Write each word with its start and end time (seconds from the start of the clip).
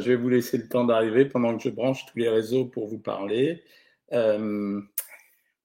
je 0.00 0.08
vais 0.08 0.16
vous 0.16 0.28
laisser 0.28 0.58
le 0.58 0.68
temps 0.68 0.84
d'arriver 0.84 1.24
pendant 1.24 1.56
que 1.56 1.62
je 1.62 1.68
branche 1.68 2.06
tous 2.06 2.18
les 2.18 2.28
réseaux 2.28 2.64
pour 2.64 2.88
vous 2.88 2.98
parler. 2.98 3.62
Euh, 4.12 4.80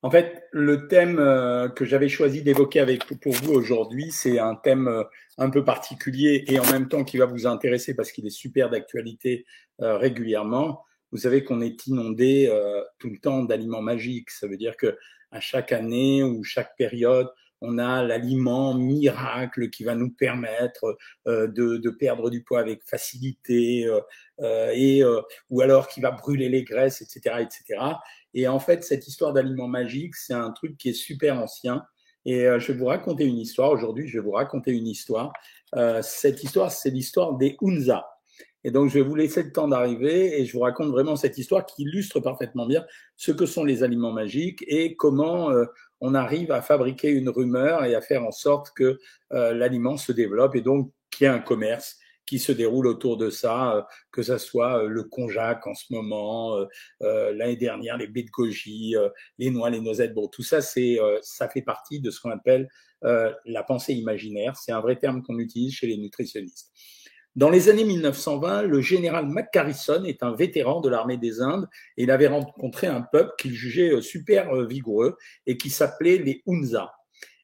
en 0.02 0.10
fait, 0.10 0.44
le 0.52 0.88
thème 0.88 1.20
euh, 1.20 1.68
que 1.68 1.86
j'avais 1.86 2.10
choisi 2.10 2.42
d'évoquer 2.42 2.80
avec 2.80 3.04
pour 3.06 3.34
vous 3.34 3.54
aujourd'hui, 3.54 4.12
c'est 4.12 4.40
un 4.40 4.56
thème 4.56 4.88
euh, 4.88 5.04
un 5.38 5.50
peu 5.50 5.64
particulier 5.64 6.46
et 6.48 6.60
en 6.60 6.72
même 6.72 6.88
temps 6.88 7.04
qui 7.04 7.18
va 7.18 7.26
vous 7.26 7.48
intéresser 7.48 7.96
parce 7.96 8.12
qu'il 8.12 8.26
est 8.26 8.32
super 8.32 8.70
d'actualité 8.70 9.46
régulièrement. 9.82 10.84
Vous 11.14 11.20
savez 11.20 11.46
qu'on 11.46 11.62
est 11.62 11.88
inondé 11.88 12.52
tout 12.98 13.10
le 13.10 13.18
temps 13.18 13.44
d'aliments 13.44 13.82
magiques. 13.82 14.30
Ça 14.30 14.46
veut 14.48 14.58
dire 14.58 14.76
que 14.76 14.98
à 15.32 15.40
chaque 15.40 15.72
année 15.72 16.22
ou 16.22 16.44
chaque 16.44 16.76
période, 16.76 17.30
on 17.62 17.78
a 17.78 18.04
l'aliment 18.04 18.74
miracle 18.74 19.70
qui 19.70 19.84
va 19.84 19.96
nous 19.96 20.10
permettre 20.10 20.98
euh, 21.28 21.48
de, 21.48 21.78
de, 21.78 21.90
perdre 21.90 22.30
du 22.30 22.44
poids 22.44 22.60
avec 22.60 22.84
facilité, 22.86 23.86
euh, 23.86 24.00
euh 24.40 24.72
et 24.74 25.04
euh, 25.04 25.22
ou 25.50 25.62
alors 25.62 25.88
qui 25.88 26.02
va 26.02 26.12
brûler 26.12 26.50
les 26.50 26.64
graisses, 26.64 27.02
etc., 27.02 27.38
etc. 27.42 27.82
Et 28.34 28.48
en 28.48 28.60
fait, 28.60 28.84
cette 28.84 29.08
histoire 29.08 29.34
d'aliment 29.34 29.68
magique, 29.68 30.16
c'est 30.16 30.34
un 30.34 30.52
truc 30.52 30.78
qui 30.78 30.90
est 30.90 30.94
super 30.94 31.40
ancien. 31.40 31.84
Et 32.26 32.42
je 32.42 32.72
vais 32.72 32.78
vous 32.78 32.86
raconter 32.86 33.24
une 33.24 33.38
histoire 33.38 33.72
aujourd'hui. 33.72 34.08
Je 34.08 34.20
vais 34.20 34.24
vous 34.24 34.34
raconter 34.34 34.72
une 34.72 34.88
histoire. 34.88 35.32
cette 36.02 36.44
histoire, 36.44 36.70
c'est 36.70 36.92
l'histoire 36.92 37.38
des 37.38 37.58
Hunza. 37.62 38.06
Et 38.64 38.72
donc, 38.72 38.90
je 38.90 38.96
vais 38.96 39.06
vous 39.06 39.16
laisser 39.16 39.44
le 39.44 39.52
temps 39.52 39.68
d'arriver 39.68 40.40
et 40.40 40.46
je 40.46 40.54
vous 40.54 40.60
raconte 40.60 40.90
vraiment 40.90 41.16
cette 41.16 41.38
histoire 41.38 41.66
qui 41.66 41.84
illustre 41.84 42.20
parfaitement 42.20 42.66
bien 42.66 42.86
ce 43.16 43.32
que 43.32 43.46
sont 43.46 43.64
les 43.64 43.84
aliments 43.84 44.12
magiques 44.12 44.64
et 44.68 44.96
comment 44.96 45.50
euh, 45.52 45.66
on 46.02 46.16
arrive 46.16 46.52
à 46.52 46.62
fabriquer 46.62 47.10
une 47.10 47.30
rumeur 47.30 47.86
et 47.86 47.96
à 47.96 48.02
faire 48.02 48.24
en 48.24 48.32
sorte 48.32 48.72
que 48.76 49.00
euh, 49.34 49.54
l'aliment 49.54 49.98
se 49.98 50.12
développe 50.12 50.56
et 50.56 50.62
donc 50.62 50.92
qu'il 51.12 51.26
y 51.26 51.28
ait 51.30 51.34
un 51.34 51.40
commerce 51.40 51.98
qui 52.26 52.38
se 52.38 52.52
déroule 52.52 52.86
autour 52.86 53.18
de 53.18 53.30
ça, 53.30 53.76
euh, 53.76 53.82
que 54.12 54.22
ça 54.22 54.38
soit 54.38 54.84
le 54.84 55.04
konjac 55.04 55.66
en 55.66 55.74
ce 55.74 55.86
moment, 55.92 56.58
l'année 57.02 57.56
dernière 57.56 57.98
les 57.98 58.08
baies 58.08 58.24
de 58.24 58.30
goji, 58.30 58.96
les 59.38 59.50
noix, 59.50 59.70
les 59.70 59.82
noisettes. 59.82 60.14
Bon, 60.14 60.28
tout 60.28 60.44
ça, 60.44 60.62
c'est 60.62 61.00
ça 61.22 61.50
fait 61.50 61.64
partie 61.64 62.00
de 62.00 62.12
ce 62.12 62.22
qu'on 62.22 62.32
appelle 62.32 62.70
la 63.02 63.64
pensée 63.64 63.94
imaginaire. 63.94 64.56
C'est 64.58 64.72
un 64.72 64.82
vrai 64.82 64.98
terme 64.98 65.24
qu'on 65.24 65.40
utilise 65.40 65.74
chez 65.74 65.88
les 65.88 65.98
nutritionnistes. 65.98 66.72
Dans 67.36 67.50
les 67.50 67.70
années 67.70 67.84
1920, 67.84 68.64
le 68.64 68.82
général 68.82 69.28
McCarrison 69.28 70.04
est 70.04 70.24
un 70.24 70.34
vétéran 70.34 70.82
de 70.82 70.90
l'armée 70.90 71.18
des 71.18 71.42
Indes 71.42 71.68
et 71.96 72.04
il 72.04 72.12
avait 72.12 72.28
rencontré 72.28 72.88
un 72.88 73.02
peuple 73.02 73.32
qu'il 73.38 73.54
jugeait 73.54 73.94
euh, 73.94 74.02
super 74.02 74.54
euh, 74.54 74.66
vigoureux 74.66 75.16
et 75.46 75.56
qui 75.56 75.70
s'appelait 75.70 76.18
les 76.18 76.42
Hunza. 76.48 76.92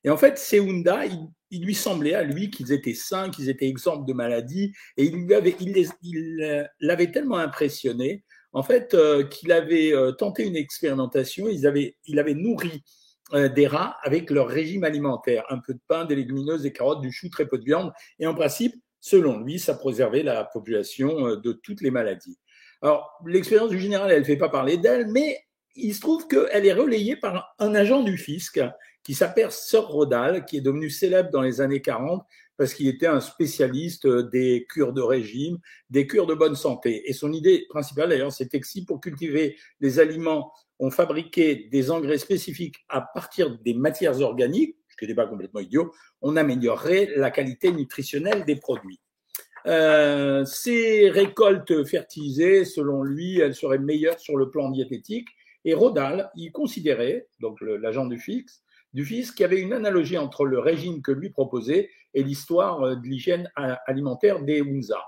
Et 0.04 0.10
en 0.10 0.18
fait, 0.18 0.38
ces 0.40 0.60
Hunza, 0.60 1.06
il, 1.06 1.64
lui 1.64 1.76
semblait 1.76 2.16
à 2.16 2.24
lui 2.24 2.50
qu'ils 2.50 2.72
étaient 2.74 2.96
sains, 2.96 3.30
qu'ils 3.30 3.48
étaient 3.48 3.68
exempts 3.68 4.02
de 4.02 4.14
maladies 4.14 4.74
et 4.98 5.06
il 5.06 5.28
l'avait 5.28 5.56
il, 5.62 6.42
euh, 6.42 7.06
tellement 7.14 7.38
impressionné 7.38 8.26
en 8.52 8.64
fait 8.64 8.96
qu'il 9.30 9.52
avait 9.52 9.94
tenté 10.18 10.46
une 10.46 10.56
expérimentation. 10.56 11.48
Ils 11.50 11.68
avaient, 11.68 11.98
il 12.06 12.20
avait 12.20 12.34
nourri 12.34 12.84
des 13.34 13.68
rats 13.68 13.98
avec 14.02 14.30
leur 14.30 14.48
régime 14.48 14.86
alimentaire, 14.86 15.44
un 15.50 15.60
peu 15.60 15.74
de 15.74 15.80
pain, 15.90 16.06
des 16.06 16.16
légumineuses, 16.16 16.62
des 16.62 16.72
carottes, 16.72 17.02
du 17.02 17.12
chou, 17.12 17.28
très 17.30 17.46
peu 17.48 17.58
de 17.58 17.66
viande. 17.66 17.92
Et 18.18 18.28
en 18.28 18.34
principe, 18.34 18.74
selon 19.06 19.40
lui, 19.40 19.60
ça 19.60 19.76
préservait 19.76 20.24
la 20.24 20.44
population 20.44 21.28
euh, 21.28 21.36
de 21.36 21.52
toutes 21.52 21.82
les 21.82 21.92
maladies. 21.92 22.40
Alors, 22.82 23.12
l'expérience 23.24 23.70
du 23.70 23.80
général, 23.80 24.12
elle 24.12 24.22
ne 24.22 24.26
fait 24.26 24.36
pas 24.36 24.50
parler 24.50 24.78
d'elle, 24.78 25.06
mais 25.12 25.38
il 25.76 25.94
se 25.94 26.02
trouve 26.02 26.28
qu'elle 26.28 26.66
est 26.66 26.74
relayée 26.74 27.16
par 27.16 27.54
un 27.60 27.76
agent 27.76 28.02
du 28.02 28.18
fisc 28.18 28.60
qui 29.04 29.14
s'appelle 29.14 29.52
Sir 29.52 29.88
Rodal, 29.88 30.44
qui 30.46 30.58
est 30.58 30.62
devenu 30.62 30.90
célèbre 30.90 31.30
dans 31.30 31.44
les 31.44 31.62
années 31.62 31.84
40 31.84 32.24
parce 32.58 32.74
qu'il 32.74 32.88
était 32.88 33.06
un 33.06 33.20
spécialiste 33.20 34.08
des 34.08 34.66
cures 34.68 34.94
de 34.94 35.02
régime, 35.02 35.60
des 35.92 36.08
cures 36.08 36.26
de 36.26 36.34
bonne 36.34 36.56
santé. 36.56 37.08
Et 37.08 37.14
son 37.14 37.32
idée 37.32 37.66
principale, 37.70 38.10
d'ailleurs, 38.10 38.32
c'était 38.32 38.60
que 38.60 38.68
si 38.68 38.86
pour 38.86 39.02
cultiver 39.02 39.58
les 39.82 40.00
aliments, 40.00 40.52
on 40.80 40.90
fabriquait 40.90 41.68
des 41.72 41.92
engrais 41.92 42.18
spécifiques 42.18 42.78
à 42.90 43.02
partir 43.02 43.60
des 43.60 43.74
matières 43.76 44.20
organiques, 44.22 44.78
qui 44.98 45.06
n'était 45.06 45.16
pas 45.16 45.28
complètement 45.28 45.60
idiot, 45.60 45.94
on 46.22 46.36
améliorerait 46.36 47.12
la 47.16 47.32
qualité 47.32 47.72
nutritionnelle 47.72 48.46
des 48.46 48.56
produits. 48.56 49.00
Euh, 49.68 50.46
ces 50.46 51.10
récoltes 51.10 51.86
fertilisées, 51.86 52.66
selon 52.66 53.04
lui, 53.04 53.40
elles 53.40 53.56
seraient 53.56 53.80
meilleures 53.80 54.20
sur 54.20 54.38
le 54.38 54.50
plan 54.50 54.70
diététique. 54.70 55.28
Et 55.64 55.74
Rodal, 55.74 56.30
il 56.36 56.52
considérait, 56.52 57.28
donc 57.40 57.60
l'agent 57.62 58.06
du 58.06 58.20
FIX, 58.20 58.46
du 58.94 59.04
FIS, 59.04 59.32
qu'il 59.32 59.42
y 59.42 59.44
avait 59.44 59.60
une 59.60 59.74
analogie 59.74 60.18
entre 60.18 60.46
le 60.46 60.60
régime 60.60 61.02
que 61.02 61.12
lui 61.12 61.30
proposait 61.30 61.90
et 62.14 62.24
l'histoire 62.24 62.84
euh, 62.84 62.96
de 62.96 63.04
l'hygiène 63.04 63.52
alimentaire 63.88 64.42
des 64.42 64.62
Hunza. 64.62 65.02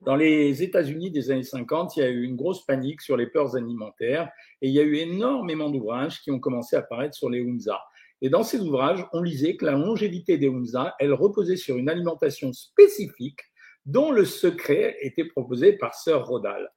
Dans 0.00 0.14
les 0.14 0.62
États-Unis 0.62 1.10
des 1.10 1.32
années 1.32 1.42
50, 1.42 1.96
il 1.96 2.00
y 2.00 2.02
a 2.04 2.08
eu 2.08 2.22
une 2.22 2.36
grosse 2.36 2.64
panique 2.64 3.00
sur 3.00 3.16
les 3.16 3.26
peurs 3.26 3.56
alimentaires 3.56 4.30
et 4.62 4.68
il 4.68 4.74
y 4.74 4.78
a 4.78 4.84
eu 4.84 4.96
énormément 4.96 5.70
d'ouvrages 5.70 6.20
qui 6.20 6.30
ont 6.30 6.38
commencé 6.38 6.76
à 6.76 6.80
apparaître 6.80 7.16
sur 7.16 7.28
les 7.28 7.40
Hunza. 7.40 7.80
Et 8.20 8.30
dans 8.30 8.42
ces 8.42 8.60
ouvrages, 8.60 9.06
on 9.12 9.22
lisait 9.22 9.56
que 9.56 9.64
la 9.64 9.72
longévité 9.72 10.38
des 10.38 10.48
Hunza, 10.48 10.94
elle 10.98 11.12
reposait 11.12 11.56
sur 11.56 11.76
une 11.76 11.88
alimentation 11.88 12.52
spécifique 12.52 13.40
dont 13.86 14.10
le 14.10 14.24
secret 14.24 14.96
était 15.00 15.24
proposé 15.24 15.72
par 15.74 15.94
Sir 15.94 16.24
Rodal. 16.26 16.70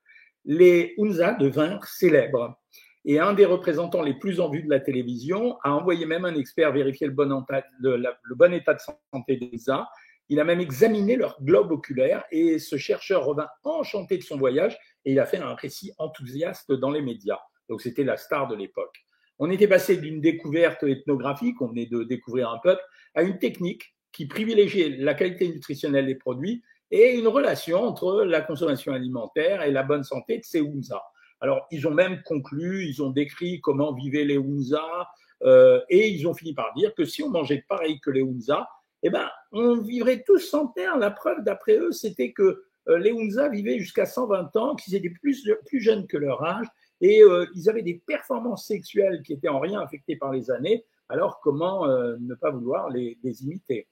Les 0.45 0.93
Hunza 0.97 1.33
devinrent 1.33 1.85
célèbres. 1.85 2.57
Et 3.03 3.19
un 3.19 3.33
des 3.33 3.45
représentants 3.45 4.03
les 4.03 4.13
plus 4.13 4.39
en 4.39 4.49
vue 4.49 4.61
de 4.61 4.69
la 4.69 4.79
télévision 4.79 5.57
a 5.63 5.71
envoyé 5.71 6.05
même 6.05 6.25
un 6.25 6.35
expert 6.35 6.71
vérifier 6.71 7.07
le 7.07 7.13
bon, 7.13 7.43
le 7.79 8.35
bon 8.35 8.53
état 8.53 8.75
de 8.75 8.79
santé 8.79 9.37
des 9.37 9.49
Hunza. 9.53 9.89
Il 10.29 10.39
a 10.39 10.43
même 10.43 10.61
examiné 10.61 11.15
leur 11.15 11.41
globe 11.43 11.71
oculaire 11.71 12.23
et 12.31 12.59
ce 12.59 12.77
chercheur 12.77 13.25
revint 13.25 13.49
enchanté 13.63 14.17
de 14.17 14.23
son 14.23 14.37
voyage 14.37 14.77
et 15.03 15.13
il 15.13 15.19
a 15.19 15.25
fait 15.25 15.37
un 15.37 15.55
récit 15.55 15.91
enthousiaste 15.97 16.71
dans 16.71 16.91
les 16.91 17.01
médias. 17.01 17.39
Donc 17.67 17.81
c'était 17.81 18.03
la 18.03 18.17
star 18.17 18.47
de 18.47 18.55
l'époque. 18.55 19.03
On 19.43 19.49
était 19.49 19.67
passé 19.67 19.97
d'une 19.97 20.21
découverte 20.21 20.83
ethnographique, 20.83 21.59
on 21.63 21.67
venait 21.67 21.87
de 21.87 22.03
découvrir 22.03 22.51
un 22.51 22.59
peuple, 22.59 22.83
à 23.15 23.23
une 23.23 23.39
technique 23.39 23.95
qui 24.11 24.27
privilégiait 24.27 24.97
la 24.99 25.15
qualité 25.15 25.47
nutritionnelle 25.47 26.05
des 26.05 26.13
produits 26.13 26.61
et 26.91 27.15
une 27.17 27.27
relation 27.27 27.81
entre 27.81 28.23
la 28.23 28.41
consommation 28.41 28.93
alimentaire 28.93 29.63
et 29.63 29.71
la 29.71 29.81
bonne 29.81 30.03
santé 30.03 30.37
de 30.37 30.43
ces 30.43 30.59
Hunza. 30.59 31.01
Alors, 31.39 31.65
ils 31.71 31.87
ont 31.87 31.91
même 31.91 32.21
conclu, 32.21 32.85
ils 32.85 33.01
ont 33.01 33.09
décrit 33.09 33.61
comment 33.61 33.95
vivaient 33.95 34.25
les 34.25 34.37
Hunza, 34.37 35.09
euh, 35.41 35.81
et 35.89 36.09
ils 36.09 36.27
ont 36.27 36.35
fini 36.35 36.53
par 36.53 36.71
dire 36.75 36.93
que 36.93 37.03
si 37.03 37.23
on 37.23 37.29
mangeait 37.29 37.65
pareil 37.67 37.99
que 37.99 38.11
les 38.11 38.21
Hunza, 38.21 38.69
eh 39.01 39.09
ben, 39.09 39.27
on 39.51 39.77
vivrait 39.81 40.23
tous 40.23 40.55
terre. 40.75 40.99
La 40.99 41.09
preuve, 41.09 41.43
d'après 41.43 41.77
eux, 41.77 41.91
c'était 41.91 42.31
que 42.31 42.61
euh, 42.89 42.99
les 42.99 43.09
Hunza 43.09 43.49
vivaient 43.49 43.79
jusqu'à 43.79 44.05
120 44.05 44.55
ans, 44.55 44.75
qu'ils 44.75 44.93
étaient 44.93 45.09
plus 45.09 45.81
jeunes 45.81 46.05
que 46.05 46.17
leur 46.17 46.43
âge, 46.43 46.67
et 47.01 47.23
euh, 47.23 47.47
ils 47.55 47.69
avaient 47.69 47.81
des 47.81 47.95
performances 47.95 48.67
sexuelles 48.67 49.23
qui 49.23 49.33
étaient 49.33 49.49
en 49.49 49.59
rien 49.59 49.81
affectées 49.81 50.15
par 50.15 50.31
les 50.31 50.51
années, 50.51 50.85
alors 51.09 51.41
comment 51.41 51.85
euh, 51.87 52.15
ne 52.19 52.35
pas 52.35 52.51
vouloir 52.51 52.89
les, 52.89 53.17
imiter? 53.43 53.87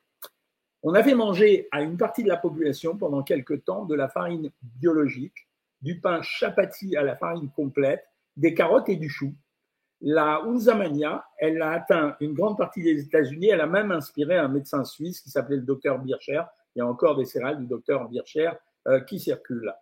On 0.83 0.93
avait 0.93 1.15
mangé 1.15 1.67
à 1.71 1.81
une 1.81 1.97
partie 1.97 2.23
de 2.23 2.29
la 2.29 2.37
population 2.37 2.97
pendant 2.97 3.23
quelque 3.23 3.55
temps 3.55 3.83
de 3.83 3.95
la 3.95 4.07
farine 4.07 4.51
biologique, 4.61 5.49
du 5.81 5.99
pain 5.99 6.21
chapati 6.21 6.95
à 6.95 7.03
la 7.03 7.17
farine 7.17 7.49
complète, 7.49 8.05
des 8.37 8.53
carottes 8.53 8.87
et 8.87 8.95
du 8.95 9.09
chou. 9.09 9.33
La 10.01 10.41
Unzamania, 10.43 11.25
elle 11.37 11.61
a 11.61 11.71
atteint 11.71 12.15
une 12.21 12.33
grande 12.33 12.57
partie 12.57 12.81
des 12.81 13.01
États-Unis. 13.01 13.49
Elle 13.49 13.59
a 13.59 13.67
même 13.67 13.91
inspiré 13.91 14.37
un 14.37 14.47
médecin 14.47 14.85
suisse 14.85 15.19
qui 15.19 15.29
s'appelait 15.29 15.57
le 15.57 15.63
docteur 15.63 15.99
Bircher. 15.99 16.43
Il 16.75 16.79
y 16.79 16.81
a 16.81 16.87
encore 16.87 17.17
des 17.17 17.25
céréales 17.25 17.59
du 17.59 17.65
docteur 17.65 18.07
Bircher 18.07 18.51
euh, 18.87 19.01
qui 19.01 19.19
circulent. 19.19 19.73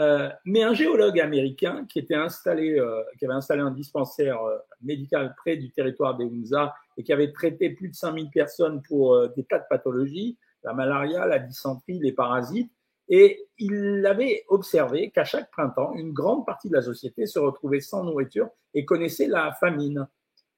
Euh, 0.00 0.30
mais 0.46 0.62
un 0.62 0.72
géologue 0.72 1.20
américain 1.20 1.84
qui, 1.86 2.00
euh, 2.10 3.02
avait 3.22 3.32
installé 3.32 3.60
un 3.60 3.70
dispensaire 3.70 4.42
euh, 4.42 4.56
médical 4.80 5.34
près 5.36 5.56
du 5.56 5.70
territoire 5.70 6.16
des 6.16 6.24
Hunza 6.24 6.74
et 6.96 7.02
qui 7.02 7.12
avait 7.12 7.32
traité 7.32 7.68
plus 7.70 7.88
de 7.88 7.94
5000 7.94 8.30
personnes 8.30 8.80
pour 8.82 9.28
des 9.36 9.44
tas 9.44 9.58
de 9.58 9.64
pathologies, 9.68 10.38
la 10.64 10.72
malaria, 10.72 11.26
la 11.26 11.38
dysenterie, 11.38 11.98
les 11.98 12.12
parasites, 12.12 12.72
et 13.08 13.46
il 13.58 14.06
avait 14.06 14.44
observé 14.48 15.10
qu'à 15.10 15.24
chaque 15.24 15.50
printemps, 15.50 15.92
une 15.94 16.12
grande 16.12 16.46
partie 16.46 16.68
de 16.68 16.74
la 16.74 16.82
société 16.82 17.26
se 17.26 17.38
retrouvait 17.38 17.80
sans 17.80 18.04
nourriture 18.04 18.48
et 18.72 18.84
connaissait 18.84 19.26
la 19.26 19.52
famine. 19.52 20.06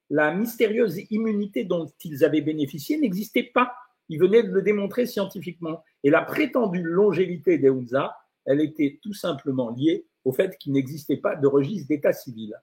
La 0.09 0.33
mystérieuse 0.33 0.99
immunité 1.09 1.63
dont 1.63 1.91
ils 2.03 2.23
avaient 2.23 2.41
bénéficié 2.41 2.97
n'existait 2.97 3.43
pas. 3.51 3.73
Il 4.07 4.19
venait 4.19 4.43
de 4.43 4.51
le 4.51 4.61
démontrer 4.61 5.07
scientifiquement. 5.07 5.83
Et 6.03 6.11
la 6.11 6.21
prétendue 6.21 6.83
longévité 6.83 7.57
des 7.57 7.69
Hunza 7.69 8.15
elle 8.45 8.61
était 8.61 8.99
tout 9.01 9.13
simplement 9.13 9.69
liée 9.71 10.05
au 10.25 10.31
fait 10.31 10.57
qu'il 10.57 10.73
n'existait 10.73 11.17
pas 11.17 11.35
de 11.35 11.47
registre 11.47 11.87
d'état 11.87 12.13
civil. 12.13 12.53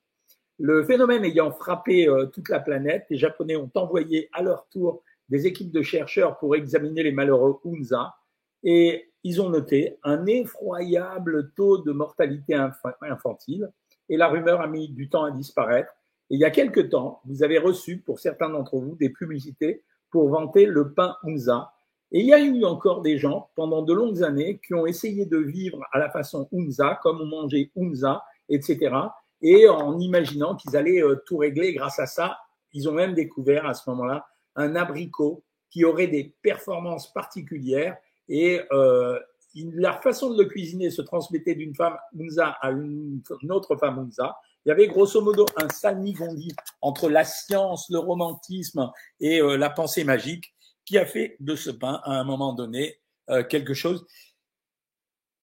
Le 0.58 0.84
phénomène 0.84 1.24
ayant 1.24 1.50
frappé 1.50 2.08
euh, 2.08 2.26
toute 2.26 2.48
la 2.48 2.60
planète, 2.60 3.06
les 3.08 3.16
Japonais 3.16 3.56
ont 3.56 3.70
envoyé 3.74 4.28
à 4.32 4.42
leur 4.42 4.68
tour 4.68 5.02
des 5.30 5.46
équipes 5.46 5.72
de 5.72 5.82
chercheurs 5.82 6.38
pour 6.38 6.54
examiner 6.54 7.02
les 7.02 7.12
malheureux 7.12 7.60
Hunza 7.64 8.14
et 8.62 9.10
ils 9.22 9.40
ont 9.40 9.48
noté 9.48 9.98
un 10.02 10.26
effroyable 10.26 11.52
taux 11.54 11.78
de 11.78 11.92
mortalité 11.92 12.54
infantile 13.00 13.70
et 14.08 14.16
la 14.16 14.28
rumeur 14.28 14.60
a 14.60 14.66
mis 14.66 14.88
du 14.88 15.08
temps 15.08 15.24
à 15.24 15.30
disparaître. 15.30 15.92
Et 16.28 16.34
il 16.34 16.40
y 16.40 16.44
a 16.44 16.50
quelque 16.50 16.80
temps, 16.80 17.20
vous 17.24 17.42
avez 17.42 17.58
reçu 17.58 17.98
pour 17.98 18.18
certains 18.18 18.50
d'entre 18.50 18.78
vous 18.78 18.96
des 18.96 19.10
publicités 19.10 19.84
pour 20.10 20.28
vanter 20.28 20.66
le 20.66 20.92
pain 20.92 21.16
Hunza 21.22 21.72
Et 22.12 22.20
il 22.20 22.26
y 22.26 22.34
a 22.34 22.40
eu 22.40 22.64
encore 22.64 23.02
des 23.02 23.18
gens 23.18 23.50
pendant 23.54 23.82
de 23.82 23.92
longues 23.92 24.22
années 24.22 24.60
qui 24.66 24.74
ont 24.74 24.86
essayé 24.86 25.26
de 25.26 25.38
vivre 25.38 25.80
à 25.92 25.98
la 25.98 26.10
façon 26.10 26.48
Unza, 26.52 26.98
comme 27.02 27.20
on 27.20 27.26
mangeait 27.26 27.70
Unza, 27.76 28.22
etc. 28.48 28.96
Et 29.42 29.68
en 29.68 29.98
imaginant 29.98 30.56
qu'ils 30.56 30.76
allaient 30.76 31.02
euh, 31.02 31.22
tout 31.26 31.36
régler 31.36 31.72
grâce 31.72 31.98
à 31.98 32.06
ça, 32.06 32.38
ils 32.72 32.88
ont 32.88 32.92
même 32.92 33.14
découvert 33.14 33.66
à 33.66 33.74
ce 33.74 33.88
moment-là 33.90 34.26
un 34.56 34.74
abricot 34.76 35.44
qui 35.70 35.84
aurait 35.84 36.08
des 36.08 36.34
performances 36.42 37.12
particulières 37.12 37.96
et 38.28 38.60
euh, 38.72 39.18
la 39.54 39.92
façon 39.94 40.30
de 40.30 40.42
le 40.42 40.48
cuisiner 40.48 40.90
se 40.90 41.02
transmettait 41.02 41.54
d'une 41.54 41.74
femme 41.74 41.96
Unza 42.18 42.56
à 42.60 42.70
une, 42.70 43.22
autre 43.50 43.76
femme 43.76 43.98
Unza. 43.98 44.36
Il 44.64 44.68
y 44.68 44.72
avait 44.72 44.88
grosso 44.88 45.20
modo 45.20 45.46
un 45.56 45.68
salmigondi 45.68 46.54
entre 46.80 47.08
la 47.08 47.24
science, 47.24 47.88
le 47.90 47.98
romantisme 47.98 48.90
et 49.20 49.40
euh, 49.40 49.56
la 49.56 49.70
pensée 49.70 50.04
magique 50.04 50.52
qui 50.84 50.98
a 50.98 51.06
fait 51.06 51.36
de 51.40 51.54
ce 51.54 51.70
pain, 51.70 52.00
à 52.04 52.12
un 52.12 52.24
moment 52.24 52.52
donné, 52.52 53.00
euh, 53.30 53.44
quelque 53.44 53.74
chose 53.74 54.06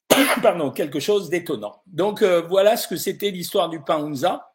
pardon, 0.42 0.72
quelque 0.72 1.00
chose 1.00 1.30
d'étonnant. 1.30 1.82
Donc 1.86 2.22
euh, 2.22 2.42
voilà 2.42 2.78
ce 2.78 2.88
que 2.88 2.96
c'était 2.96 3.32
l'histoire 3.32 3.70
du 3.70 3.82
pain 3.82 4.04
Unza. 4.04 4.52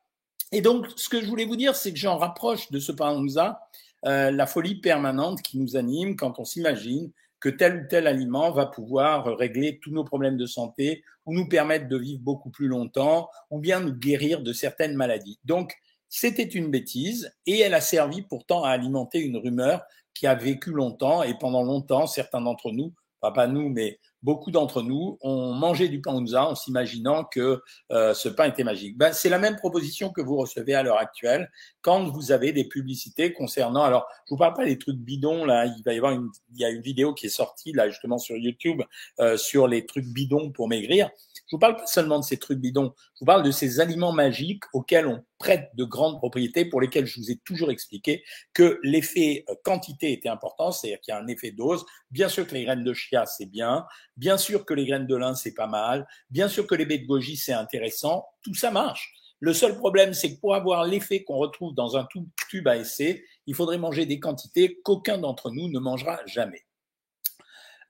Et 0.51 0.61
donc 0.61 0.87
ce 0.97 1.09
que 1.09 1.21
je 1.21 1.27
voulais 1.27 1.47
vous 1.47 1.57
dire, 1.57 1.77
c'est 1.77 1.93
que 1.93 1.99
j'en 1.99 2.19
rapproche 2.19 2.71
de 2.71 2.79
ce 2.79 2.93
pain 2.93 3.11
Unza 3.17 3.61
la 4.05 4.47
folie 4.47 4.81
permanente 4.81 5.43
qui 5.43 5.61
nous 5.61 5.77
anime 5.77 6.17
quand 6.17 6.41
on 6.41 6.45
s'imagine 6.45 7.13
que 7.43 7.49
tel 7.49 7.85
ou 7.85 7.89
tel 7.89 8.07
aliment 8.07 8.53
va 8.53 8.67
pouvoir 8.67 9.37
régler 9.37 9.81
tous 9.83 9.91
nos 9.91 10.05
problèmes 10.05 10.37
de 10.37 10.47
santé 10.47 11.03
ou 11.27 11.35
nous 11.35 11.49
permettre 11.49 11.89
de 11.89 11.99
vivre 11.99 12.21
beaucoup 12.23 12.51
plus 12.51 12.69
longtemps 12.69 13.29
ou 13.51 13.59
bien 13.59 13.81
nous 13.81 13.93
guérir 13.93 14.43
de 14.43 14.53
certaines 14.53 14.95
maladies. 14.95 15.39
Donc, 15.45 15.75
c'était 16.09 16.45
une 16.45 16.71
bêtise 16.71 17.33
et 17.47 17.59
elle 17.59 17.75
a 17.75 17.81
servi 17.81 18.23
pourtant 18.23 18.63
à 18.63 18.71
alimenter 18.71 19.19
une 19.19 19.37
rumeur 19.37 19.83
qui 20.15 20.27
a 20.27 20.35
vécu 20.35 20.71
longtemps 20.71 21.23
et 21.23 21.35
pendant 21.39 21.63
longtemps, 21.63 22.07
certains 22.07 22.41
d'entre 22.41 22.71
nous, 22.73 22.93
pas 23.21 23.47
nous, 23.47 23.69
mais 23.69 23.99
beaucoup 24.23 24.51
d'entre 24.51 24.83
nous 24.83 25.19
ont 25.21 25.53
mangé 25.53 25.89
du 25.89 26.01
pain 26.01 26.15
Unza 26.15 26.47
en 26.47 26.55
s'imaginant 26.55 27.25
que 27.25 27.63
euh, 27.91 28.15
ce 28.15 28.29
pain 28.29 28.45
était 28.45 28.65
magique. 28.65 28.97
Ben, 28.97 29.13
c'est 29.13 29.29
la 29.29 29.39
même 29.39 29.57
proposition 29.57 30.11
que 30.11 30.21
vous 30.21 30.37
recevez 30.37 30.75
à 30.75 30.83
l'heure 30.83 30.99
actuelle 30.99 31.51
quand 31.81 32.09
vous 32.09 32.33
avez 32.33 32.53
des 32.53 32.65
publicités 32.65 33.33
concernant. 33.33 33.83
Alors, 33.83 34.07
je 34.27 34.35
vous 34.35 34.39
parle 34.39 34.55
pas 34.55 34.65
des 34.65 34.79
trucs 34.79 34.99
bidons 34.99 35.45
là. 35.45 35.67
Il 35.67 35.83
va 35.85 35.93
y 35.93 35.97
avoir 35.97 36.13
une, 36.13 36.29
il 36.55 36.61
y 36.61 36.65
a 36.65 36.71
une 36.71 36.83
vidéo 36.83 37.15
qui 37.15 37.27
est 37.27 37.31
sortie 37.31 37.73
là 37.73 37.89
justement 37.89 38.19
sur 38.19 38.37
YouTube 38.37 38.83
euh, 39.21 39.37
sur 39.37 39.67
les 39.67 39.87
trucs 39.87 40.07
bidons 40.07 40.51
pour 40.53 40.69
maigrir. 40.69 41.11
Je 41.47 41.57
vous 41.57 41.61
parle 41.61 41.77
pas 41.77 41.87
seulement 41.87 42.19
de 42.19 42.25
ces 42.25 42.39
trucs 42.39 42.59
bidons, 42.59 42.95
je 42.97 43.21
vous 43.21 43.27
parle 43.27 43.43
de 43.43 43.51
ces 43.51 43.81
aliments 43.81 44.13
magiques 44.13 44.63
auxquels 44.73 45.07
on 45.07 45.23
prête 45.43 45.71
de 45.75 45.85
grandes 45.85 46.19
propriétés 46.19 46.65
pour 46.65 46.81
lesquelles 46.81 47.05
je 47.05 47.19
vous 47.21 47.31
ai 47.31 47.37
toujours 47.45 47.71
expliqué 47.71 48.23
que 48.55 48.79
l'effet 48.85 49.45
euh, 49.51 49.55
quantité 49.65 50.13
était 50.13 50.29
important, 50.29 50.71
c'est-à-dire 50.71 51.01
qu'il 51.01 51.13
y 51.13 51.17
a 51.17 51.21
un 51.21 51.27
effet 51.27 51.51
dose. 51.51 51.85
Bien 52.11 52.29
sûr 52.29 52.47
que 52.47 52.55
les 52.55 52.65
graines 52.65 52.85
de 52.85 52.95
chia, 52.95 53.27
c'est 53.27 53.47
bien. 53.47 53.85
Bien 54.17 54.37
sûr 54.37 54.65
que 54.65 54.75
les 54.75 54.87
graines 54.87 55.07
de 55.07 55.17
lin, 55.17 55.35
c'est 55.35 55.55
pas 55.55 55.67
mal. 55.67 56.07
Bien 56.31 56.49
sûr 56.49 56.67
que 56.67 56.75
les 56.75 56.85
baies 56.85 56.99
de 56.99 57.07
goji, 57.07 57.37
c'est 57.37 57.53
intéressant. 57.53 58.27
Tout 58.43 58.55
ça 58.55 58.71
marche. 58.71 59.13
Le 59.41 59.53
seul 59.53 59.77
problème, 59.77 60.15
c'est 60.15 60.35
que 60.35 60.41
pour 60.41 60.55
avoir 60.55 60.85
l'effet 60.85 61.25
qu'on 61.25 61.37
retrouve 61.37 61.75
dans 61.75 61.97
un 61.97 62.07
tube 62.49 62.69
à 62.69 62.77
essai, 62.77 63.25
il 63.47 63.55
faudrait 63.55 63.79
manger 63.79 64.07
des 64.07 64.21
quantités 64.21 64.79
qu'aucun 64.85 65.19
d'entre 65.19 65.51
nous 65.51 65.69
ne 65.69 65.81
mangera 65.81 66.21
jamais. 66.27 66.65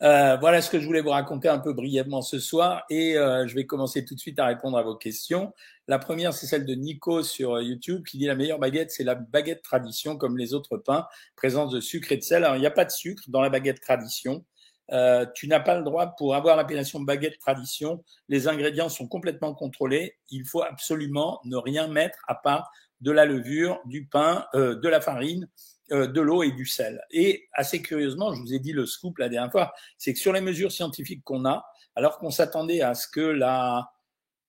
Euh, 0.02 0.36
voilà 0.40 0.60
ce 0.62 0.68
que 0.68 0.80
je 0.80 0.86
voulais 0.86 1.00
vous 1.00 1.10
raconter 1.10 1.48
un 1.48 1.60
peu 1.60 1.72
brièvement 1.72 2.22
ce 2.22 2.40
soir 2.40 2.82
et 2.90 3.16
euh, 3.16 3.46
je 3.46 3.54
vais 3.54 3.66
commencer 3.66 4.04
tout 4.04 4.16
de 4.16 4.20
suite 4.20 4.40
à 4.40 4.46
répondre 4.46 4.76
à 4.76 4.82
vos 4.82 4.96
questions. 4.96 5.52
La 5.86 6.00
première, 6.00 6.32
c'est 6.32 6.46
celle 6.46 6.64
de 6.64 6.74
Nico 6.74 7.22
sur 7.22 7.54
euh, 7.54 7.62
YouTube 7.62 8.02
qui 8.04 8.18
dit 8.18 8.26
la 8.26 8.34
meilleure 8.34 8.58
baguette, 8.58 8.90
c'est 8.90 9.04
la 9.04 9.14
baguette 9.14 9.62
tradition 9.62 10.16
comme 10.16 10.36
les 10.36 10.54
autres 10.54 10.76
pains, 10.76 11.06
présence 11.36 11.70
de 11.70 11.78
sucre 11.78 12.10
et 12.10 12.16
de 12.16 12.22
sel. 12.22 12.42
Alors, 12.42 12.56
il 12.56 12.60
n'y 12.60 12.66
a 12.66 12.72
pas 12.72 12.84
de 12.84 12.90
sucre 12.90 13.22
dans 13.28 13.40
la 13.40 13.48
baguette 13.48 13.80
tradition. 13.80 14.44
Euh, 14.92 15.26
tu 15.34 15.48
n'as 15.48 15.60
pas 15.60 15.76
le 15.76 15.84
droit 15.84 16.14
pour 16.16 16.34
avoir 16.34 16.56
l'appellation 16.56 17.00
baguette 17.00 17.38
tradition. 17.38 18.04
Les 18.28 18.48
ingrédients 18.48 18.88
sont 18.88 19.08
complètement 19.08 19.54
contrôlés. 19.54 20.16
Il 20.30 20.46
faut 20.46 20.62
absolument 20.62 21.40
ne 21.44 21.56
rien 21.56 21.88
mettre 21.88 22.18
à 22.28 22.34
part 22.34 22.70
de 23.00 23.10
la 23.10 23.24
levure, 23.24 23.80
du 23.84 24.06
pain, 24.06 24.46
euh, 24.54 24.76
de 24.76 24.88
la 24.88 25.00
farine 25.00 25.48
euh, 25.90 26.06
de 26.06 26.20
l'eau 26.20 26.42
et 26.42 26.52
du 26.52 26.64
sel. 26.64 27.02
Et 27.10 27.48
assez 27.52 27.82
curieusement, 27.82 28.32
je 28.34 28.40
vous 28.40 28.54
ai 28.54 28.58
dit 28.58 28.72
le 28.72 28.86
scoop 28.86 29.18
la 29.18 29.28
dernière 29.28 29.50
fois, 29.50 29.72
c'est 29.98 30.12
que 30.12 30.18
sur 30.18 30.32
les 30.32 30.40
mesures 30.40 30.72
scientifiques 30.72 31.24
qu'on 31.24 31.44
a, 31.44 31.66
alors 31.96 32.18
qu'on 32.18 32.30
s'attendait 32.30 32.82
à 32.82 32.94
ce 32.94 33.08
que 33.08 33.20
la 33.20 33.90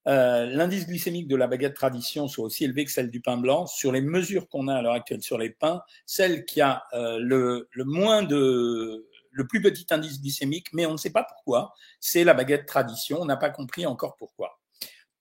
euh, 0.07 0.45
l'indice 0.47 0.85
glycémique 0.85 1.29
de 1.29 1.35
la 1.37 1.47
baguette 1.47 1.75
tradition 1.75 2.27
soit 2.27 2.43
aussi 2.43 2.65
élevé 2.65 2.83
que 2.83 2.91
celle 2.91 3.09
du 3.09 3.21
pain 3.21 3.37
blanc, 3.37 3.65
sur 3.67 3.91
les 3.91 4.01
mesures 4.01 4.49
qu'on 4.49 4.67
a 4.67 4.75
à 4.75 4.81
l'heure 4.81 4.93
actuelle 4.93 5.21
sur 5.21 5.37
les 5.37 5.49
pains, 5.49 5.81
celle 6.05 6.45
qui 6.45 6.59
a 6.61 6.83
euh, 6.93 7.19
le, 7.19 7.69
le 7.71 7.83
moins 7.85 8.21
de 8.23 9.07
le 9.33 9.47
plus 9.47 9.61
petit 9.61 9.85
indice 9.89 10.21
glycémique, 10.21 10.67
mais 10.73 10.85
on 10.85 10.93
ne 10.93 10.97
sait 10.97 11.11
pas 11.11 11.23
pourquoi, 11.23 11.73
c'est 11.99 12.23
la 12.23 12.33
baguette 12.33 12.65
tradition. 12.65 13.19
On 13.21 13.25
n'a 13.25 13.37
pas 13.37 13.49
compris 13.49 13.85
encore 13.85 14.15
pourquoi. 14.15 14.59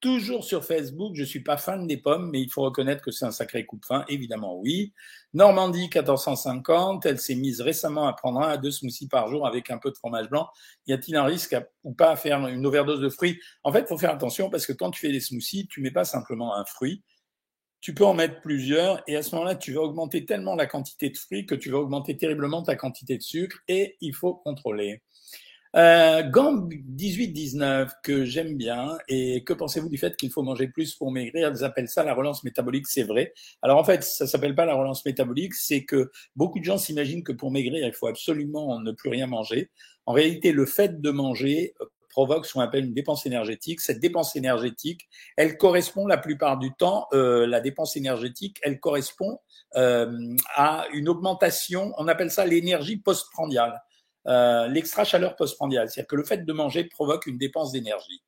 Toujours 0.01 0.43
sur 0.43 0.65
Facebook, 0.65 1.15
je 1.15 1.23
suis 1.23 1.45
pas 1.45 1.57
fan 1.57 1.87
des 1.87 1.97
pommes, 1.97 2.29
mais 2.33 2.41
il 2.41 2.51
faut 2.51 2.63
reconnaître 2.63 3.05
que 3.05 3.13
c'est 3.13 3.25
un 3.25 3.31
sacré 3.31 3.65
coup 3.65 3.79
de 3.79 3.85
fin, 3.85 4.05
évidemment 4.09 4.59
oui. 4.59 4.93
Normandie 5.33 5.83
1450, 5.83 7.07
elle 7.07 7.21
s'est 7.21 7.37
mise 7.37 7.61
récemment 7.61 8.09
à 8.09 8.13
prendre 8.13 8.41
un 8.41 8.49
à 8.49 8.57
deux 8.57 8.73
smoothies 8.73 9.07
par 9.07 9.29
jour 9.29 9.47
avec 9.47 9.71
un 9.71 9.79
peu 9.79 9.93
de 9.93 9.97
fromage 9.97 10.29
blanc. 10.29 10.49
Y 10.89 10.93
a-t-il 10.93 11.15
un 11.17 11.23
risque 11.23 11.57
ou 11.85 11.95
pas 11.95 12.11
à 12.11 12.17
faire 12.17 12.45
une 12.49 12.67
overdose 12.67 12.99
de 12.99 13.09
fruits? 13.09 13.39
En 13.63 13.71
fait, 13.71 13.87
faut 13.87 13.97
faire 13.97 14.11
attention 14.11 14.51
parce 14.51 14.67
que 14.67 14.73
quand 14.73 14.91
tu 14.91 15.01
fais 15.01 15.13
des 15.13 15.21
smoothies, 15.21 15.69
tu 15.69 15.81
mets 15.81 15.93
pas 15.93 16.05
simplement 16.05 16.57
un 16.57 16.65
fruit, 16.65 17.05
tu 17.83 17.95
peux 17.95 18.07
en 18.07 18.15
mettre 18.15 18.41
plusieurs 18.41 19.03
et 19.09 19.17
à 19.17 19.23
ce 19.23 19.35
moment-là, 19.35 19.57
tu 19.57 19.73
vas 19.73 19.81
augmenter 19.81 20.25
tellement 20.25 20.55
la 20.55 20.67
quantité 20.67 21.11
de 21.11 21.17
fruits 21.17 21.47
que 21.47 21.57
tu 21.57 21.69
vas 21.69 21.79
augmenter 21.79 22.17
terriblement 22.17 22.63
ta 22.63 22.77
quantité 22.77 23.19
de 23.19 23.23
sucre 23.23 23.59
et 23.69 23.97
il 24.01 24.15
faut 24.15 24.35
contrôler. 24.35 25.03
Euh, 25.75 26.23
Gang 26.29 26.69
18-19 26.97 27.89
que 28.05 28.25
j'aime 28.25 28.57
bien 28.57 28.99
et 29.09 29.43
que 29.43 29.55
pensez-vous 29.55 29.89
du 29.89 29.97
fait 29.97 30.15
qu'il 30.17 30.31
faut 30.31 30.43
manger 30.43 30.69
plus 30.69 30.95
pour 30.95 31.11
maigrir? 31.11 31.51
Ils 31.51 31.65
appellent 31.65 31.89
ça 31.89 32.05
la 32.05 32.15
relance 32.15 32.45
métabolique, 32.45 32.87
c'est 32.87 33.03
vrai. 33.03 33.33
Alors 33.63 33.79
en 33.79 33.85
fait, 33.85 34.05
ça 34.05 34.27
s'appelle 34.27 34.55
pas 34.55 34.67
la 34.67 34.75
relance 34.75 35.05
métabolique, 35.05 35.55
c'est 35.55 35.85
que 35.85 36.13
beaucoup 36.37 36.61
de 36.61 36.65
gens 36.65 36.79
s'imaginent 36.79 37.25
que 37.25 37.33
pour 37.33 37.51
maigrir, 37.51 37.85
il 37.85 37.93
faut 37.95 38.07
absolument 38.07 38.79
ne 38.81 38.93
plus 38.93 39.09
rien 39.09 39.27
manger. 39.27 39.71
En 40.07 40.13
réalité, 40.13 40.53
le 40.53 40.67
fait 40.67 41.01
de 41.01 41.11
manger 41.11 41.75
provoque 42.13 42.47
ce 42.47 42.53
qu'on 42.53 42.61
appelle 42.61 42.85
une 42.85 42.95
dépense 42.95 43.27
énergétique. 43.27 43.81
Cette 43.81 43.99
dépense 43.99 44.37
énergétique, 44.37 45.09
elle 45.37 45.57
correspond 45.57 46.07
la 46.07 46.19
plupart 46.19 46.59
du 46.59 46.73
temps, 46.75 47.09
euh, 47.13 47.47
la 47.47 47.61
dépense 47.61 47.97
énergétique, 47.97 48.59
elle 48.63 48.79
correspond 48.79 49.41
euh, 49.77 50.37
à 50.55 50.87
une 50.93 51.09
augmentation, 51.09 51.93
on 51.99 52.07
appelle 52.07 52.31
ça 52.31 52.47
l'énergie 52.47 52.99
postprandiale. 52.99 53.83
Euh, 54.29 54.69
l'extra-chaleur 54.69 55.35
postprandiale. 55.35 55.91
C'est-à-dire 55.91 56.07
que 56.07 56.15
le 56.15 56.23
fait 56.23 56.45
de 56.45 56.53
manger 56.53 56.85
provoque 56.85 57.27
une 57.27 57.39
dépense 57.39 57.73
d'énergie. 57.73 58.23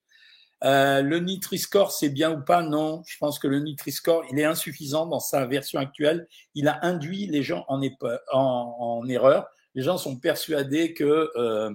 Euh, 0.64 1.02
le 1.02 1.20
Nutri-Score, 1.20 1.92
c'est 1.92 2.08
bien 2.08 2.32
ou 2.32 2.42
pas? 2.42 2.62
Non, 2.62 3.04
je 3.06 3.16
pense 3.18 3.38
que 3.38 3.46
le 3.46 3.60
Nutri-Score, 3.60 4.24
il 4.32 4.40
est 4.40 4.44
insuffisant 4.44 5.06
dans 5.06 5.20
sa 5.20 5.46
version 5.46 5.78
actuelle. 5.78 6.26
Il 6.56 6.66
a 6.66 6.84
induit 6.84 7.26
les 7.26 7.44
gens 7.44 7.64
en, 7.68 7.80
en, 8.32 8.76
en 8.80 9.08
erreur. 9.08 9.46
Les 9.76 9.82
gens 9.82 9.96
sont 9.96 10.16
persuadés 10.16 10.94
que 10.94 11.30
euh, 11.36 11.70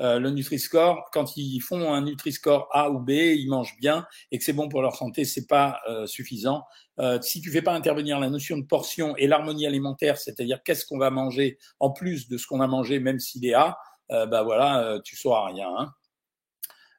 euh, 0.00 0.18
le 0.18 0.30
Nutri-Score, 0.30 1.08
quand 1.12 1.36
ils 1.36 1.60
font 1.60 1.92
un 1.92 2.02
Nutri-Score 2.02 2.68
A 2.72 2.90
ou 2.90 2.98
B, 2.98 3.10
ils 3.10 3.48
mangent 3.48 3.76
bien 3.78 4.06
et 4.32 4.38
que 4.38 4.44
c'est 4.44 4.52
bon 4.52 4.68
pour 4.68 4.82
leur 4.82 4.96
santé, 4.96 5.24
c'est 5.24 5.46
pas 5.46 5.80
euh, 5.88 6.06
suffisant. 6.06 6.64
Euh, 7.00 7.20
si 7.20 7.40
tu 7.40 7.50
fais 7.50 7.62
pas 7.62 7.74
intervenir 7.74 8.18
la 8.18 8.30
notion 8.30 8.56
de 8.58 8.64
portion 8.64 9.16
et 9.16 9.26
l'harmonie 9.26 9.66
alimentaire, 9.66 10.18
c'est-à-dire 10.18 10.62
qu'est-ce 10.64 10.86
qu'on 10.86 10.98
va 10.98 11.10
manger 11.10 11.58
en 11.80 11.90
plus 11.90 12.28
de 12.28 12.38
ce 12.38 12.46
qu'on 12.46 12.60
a 12.60 12.66
mangé, 12.66 12.98
même 12.98 13.20
s'il 13.20 13.46
est 13.46 13.54
A, 13.54 13.76
bah 14.10 14.42
voilà, 14.42 15.00
tu 15.02 15.16
sauras 15.16 15.46
rien. 15.46 15.66
Hein. 15.76 15.90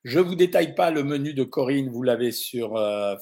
Je 0.04 0.20
vous 0.20 0.36
détaille 0.36 0.76
pas 0.76 0.90
le 0.92 1.04
menu 1.04 1.34
de 1.34 1.44
Corinne, 1.44 1.90
vous 1.90 2.02
l'avez 2.02 2.32
sur 2.32 2.74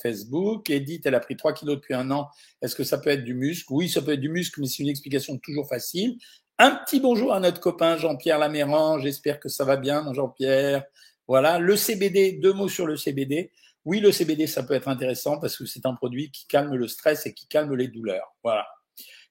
Facebook. 0.01 0.69
Edith, 0.69 1.05
elle 1.05 1.15
a 1.15 1.19
pris 1.19 1.35
3 1.35 1.53
kilos 1.53 1.75
depuis 1.75 1.93
un 1.93 2.09
an. 2.09 2.29
Est-ce 2.61 2.75
que 2.75 2.83
ça 2.83 2.97
peut 2.97 3.09
être 3.09 3.25
du 3.25 3.33
muscle 3.33 3.71
Oui, 3.71 3.89
ça 3.89 4.01
peut 4.01 4.13
être 4.13 4.21
du 4.21 4.29
muscle, 4.29 4.61
mais 4.61 4.67
c'est 4.67 4.83
une 4.83 4.89
explication 4.89 5.37
toujours 5.37 5.67
facile. 5.67 6.17
Un 6.63 6.75
petit 6.75 7.01
bonjour 7.01 7.33
à 7.33 7.41
notre 7.41 7.59
copain 7.59 7.97
Jean-Pierre 7.97 8.39
Laméran. 8.39 8.97
J'espère 8.97 9.41
que 9.41 9.49
ça 9.49 9.65
va 9.65 9.75
bien, 9.75 10.13
Jean-Pierre. 10.13 10.85
Voilà. 11.27 11.59
Le 11.59 11.75
CBD, 11.75 12.39
deux 12.41 12.53
mots 12.53 12.69
sur 12.69 12.85
le 12.85 12.95
CBD. 12.95 13.51
Oui, 13.83 13.99
le 13.99 14.13
CBD, 14.13 14.47
ça 14.47 14.63
peut 14.63 14.73
être 14.73 14.87
intéressant 14.87 15.41
parce 15.41 15.57
que 15.57 15.65
c'est 15.65 15.85
un 15.85 15.93
produit 15.93 16.31
qui 16.31 16.47
calme 16.47 16.73
le 16.73 16.87
stress 16.87 17.25
et 17.25 17.33
qui 17.33 17.49
calme 17.49 17.75
les 17.75 17.89
douleurs. 17.89 18.33
Voilà. 18.45 18.65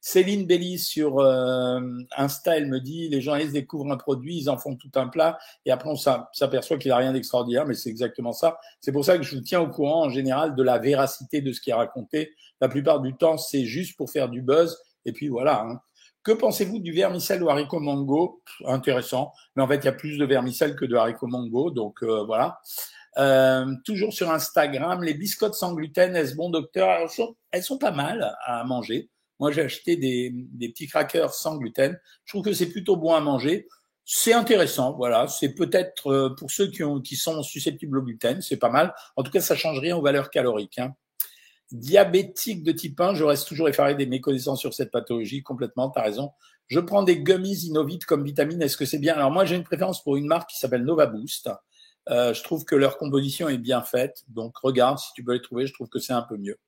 Céline 0.03 0.47
Belly 0.47 0.79
sur 0.79 1.21
euh, 1.21 1.81
Insta, 2.19 2.59
elle 2.59 2.69
me 2.69 2.81
dit 2.81 3.09
les 3.09 3.23
gens 3.23 3.37
ils 3.37 3.51
découvrent 3.51 3.91
un 3.91 3.97
produit, 3.97 4.37
ils 4.37 4.51
en 4.51 4.59
font 4.59 4.77
tout 4.77 4.93
un 4.97 5.09
plat 5.09 5.39
et 5.65 5.71
après 5.71 5.89
on 5.89 5.97
s'aperçoit 5.97 6.77
qu'il 6.77 6.91
a 6.91 6.99
rien 6.99 7.15
d'extraordinaire, 7.15 7.65
mais 7.65 7.73
c'est 7.73 7.89
exactement 7.89 8.33
ça. 8.33 8.59
C'est 8.83 8.93
pour 8.93 9.07
ça 9.07 9.17
que 9.17 9.23
je 9.23 9.35
vous 9.35 9.41
tiens 9.41 9.63
au 9.63 9.71
courant 9.71 10.05
en 10.05 10.11
général 10.11 10.55
de 10.55 10.63
la 10.63 10.79
véracité 10.79 11.41
de 11.41 11.51
ce 11.55 11.63
qui 11.63 11.71
est 11.71 11.75
raconté. 11.75 12.35
La 12.61 12.69
plupart 12.69 13.01
du 13.01 13.17
temps, 13.17 13.39
c'est 13.39 13.65
juste 13.65 13.97
pour 13.97 14.11
faire 14.11 14.29
du 14.29 14.43
buzz 14.43 14.77
et 15.07 15.13
puis 15.13 15.29
voilà. 15.29 15.63
Hein. 15.63 15.81
Que 16.23 16.33
pensez-vous 16.33 16.79
du 16.79 16.93
vermicelle 16.93 17.43
ou 17.43 17.51
haricot 17.51 17.81
mango? 17.81 18.43
Intéressant, 18.65 19.33
mais 19.57 19.63
en 19.63 19.69
fait, 19.69 19.79
il 19.79 19.85
y 19.87 19.89
a 19.89 19.93
plus 19.93 20.19
de 20.19 20.25
vermicelle 20.25 20.77
que 20.77 20.85
de 20.85 20.95
haricot 20.95 21.27
mango, 21.27 21.71
donc 21.71 22.03
euh, 22.03 22.23
voilà. 22.25 22.61
Euh, 23.19 23.67
toujours 23.85 24.13
sur 24.13 24.31
Instagram, 24.31 25.03
les 25.03 25.15
biscottes 25.15 25.55
sans 25.55 25.75
gluten, 25.75 26.15
est-ce 26.15 26.35
bon 26.37 26.49
docteur? 26.49 26.89
Elles 26.91 27.11
sont, 27.11 27.37
elles 27.51 27.65
sont, 27.65 27.77
pas 27.79 27.91
mal 27.91 28.37
à 28.45 28.65
manger. 28.65 29.11
Moi, 29.41 29.51
j'ai 29.51 29.63
acheté 29.63 29.97
des, 29.97 30.31
des, 30.33 30.69
petits 30.69 30.87
crackers 30.87 31.35
sans 31.35 31.57
gluten. 31.57 31.99
Je 32.25 32.33
trouve 32.33 32.45
que 32.45 32.53
c'est 32.53 32.71
plutôt 32.71 32.97
bon 32.97 33.13
à 33.15 33.21
manger. 33.21 33.67
c'est 34.05 34.33
intéressant, 34.33 34.93
voilà. 34.93 35.27
C'est 35.27 35.55
peut-être 35.55 36.09
euh, 36.09 36.35
pour 36.37 36.51
ceux 36.53 36.69
qui, 36.69 36.85
ont, 36.85 37.01
qui 37.01 37.17
sont 37.17 37.43
susceptibles 37.43 37.99
au 37.99 38.03
gluten, 38.03 38.41
c'est 38.41 38.57
pas 38.59 38.71
mal. 38.71 38.95
En 39.17 39.25
tout 39.25 39.33
cas, 39.33 39.41
ça 39.41 39.57
change 39.57 39.81
rien 39.81 39.97
aux 39.97 40.03
valeurs 40.03 40.31
caloriques. 40.31 40.79
Hein. 40.79 40.95
Diabétique 41.73 42.63
de 42.63 42.73
type 42.73 43.01
1, 43.01 43.15
je 43.15 43.25
reste 43.25 43.49
toujours 43.49 43.69
effaré 43.69 43.95
des 43.95 44.07
méconnaissances 44.07 44.61
sur 44.61 44.75
cette 44.75 44.91
pathologie, 44.91 45.43
complètement, 45.43 45.91
tu 45.91 45.99
as 45.99 46.03
raison. 46.03 46.31
Je 46.69 46.81
prends 46.81 47.03
des 47.03 47.21
gummies 47.21 47.67
Innovit 47.67 48.01
comme 48.01 48.25
vitamine, 48.25 48.61
est-ce 48.63 48.77
que 48.77 48.85
c'est 48.85 48.99
bien? 48.99 49.15
Alors 49.15 49.31
moi, 49.31 49.45
j'ai 49.45 49.57
une 49.57 49.65
préférence 49.65 50.03
pour 50.03 50.17
une 50.17 50.27
marque 50.27 50.51
qui 50.51 50.59
s'appelle 50.59 50.85
Nova 50.85 51.07
Boost. 51.07 51.51
Euh, 52.09 52.35
je 52.35 52.43
trouve 52.43 52.65
que 52.65 52.75
leur 52.75 52.99
composition 52.99 53.49
est 53.49 53.59
bien 53.59 53.83
faite, 53.83 54.25
donc 54.29 54.57
regarde 54.59 54.99
si 54.99 55.13
tu 55.15 55.25
peux 55.25 55.35
les 55.35 55.43
trouver, 55.43 55.67
je 55.67 55.73
trouve 55.73 55.89
que 55.89 55.99
c'est 55.99 56.13
un 56.13 56.23
peu 56.23 56.37
mieux. 56.37 56.59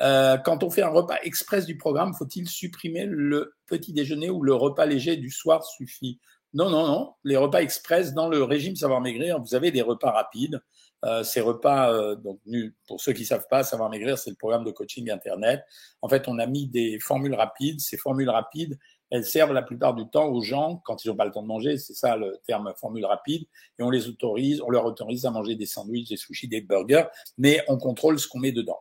Euh, 0.00 0.36
quand 0.38 0.64
on 0.64 0.70
fait 0.70 0.82
un 0.82 0.88
repas 0.88 1.18
express 1.22 1.66
du 1.66 1.76
programme, 1.76 2.14
faut-il 2.14 2.48
supprimer 2.48 3.04
le 3.06 3.54
petit 3.66 3.92
déjeuner 3.92 4.30
ou 4.30 4.42
le 4.42 4.54
repas 4.54 4.86
léger 4.86 5.16
du 5.16 5.30
soir 5.30 5.64
suffit? 5.64 6.20
Non, 6.54 6.70
non, 6.70 6.86
non. 6.86 7.14
Les 7.24 7.36
repas 7.36 7.62
express 7.62 8.12
dans 8.12 8.28
le 8.28 8.42
régime 8.42 8.76
savoir 8.76 9.00
maigrir, 9.00 9.40
vous 9.40 9.54
avez 9.54 9.70
des 9.70 9.82
repas 9.82 10.10
rapides. 10.10 10.60
Euh, 11.04 11.24
ces 11.24 11.40
repas, 11.40 11.92
euh, 11.92 12.14
donc 12.14 12.38
pour 12.86 13.00
ceux 13.00 13.12
qui 13.12 13.24
savent 13.24 13.46
pas, 13.50 13.64
savoir 13.64 13.90
maigrir, 13.90 14.18
c'est 14.18 14.30
le 14.30 14.36
programme 14.36 14.64
de 14.64 14.70
coaching 14.70 15.10
internet. 15.10 15.64
En 16.00 16.08
fait, 16.08 16.28
on 16.28 16.38
a 16.38 16.46
mis 16.46 16.68
des 16.68 17.00
formules 17.00 17.34
rapides. 17.34 17.80
Ces 17.80 17.96
formules 17.96 18.30
rapides, 18.30 18.78
elles 19.10 19.24
servent 19.24 19.52
la 19.52 19.62
plupart 19.62 19.94
du 19.94 20.08
temps 20.08 20.28
aux 20.28 20.42
gens 20.42 20.80
quand 20.84 21.04
ils 21.04 21.08
n'ont 21.08 21.16
pas 21.16 21.24
le 21.24 21.32
temps 21.32 21.42
de 21.42 21.48
manger. 21.48 21.76
C'est 21.76 21.94
ça 21.94 22.16
le 22.16 22.38
terme 22.46 22.72
formule 22.76 23.04
rapide. 23.04 23.46
Et 23.78 23.82
on 23.82 23.90
les 23.90 24.08
autorise, 24.08 24.62
on 24.62 24.70
leur 24.70 24.84
autorise 24.84 25.26
à 25.26 25.30
manger 25.30 25.56
des 25.56 25.66
sandwichs, 25.66 26.08
des 26.08 26.16
sushis, 26.16 26.48
des 26.48 26.60
burgers, 26.60 27.06
mais 27.36 27.62
on 27.68 27.78
contrôle 27.78 28.18
ce 28.18 28.28
qu'on 28.28 28.38
met 28.38 28.52
dedans. 28.52 28.80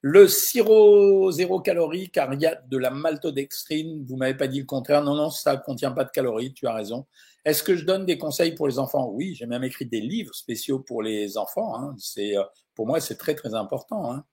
Le 0.00 0.28
sirop 0.28 1.32
zéro 1.32 1.60
calorie, 1.60 2.08
car 2.08 2.32
il 2.32 2.40
y 2.40 2.46
a 2.46 2.54
de 2.54 2.78
la 2.78 2.90
maltodextrine. 2.90 4.04
Vous 4.06 4.16
m'avez 4.16 4.36
pas 4.36 4.46
dit 4.46 4.60
le 4.60 4.64
contraire. 4.64 5.02
Non, 5.02 5.16
non, 5.16 5.30
ça 5.30 5.56
contient 5.56 5.90
pas 5.90 6.04
de 6.04 6.10
calories. 6.10 6.54
Tu 6.54 6.68
as 6.68 6.72
raison. 6.72 7.06
Est-ce 7.48 7.62
que 7.62 7.74
je 7.74 7.86
donne 7.86 8.04
des 8.04 8.18
conseils 8.18 8.54
pour 8.54 8.68
les 8.68 8.78
enfants? 8.78 9.08
Oui, 9.10 9.34
j'ai 9.34 9.46
même 9.46 9.64
écrit 9.64 9.86
des 9.86 10.02
livres 10.02 10.34
spéciaux 10.34 10.80
pour 10.80 11.02
les 11.02 11.38
enfants. 11.38 11.74
Hein. 11.76 11.94
C'est 11.96 12.36
euh, 12.36 12.42
pour 12.74 12.86
moi, 12.86 13.00
c'est 13.00 13.16
très 13.16 13.34
très 13.34 13.54
important. 13.54 14.12
Hein. 14.12 14.24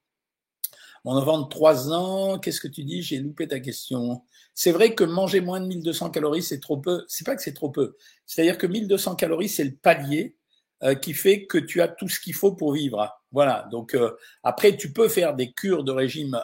Mon 1.05 1.15
enfant 1.15 1.39
de 1.39 1.47
3 1.47 1.93
ans, 1.93 2.39
qu'est-ce 2.39 2.59
que 2.59 2.67
tu 2.67 2.83
dis? 2.83 3.01
J'ai 3.01 3.19
loupé 3.19 3.47
ta 3.47 3.61
question. 3.61 4.23
C'est 4.53 4.73
vrai 4.73 4.95
que 4.95 5.05
manger 5.05 5.39
moins 5.39 5.61
de 5.61 5.67
1200 5.67 6.09
calories, 6.09 6.43
c'est 6.43 6.59
trop 6.59 6.75
peu. 6.75 7.05
C'est 7.07 7.25
pas 7.25 7.37
que 7.37 7.41
c'est 7.41 7.53
trop 7.53 7.69
peu. 7.69 7.95
C'est-à-dire 8.25 8.57
que 8.57 8.67
1200 8.67 9.15
calories, 9.15 9.47
c'est 9.47 9.63
le 9.63 9.75
palier 9.77 10.35
euh, 10.83 10.95
qui 10.95 11.13
fait 11.13 11.45
que 11.45 11.57
tu 11.57 11.81
as 11.81 11.87
tout 11.87 12.09
ce 12.09 12.19
qu'il 12.19 12.33
faut 12.33 12.51
pour 12.51 12.73
vivre. 12.73 13.09
Voilà. 13.31 13.69
Donc 13.71 13.95
euh, 13.95 14.11
après, 14.43 14.75
tu 14.75 14.91
peux 14.91 15.07
faire 15.07 15.35
des 15.35 15.53
cures 15.53 15.85
de 15.85 15.93
régime 15.93 16.37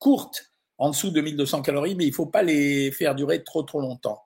courtes 0.00 0.50
en 0.78 0.90
dessous 0.90 1.12
de 1.12 1.20
1200 1.20 1.62
calories, 1.62 1.94
mais 1.94 2.04
il 2.04 2.12
faut 2.12 2.26
pas 2.26 2.42
les 2.42 2.90
faire 2.90 3.14
durer 3.14 3.44
trop 3.44 3.62
trop 3.62 3.80
longtemps. 3.80 4.25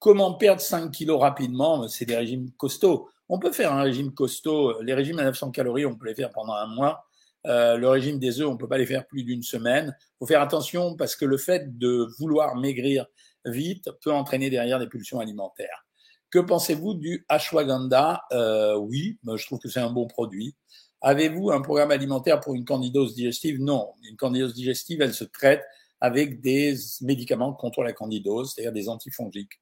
Comment 0.00 0.32
perdre 0.32 0.62
5 0.62 0.90
kilos 0.90 1.20
rapidement 1.20 1.86
C'est 1.86 2.06
des 2.06 2.16
régimes 2.16 2.50
costauds. 2.52 3.10
On 3.28 3.38
peut 3.38 3.52
faire 3.52 3.74
un 3.74 3.82
régime 3.82 4.14
costaud. 4.14 4.80
Les 4.80 4.94
régimes 4.94 5.18
à 5.18 5.24
900 5.24 5.50
calories, 5.50 5.84
on 5.84 5.94
peut 5.94 6.06
les 6.06 6.14
faire 6.14 6.30
pendant 6.30 6.54
un 6.54 6.66
mois. 6.66 7.04
Euh, 7.46 7.76
le 7.76 7.86
régime 7.86 8.18
des 8.18 8.40
œufs, 8.40 8.48
on 8.48 8.56
peut 8.56 8.66
pas 8.66 8.78
les 8.78 8.86
faire 8.86 9.06
plus 9.06 9.24
d'une 9.24 9.42
semaine. 9.42 9.94
faut 10.18 10.26
faire 10.26 10.40
attention 10.40 10.96
parce 10.96 11.16
que 11.16 11.26
le 11.26 11.36
fait 11.36 11.76
de 11.76 12.08
vouloir 12.18 12.56
maigrir 12.56 13.04
vite 13.44 13.90
peut 14.02 14.10
entraîner 14.10 14.48
derrière 14.48 14.78
des 14.78 14.86
pulsions 14.86 15.20
alimentaires. 15.20 15.84
Que 16.30 16.38
pensez-vous 16.38 16.94
du 16.94 17.26
ashwagandha? 17.28 18.22
Euh, 18.32 18.76
Oui, 18.76 19.18
je 19.36 19.44
trouve 19.44 19.58
que 19.58 19.68
c'est 19.68 19.80
un 19.80 19.90
bon 19.90 20.06
produit. 20.06 20.56
Avez-vous 21.02 21.50
un 21.50 21.60
programme 21.60 21.90
alimentaire 21.90 22.40
pour 22.40 22.54
une 22.54 22.64
candidose 22.64 23.14
digestive? 23.14 23.60
Non, 23.60 23.92
une 24.08 24.16
candidose 24.16 24.54
digestive, 24.54 25.02
elle 25.02 25.14
se 25.14 25.24
traite 25.24 25.62
avec 26.00 26.40
des 26.40 26.74
médicaments 27.02 27.52
contre 27.52 27.82
la 27.82 27.92
candidose, 27.92 28.52
c'est-à-dire 28.52 28.72
des 28.72 28.88
antifongiques. 28.88 29.60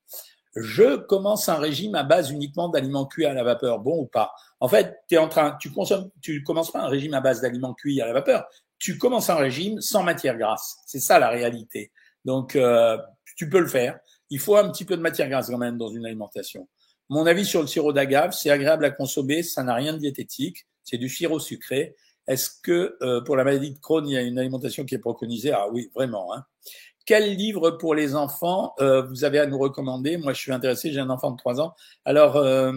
Je 0.56 0.96
commence 0.96 1.48
un 1.48 1.56
régime 1.56 1.94
à 1.94 2.02
base 2.02 2.30
uniquement 2.30 2.68
d'aliments 2.68 3.06
cuits 3.06 3.26
à 3.26 3.34
la 3.34 3.44
vapeur, 3.44 3.80
bon 3.80 4.00
ou 4.00 4.06
pas? 4.06 4.32
En 4.60 4.68
fait, 4.68 4.96
es 5.10 5.18
en 5.18 5.28
train, 5.28 5.56
tu 5.60 5.70
consommes, 5.70 6.10
tu 6.20 6.42
commences 6.42 6.72
pas 6.72 6.80
un 6.80 6.88
régime 6.88 7.14
à 7.14 7.20
base 7.20 7.40
d'aliments 7.40 7.74
cuits 7.74 8.00
à 8.00 8.06
la 8.06 8.12
vapeur, 8.12 8.46
tu 8.78 8.98
commences 8.98 9.30
un 9.30 9.36
régime 9.36 9.80
sans 9.80 10.02
matière 10.02 10.36
grasse. 10.38 10.78
C'est 10.86 11.00
ça 11.00 11.18
la 11.18 11.28
réalité. 11.28 11.92
Donc, 12.24 12.56
euh, 12.56 12.98
tu 13.36 13.48
peux 13.48 13.60
le 13.60 13.68
faire 13.68 14.00
il 14.30 14.38
faut 14.38 14.56
un 14.56 14.70
petit 14.70 14.84
peu 14.84 14.96
de 14.96 15.02
matière 15.02 15.28
grasse 15.28 15.48
quand 15.48 15.58
même 15.58 15.78
dans 15.78 15.88
une 15.88 16.04
alimentation. 16.04 16.68
Mon 17.08 17.26
avis 17.26 17.44
sur 17.44 17.60
le 17.60 17.66
sirop 17.66 17.92
d'agave, 17.92 18.32
c'est 18.32 18.50
agréable 18.50 18.84
à 18.84 18.90
consommer, 18.90 19.42
ça 19.42 19.62
n'a 19.62 19.74
rien 19.74 19.94
de 19.94 19.98
diététique, 19.98 20.66
c'est 20.84 20.98
du 20.98 21.08
sirop 21.08 21.38
sucré. 21.38 21.96
Est-ce 22.28 22.50
que 22.62 22.96
euh, 23.02 23.22
pour 23.22 23.36
la 23.36 23.42
maladie 23.42 23.72
de 23.72 23.78
Crohn, 23.78 24.06
il 24.06 24.12
y 24.12 24.16
a 24.16 24.22
une 24.22 24.38
alimentation 24.38 24.84
qui 24.84 24.94
est 24.94 24.98
préconisée? 24.98 25.50
Ah 25.50 25.66
oui, 25.72 25.90
vraiment. 25.94 26.32
Hein. 26.34 26.44
Quel 27.06 27.34
livre 27.36 27.70
pour 27.72 27.94
les 27.94 28.14
enfants 28.14 28.74
euh, 28.80 29.02
vous 29.02 29.24
avez 29.24 29.38
à 29.38 29.46
nous 29.46 29.58
recommander? 29.58 30.18
Moi, 30.18 30.34
je 30.34 30.40
suis 30.40 30.52
intéressé, 30.52 30.92
j'ai 30.92 31.00
un 31.00 31.08
enfant 31.08 31.30
de 31.30 31.38
3 31.38 31.60
ans. 31.60 31.74
Alors, 32.04 32.36
euh, 32.36 32.72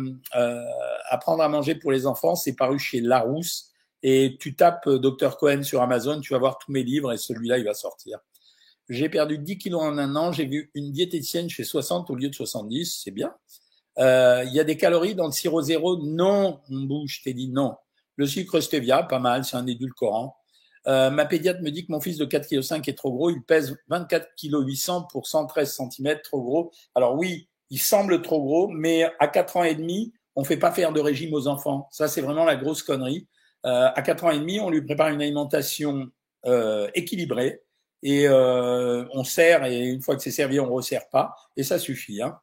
Apprendre 1.10 1.44
à 1.44 1.50
manger 1.50 1.76
pour 1.76 1.92
les 1.92 2.08
enfants, 2.08 2.36
c'est 2.36 2.56
paru 2.56 2.80
chez 2.80 3.02
Larousse. 3.02 3.68
Et 4.04 4.38
tu 4.40 4.56
tapes 4.56 4.90
Dr 4.90 5.38
Cohen 5.38 5.62
sur 5.62 5.82
Amazon, 5.82 6.22
tu 6.22 6.34
vas 6.34 6.40
voir 6.40 6.58
tous 6.58 6.72
mes 6.72 6.82
livres 6.82 7.12
et 7.12 7.18
celui-là, 7.18 7.60
il 7.60 7.66
va 7.66 7.76
sortir. 7.76 8.20
J'ai 8.90 9.10
perdu 9.10 9.38
10 9.38 9.58
kilos 9.58 9.82
en 9.84 9.98
un 9.98 10.16
an. 10.16 10.32
J'ai 10.32 10.46
vu 10.46 10.72
une 10.74 10.92
diététicienne, 10.92 11.50
fais 11.50 11.64
60 11.64 12.10
au 12.10 12.16
lieu 12.16 12.30
de 12.30 12.36
70. 12.36 13.02
C'est 13.04 13.12
bien. 13.12 13.34
Euh, 14.00 14.44
il 14.46 14.54
y 14.54 14.60
a 14.60 14.64
des 14.64 14.78
calories 14.78 15.16
dans 15.16 15.28
le 15.28 15.32
sirop 15.32 15.62
zéro? 15.62 15.98
Non, 15.98 16.62
mon 16.70 16.86
bouge, 16.86 17.18
je 17.20 17.24
t'ai 17.24 17.34
dit 17.34 17.50
non. 17.50 17.76
Le 18.16 18.26
sucre 18.26 18.60
stevia, 18.60 19.04
pas 19.04 19.20
mal, 19.20 19.44
c'est 19.46 19.58
un 19.58 19.68
édulcorant. 19.68 20.36
Euh, 20.88 21.10
ma 21.12 21.26
pédiatre 21.26 21.62
me 21.62 21.70
dit 21.70 21.86
que 21.86 21.92
mon 21.92 22.02
fils 22.02 22.18
de 22.18 22.26
4,5 22.26 22.82
kg 22.82 22.90
est 22.90 22.98
trop 22.98 23.12
gros. 23.12 23.30
Il 23.30 23.44
pèse 23.44 23.78
24 23.90 24.28
kg 24.36 24.66
800 24.66 25.08
pour 25.12 25.26
113% 25.26 25.92
cm, 25.92 26.20
trop 26.24 26.42
gros. 26.42 26.72
Alors 26.96 27.16
oui, 27.16 27.48
il 27.70 27.80
semble 27.80 28.22
trop 28.22 28.42
gros, 28.44 28.68
mais 28.68 29.10
à 29.20 29.28
4 29.28 29.58
ans 29.58 29.64
et 29.64 29.76
demi, 29.76 30.14
on 30.36 30.44
fait 30.44 30.58
pas 30.58 30.72
faire 30.72 30.92
de 30.92 31.00
régime 31.00 31.34
aux 31.34 31.48
enfants. 31.48 31.88
Ça, 31.92 32.08
c'est 32.08 32.22
vraiment 32.22 32.46
la 32.46 32.56
grosse 32.56 32.84
connerie. 32.84 33.28
Euh, 33.66 33.90
à 33.94 34.02
4 34.02 34.26
ans 34.26 34.32
et 34.32 34.40
demi, 34.40 34.60
on 34.60 34.70
lui 34.70 34.82
prépare 34.82 35.10
une 35.10 35.22
alimentation 35.22 36.10
euh, 36.46 36.90
équilibrée 36.96 37.62
et 38.04 38.28
on 38.30 39.24
sert 39.24 39.64
et 39.66 39.86
une 39.86 40.02
fois 40.02 40.16
que 40.16 40.24
c'est 40.24 40.32
servi, 40.32 40.60
on 40.60 40.74
resserre 40.74 41.08
pas 41.10 41.36
et 41.56 41.64
ça 41.64 41.78
suffit. 41.78 42.22
Hein. 42.24 42.40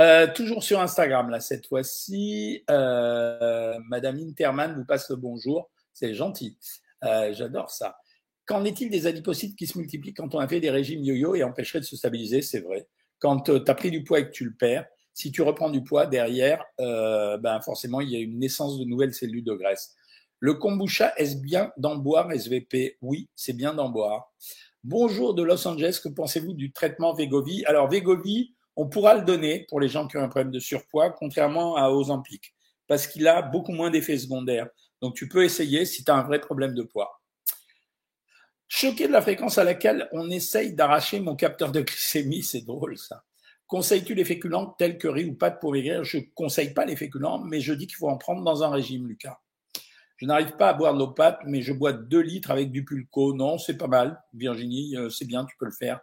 Euh, 0.00 0.26
toujours 0.34 0.64
sur 0.64 0.80
Instagram 0.80 1.30
là 1.30 1.38
cette 1.38 1.68
fois-ci, 1.68 2.64
euh, 2.68 3.78
Madame 3.88 4.18
Interman 4.18 4.74
vous 4.74 4.84
passe 4.84 5.08
le 5.08 5.16
bonjour, 5.16 5.70
c'est 5.92 6.14
gentil, 6.14 6.58
euh, 7.04 7.32
j'adore 7.32 7.70
ça. 7.70 7.96
Qu'en 8.46 8.64
est-il 8.64 8.90
des 8.90 9.06
adipocytes 9.06 9.56
qui 9.56 9.66
se 9.66 9.78
multiplient 9.78 10.12
quand 10.12 10.34
on 10.34 10.38
a 10.38 10.48
fait 10.48 10.60
des 10.60 10.70
régimes 10.70 11.02
yo-yo 11.02 11.36
et 11.36 11.44
empêcherait 11.44 11.80
de 11.80 11.84
se 11.84 11.96
stabiliser? 11.96 12.42
C'est 12.42 12.60
vrai. 12.60 12.88
Quand 13.20 13.48
euh, 13.48 13.62
tu 13.62 13.70
as 13.70 13.74
pris 13.74 13.90
du 13.90 14.02
poids 14.04 14.18
et 14.18 14.26
que 14.26 14.32
tu 14.32 14.44
le 14.44 14.52
perds, 14.52 14.86
si 15.14 15.30
tu 15.30 15.42
reprends 15.42 15.70
du 15.70 15.82
poids 15.82 16.06
derrière, 16.06 16.62
euh, 16.80 17.38
ben 17.38 17.60
forcément 17.60 18.00
il 18.00 18.10
y 18.10 18.16
a 18.16 18.18
une 18.18 18.38
naissance 18.40 18.78
de 18.78 18.84
nouvelles 18.84 19.14
cellules 19.14 19.44
de 19.44 19.54
graisse. 19.54 19.94
Le 20.40 20.54
kombucha, 20.54 21.14
est-ce 21.16 21.36
bien 21.36 21.72
d'en 21.76 21.96
boire, 21.96 22.30
SVP 22.32 22.98
Oui, 23.00 23.28
c'est 23.36 23.54
bien 23.54 23.72
d'en 23.72 23.88
boire. 23.88 24.34
Bonjour 24.82 25.34
de 25.34 25.42
Los 25.42 25.66
Angeles, 25.66 26.00
que 26.02 26.10
pensez-vous 26.10 26.52
du 26.52 26.72
traitement 26.72 27.14
Vegovie 27.14 27.64
Alors 27.64 27.88
Vegovie, 27.88 28.53
on 28.76 28.88
pourra 28.88 29.14
le 29.14 29.22
donner 29.22 29.66
pour 29.68 29.80
les 29.80 29.88
gens 29.88 30.06
qui 30.06 30.16
ont 30.16 30.22
un 30.22 30.28
problème 30.28 30.52
de 30.52 30.58
surpoids, 30.58 31.10
contrairement 31.10 31.76
à 31.76 31.90
Ozempic, 31.90 32.54
parce 32.86 33.06
qu'il 33.06 33.26
a 33.28 33.42
beaucoup 33.42 33.72
moins 33.72 33.90
d'effets 33.90 34.18
secondaires. 34.18 34.68
Donc 35.00 35.14
tu 35.14 35.28
peux 35.28 35.44
essayer 35.44 35.84
si 35.84 36.04
tu 36.04 36.10
as 36.10 36.16
un 36.16 36.22
vrai 36.22 36.40
problème 36.40 36.74
de 36.74 36.82
poids. 36.82 37.20
Choqué 38.68 39.06
de 39.06 39.12
la 39.12 39.22
fréquence 39.22 39.58
à 39.58 39.64
laquelle 39.64 40.08
on 40.12 40.30
essaye 40.30 40.74
d'arracher 40.74 41.20
mon 41.20 41.36
capteur 41.36 41.70
de 41.70 41.82
glycémie, 41.82 42.42
c'est 42.42 42.62
drôle 42.62 42.98
ça. 42.98 43.24
Conseilles-tu 43.66 44.14
les 44.14 44.24
féculents 44.24 44.66
tels 44.78 44.98
que 44.98 45.08
riz 45.08 45.24
ou 45.24 45.34
pâtes 45.34 45.60
pour 45.60 45.72
maigrir? 45.72 46.04
Je 46.04 46.18
ne 46.18 46.22
conseille 46.34 46.74
pas 46.74 46.84
les 46.84 46.96
féculents, 46.96 47.38
mais 47.38 47.60
je 47.60 47.72
dis 47.72 47.86
qu'il 47.86 47.96
faut 47.96 48.08
en 48.08 48.18
prendre 48.18 48.42
dans 48.42 48.62
un 48.62 48.70
régime, 48.70 49.06
Lucas. 49.06 49.40
Je 50.16 50.26
n'arrive 50.26 50.56
pas 50.56 50.68
à 50.68 50.74
boire 50.74 50.94
de 50.94 50.98
l'eau 50.98 51.08
pâte, 51.08 51.40
mais 51.44 51.62
je 51.62 51.72
bois 51.72 51.92
2 51.92 52.20
litres 52.20 52.50
avec 52.50 52.70
du 52.70 52.84
pulco. 52.84 53.34
Non, 53.34 53.58
c'est 53.58 53.76
pas 53.76 53.88
mal, 53.88 54.22
Virginie, 54.32 54.96
euh, 54.96 55.10
c'est 55.10 55.24
bien, 55.24 55.44
tu 55.44 55.56
peux 55.58 55.66
le 55.66 55.72
faire. 55.72 56.00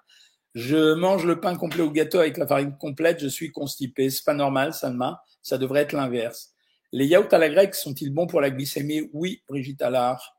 Je 0.54 0.94
mange 0.94 1.26
le 1.26 1.40
pain 1.40 1.56
complet 1.56 1.82
au 1.82 1.92
gâteau 1.92 2.20
avec 2.20 2.38
la 2.38 2.46
farine 2.46 2.76
complète, 2.78 3.22
je 3.22 3.28
suis 3.28 3.52
constipé. 3.52 4.10
C'est 4.10 4.26
pas 4.26 4.34
normal, 4.34 4.74
Salma. 4.74 5.24
Ça 5.42 5.58
devrait 5.58 5.82
être 5.82 5.94
l'inverse. 5.94 6.54
Les 6.92 7.06
yaourts 7.08 7.34
à 7.34 7.38
la 7.38 7.50
grecque 7.50 7.76
sont-ils 7.76 8.14
bons 8.14 8.28
pour 8.28 8.42
la 8.42 8.50
glycémie? 8.50 9.10
Oui, 9.14 9.44
Brigitte 9.48 9.82
Allard. 9.82 10.36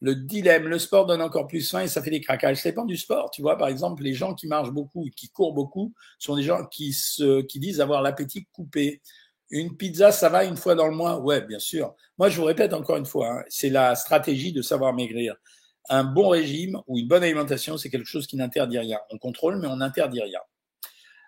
Le 0.00 0.14
dilemme, 0.14 0.68
le 0.68 0.78
sport 0.78 1.04
donne 1.04 1.20
encore 1.20 1.46
plus 1.46 1.68
faim 1.68 1.82
et 1.82 1.88
ça 1.88 2.00
fait 2.00 2.10
des 2.10 2.20
craquages. 2.20 2.58
Ça 2.58 2.70
dépend 2.70 2.86
du 2.86 2.96
sport. 2.96 3.30
Tu 3.30 3.42
vois, 3.42 3.58
par 3.58 3.68
exemple, 3.68 4.02
les 4.02 4.14
gens 4.14 4.34
qui 4.34 4.46
marchent 4.46 4.70
beaucoup 4.70 5.06
et 5.06 5.10
qui 5.10 5.28
courent 5.28 5.52
beaucoup 5.52 5.92
sont 6.18 6.36
des 6.36 6.42
gens 6.42 6.64
qui, 6.66 6.92
se, 6.92 7.42
qui 7.42 7.58
disent 7.58 7.80
avoir 7.80 8.00
l'appétit 8.00 8.46
coupé. 8.52 9.02
Une 9.50 9.76
pizza, 9.76 10.12
ça 10.12 10.28
va 10.28 10.44
une 10.44 10.56
fois 10.56 10.76
dans 10.76 10.86
le 10.86 10.94
mois? 10.94 11.18
Ouais, 11.18 11.42
bien 11.42 11.58
sûr. 11.58 11.94
Moi, 12.16 12.28
je 12.28 12.36
vous 12.40 12.46
répète 12.46 12.72
encore 12.72 12.96
une 12.96 13.04
fois, 13.04 13.40
hein, 13.40 13.44
c'est 13.48 13.68
la 13.68 13.94
stratégie 13.96 14.52
de 14.52 14.62
savoir 14.62 14.94
maigrir. 14.94 15.34
Un 15.88 16.04
bon 16.04 16.28
régime 16.28 16.80
ou 16.86 16.98
une 16.98 17.08
bonne 17.08 17.22
alimentation, 17.22 17.78
c'est 17.78 17.90
quelque 17.90 18.06
chose 18.06 18.26
qui 18.26 18.36
n'interdit 18.36 18.78
rien. 18.78 18.98
On 19.10 19.18
contrôle, 19.18 19.58
mais 19.58 19.66
on 19.66 19.76
n'interdit 19.76 20.22
rien. 20.22 20.40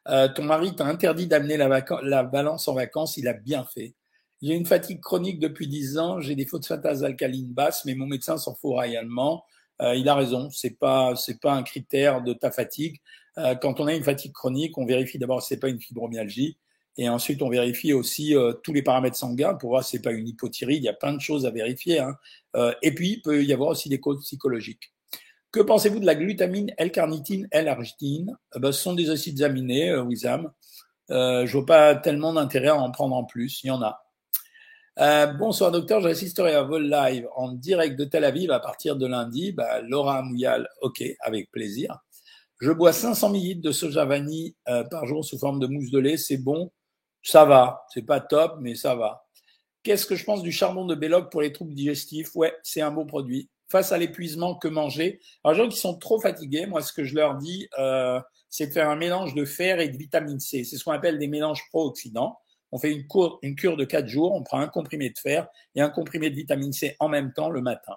Euh, 0.09 0.29
ton 0.29 0.45
mari 0.45 0.75
t'a 0.75 0.85
interdit 0.85 1.27
d'amener 1.27 1.57
la, 1.57 1.85
la, 2.03 2.23
balance 2.25 2.69
en 2.69 2.75
vacances, 2.75 3.17
il 3.17 3.29
a 3.29 3.33
bien 3.33 3.65
fait. 3.65 3.95
J'ai 4.43 4.55
une 4.55 4.67
fatigue 4.67 5.01
chronique 5.01 5.39
depuis 5.39 5.69
10 5.69 5.99
ans, 5.99 6.21
j'ai 6.21 6.35
des 6.35 6.47
phosphatases 6.47 7.05
alcalines 7.05 7.53
basses, 7.53 7.85
mais 7.85 7.95
mon 7.95 8.07
médecin 8.07 8.37
s'en 8.37 8.55
fout 8.57 8.77
réellement. 8.77 9.45
Euh, 9.81 9.95
il 9.95 10.09
a 10.09 10.15
raison, 10.17 10.51
c'est 10.51 10.77
pas 10.79 11.15
c'est 11.17 11.41
pas 11.41 11.53
un 11.53 11.63
critère 11.63 12.23
de 12.23 12.33
ta 12.33 12.51
fatigue. 12.51 13.01
Euh, 13.39 13.55
quand 13.55 13.79
on 13.81 13.87
a 13.87 13.95
une 13.95 14.03
fatigue 14.03 14.33
chronique, 14.33 14.77
on 14.77 14.85
vérifie 14.85 15.19
d'abord 15.19 15.41
si 15.43 15.49
c'est 15.49 15.61
pas 15.61 15.69
une 15.69 15.81
fibromyalgie 15.81 16.59
Et 16.99 17.09
ensuite, 17.09 17.43
on 17.43 17.49
vérifie 17.49 17.93
aussi 17.93 18.37
euh, 18.37 18.53
tous 18.53 18.73
les 18.73 18.83
paramètres 18.83 19.17
sanguins 19.17 19.55
pour 19.55 19.71
voir 19.71 19.85
si 19.85 19.97
c'est 19.97 20.03
pas 20.03 20.13
une 20.13 20.29
hypothyroïde. 20.29 20.83
Il 20.83 20.87
y 20.87 20.89
a 20.89 20.95
plein 20.95 21.15
de 21.15 21.21
choses 21.21 21.47
à 21.47 21.51
vérifier. 21.51 22.01
Hein. 22.01 22.17
Euh, 22.57 22.75
et 22.83 22.95
puis, 22.95 23.13
il 23.13 23.23
peut 23.23 23.43
y 23.43 23.53
avoir 23.53 23.71
aussi 23.71 23.89
des 23.89 24.01
causes 24.01 24.23
psychologiques. 24.25 24.93
Que 25.53 25.61
pensez-vous 25.61 26.01
de 26.01 26.07
la 26.07 26.15
glutamine, 26.15 26.73
L-carnitine, 26.79 27.49
L-argitine 27.51 28.37
eh 28.57 28.59
ben, 28.59 28.73
Ce 28.73 28.83
sont 28.83 28.95
des 28.95 29.11
acides 29.11 29.43
aminés, 29.43 29.91
euh, 29.91 30.03
Wissam. 30.03 30.51
Euh, 31.11 31.47
je 31.47 31.53
vois 31.53 31.67
pas 31.67 31.95
tellement 31.95 32.33
d'intérêt 32.33 32.69
à 32.69 32.77
en 32.77 32.91
prendre 32.91 33.15
en 33.15 33.25
plus. 33.25 33.63
Il 33.63 33.69
y 33.69 33.71
en 33.71 33.83
a. 33.83 34.03
Euh, 34.99 35.27
bonsoir 35.27 35.71
docteur, 35.71 36.01
j'assisterai 36.01 36.55
à 36.55 36.63
vos 36.63 36.79
live 36.79 37.27
en 37.35 37.53
direct 37.53 37.99
de 37.99 38.05
Tel 38.05 38.25
Aviv 38.25 38.51
à 38.51 38.61
partir 38.61 38.97
de 38.97 39.07
lundi. 39.07 39.53
Bah, 39.53 39.81
Laura 39.83 40.23
Mouyal, 40.23 40.69
ok, 40.83 41.03
avec 41.21 41.51
plaisir. 41.51 41.99
Je 42.61 42.71
bois 42.71 42.93
500 42.93 43.35
ml 43.35 43.61
de 43.61 43.73
soja 43.73 44.05
vanille 44.05 44.55
euh, 44.69 44.85
par 44.85 45.07
jour 45.07 45.25
sous 45.25 45.39
forme 45.39 45.61
de 45.61 45.67
mousse 45.67 45.91
de 45.91 45.99
lait. 45.99 46.17
C'est 46.17 46.37
bon, 46.37 46.71
ça 47.23 47.45
va. 47.45 47.85
C'est 47.93 48.03
pas 48.03 48.21
top, 48.21 48.57
mais 48.61 48.75
ça 48.75 48.95
va. 48.95 49.27
Qu'est-ce 49.83 50.07
que 50.07 50.15
je 50.15 50.25
pense 50.25 50.43
du 50.43 50.53
charbon 50.53 50.85
de 50.85 50.95
Belloc 50.95 51.31
pour 51.31 51.43
les 51.43 51.53
troubles 51.53 51.75
digestifs? 51.75 52.35
Ouais, 52.35 52.55
c'est 52.63 52.81
un 52.81 52.93
bon 52.93 53.07
produit. 53.07 53.51
Face 53.69 53.91
à 53.91 53.99
l'épuisement, 53.99 54.55
que 54.55 54.69
manger? 54.69 55.21
Alors, 55.43 55.57
les 55.57 55.65
gens 55.65 55.69
qui 55.69 55.79
sont 55.79 55.99
trop 55.99 56.21
fatigués, 56.21 56.67
moi, 56.67 56.83
ce 56.83 56.93
que 56.93 57.05
je 57.05 57.15
leur 57.15 57.37
dis, 57.37 57.69
euh, 57.79 58.21
c'est 58.49 58.69
de 58.69 58.73
faire 58.73 58.91
un 58.91 58.97
mélange 58.97 59.35
de 59.35 59.45
fer 59.45 59.81
et 59.81 59.89
de 59.89 59.97
vitamine 59.97 60.39
C. 60.39 60.63
C'est 60.65 60.77
ce 60.77 60.85
qu'on 60.85 60.93
appelle 60.93 61.19
des 61.19 61.27
mélanges 61.27 61.67
pro-oxydants. 61.71 62.39
On 62.71 62.79
fait 62.79 62.93
une, 62.93 63.07
une 63.43 63.57
cure 63.57 63.77
de 63.77 63.85
4 63.85 64.07
jours, 64.07 64.33
on 64.33 64.43
prend 64.43 64.61
un 64.61 64.69
comprimé 64.69 65.11
de 65.11 65.19
fer 65.19 65.49
et 65.75 65.81
un 65.81 65.91
comprimé 65.91 66.31
de 66.31 66.37
vitamine 66.37 66.73
C 66.73 66.97
en 67.01 67.09
même 67.09 67.33
temps 67.33 67.51
le 67.51 67.61
matin. 67.61 67.97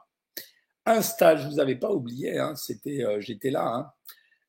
Un 0.85 1.01
stage, 1.01 1.43
je 1.43 1.47
vous 1.47 1.59
avais 1.59 1.75
pas 1.75 1.91
oublié, 1.91 2.37
hein, 2.37 2.55
c'était, 2.55 3.03
euh, 3.03 3.19
j'étais 3.19 3.51
là. 3.51 3.65
Hein. 3.65 3.91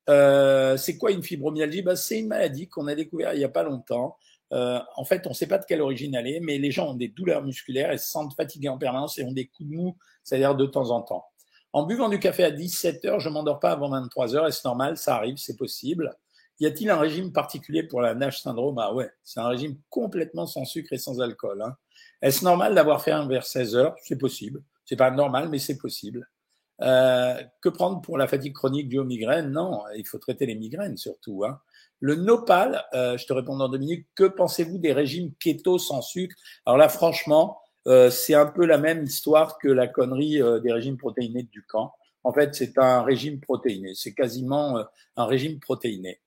Euh, 0.09 0.77
c'est 0.77 0.97
quoi 0.97 1.11
une 1.11 1.23
fibromyalgie? 1.23 1.81
Bah, 1.81 1.95
C'est 1.95 2.19
une 2.19 2.27
maladie 2.27 2.67
qu'on 2.67 2.87
a 2.87 2.95
découvert 2.95 3.33
il 3.33 3.39
n'y 3.39 3.43
a 3.43 3.49
pas 3.49 3.63
longtemps. 3.63 4.17
Euh, 4.53 4.79
en 4.95 5.03
fait, 5.03 5.25
on 5.25 5.31
ne 5.31 5.35
sait 5.35 5.47
pas 5.47 5.57
de 5.57 5.65
quelle 5.65 5.81
origine 5.81 6.15
elle 6.15 6.27
est, 6.27 6.39
mais 6.39 6.57
les 6.57 6.71
gens 6.71 6.91
ont 6.91 6.95
des 6.95 7.09
douleurs 7.09 7.43
musculaires 7.43 7.91
et 7.91 7.97
se 7.97 8.09
sentent 8.09 8.33
fatigués 8.35 8.69
en 8.69 8.77
permanence 8.77 9.17
et 9.17 9.23
ont 9.23 9.31
des 9.31 9.47
coups 9.47 9.69
de 9.69 9.75
mou, 9.75 9.97
c'est-à-dire 10.23 10.55
de 10.55 10.65
temps 10.65 10.91
en 10.91 11.01
temps. 11.01 11.25
En 11.73 11.85
buvant 11.85 12.09
du 12.09 12.19
café 12.19 12.43
à 12.43 12.51
17 12.51 13.05
heures, 13.05 13.19
je 13.19 13.29
m'endors 13.29 13.59
pas 13.59 13.71
avant 13.71 13.89
23 13.89 14.35
heures. 14.35 14.47
Est-ce 14.47 14.65
normal 14.65 14.97
Ça 14.97 15.15
arrive, 15.15 15.37
c'est 15.37 15.57
possible. 15.57 16.15
Y 16.59 16.65
a-t-il 16.65 16.89
un 16.89 16.97
régime 16.97 17.31
particulier 17.31 17.83
pour 17.83 18.01
la 18.01 18.15
Nash 18.15 18.41
syndrome? 18.41 18.79
Ah 18.79 18.93
ouais, 18.93 19.11
c'est 19.23 19.39
un 19.39 19.47
régime 19.47 19.77
complètement 19.89 20.47
sans 20.47 20.65
sucre 20.65 20.93
et 20.93 20.97
sans 20.97 21.21
alcool. 21.21 21.61
Hein. 21.61 21.75
Est-ce 22.21 22.43
normal 22.43 22.73
d'avoir 22.73 23.03
fait 23.03 23.11
un 23.11 23.27
vers 23.27 23.45
16 23.45 23.75
heures? 23.75 23.95
C'est 24.01 24.17
possible. 24.17 24.63
C'est 24.85 24.95
pas 24.95 25.11
normal, 25.11 25.49
mais 25.49 25.59
c'est 25.59 25.77
possible. 25.77 26.27
Euh, 26.81 27.43
que 27.61 27.69
prendre 27.69 28.01
pour 28.01 28.17
la 28.17 28.27
fatigue 28.27 28.53
chronique 28.53 28.89
due 28.89 28.99
aux 28.99 29.03
migraines? 29.03 29.51
Non, 29.51 29.83
il 29.95 30.07
faut 30.07 30.17
traiter 30.17 30.45
les 30.47 30.55
migraines 30.55 30.97
surtout. 30.97 31.43
Hein. 31.45 31.59
Le 31.99 32.15
nopal, 32.15 32.83
euh, 32.93 33.17
je 33.17 33.25
te 33.25 33.33
réponds 33.33 33.57
dans 33.57 33.69
deux 33.69 33.77
minutes. 33.77 34.07
Que 34.15 34.25
pensez-vous 34.25 34.77
des 34.77 34.93
régimes 34.93 35.33
keto 35.39 35.77
sans 35.77 36.01
sucre? 36.01 36.35
Alors 36.65 36.77
là, 36.77 36.89
franchement, 36.89 37.59
euh, 37.87 38.09
c'est 38.09 38.33
un 38.33 38.45
peu 38.45 38.65
la 38.65 38.77
même 38.77 39.03
histoire 39.03 39.57
que 39.57 39.67
la 39.67 39.87
connerie 39.87 40.41
euh, 40.41 40.59
des 40.59 40.71
régimes 40.71 40.97
protéinés 40.97 41.43
du 41.43 41.63
camp. 41.63 41.93
En 42.23 42.33
fait, 42.33 42.53
c'est 42.53 42.77
un 42.77 43.01
régime 43.01 43.39
protéiné. 43.39 43.93
C'est 43.95 44.13
quasiment 44.13 44.77
euh, 44.77 44.83
un 45.15 45.25
régime 45.25 45.59
protéiné. 45.59 46.19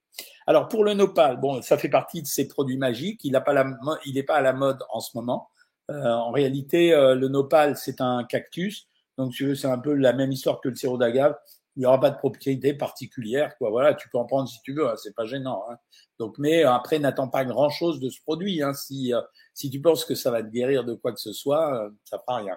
Alors 0.47 0.69
pour 0.69 0.85
le 0.85 0.95
nopal, 0.95 1.39
bon, 1.39 1.63
ça 1.63 1.79
fait 1.79 1.89
partie 1.89 2.23
de 2.23 2.27
ces 2.27 2.49
produits 2.49 2.79
magiques. 2.79 3.25
Il 3.25 3.33
n'est 3.33 3.41
pas, 3.41 3.55
pas 3.55 4.35
à 4.35 4.41
la 4.41 4.53
mode 4.53 4.83
en 4.91 5.01
ce 5.01 5.17
moment. 5.17 5.51
en 5.89 6.31
réalité, 6.31 6.91
le 6.91 7.29
nopal, 7.29 7.77
c'est 7.77 8.01
un 8.01 8.25
cactus 8.25 8.89
donc, 9.21 9.39
veux, 9.39 9.55
c'est 9.55 9.69
un 9.69 9.79
peu 9.79 9.93
la 9.93 10.15
même 10.15 10.33
histoire 10.33 10.63
que 10.63 10.71
le 10.71 10.75
sirop 10.75 10.97
d'agave. 10.97 11.37
Il 11.77 11.81
n'y 11.81 11.87
aura 11.87 12.01
pas 12.01 12.11
de 12.11 12.17
propriété 12.17 12.75
particulière, 12.75 13.57
quoi. 13.57 13.71
Voilà, 13.71 13.95
tu 13.95 14.09
peux 14.09 14.19
en 14.19 14.25
prendre 14.25 14.49
si 14.49 14.61
tu 14.63 14.75
veux, 14.75 14.89
hein, 14.89 14.95
c'est 14.97 15.15
pas 15.15 15.25
gênant. 15.25 15.65
Hein. 15.71 15.77
Donc, 16.19 16.37
mais 16.39 16.65
après, 16.65 16.99
n'attends 16.99 17.29
pas 17.29 17.45
grand 17.45 17.71
chose 17.71 18.01
de 18.01 18.11
ce 18.11 18.21
produit. 18.23 18.63
Hein. 18.63 18.75
Si 18.75 19.15
euh, 19.15 19.21
si 19.55 19.71
tu 19.71 19.81
penses 19.81 20.05
que 20.05 20.15
ça 20.15 20.31
va 20.31 20.43
te 20.43 20.49
guérir 20.49 20.85
de 20.85 20.95
quoi 20.95 21.13
que 21.13 21.21
ce 21.21 21.33
soit, 21.33 21.85
euh, 21.85 21.91
ça 22.05 22.19
fera 22.19 22.39
rien. 22.39 22.57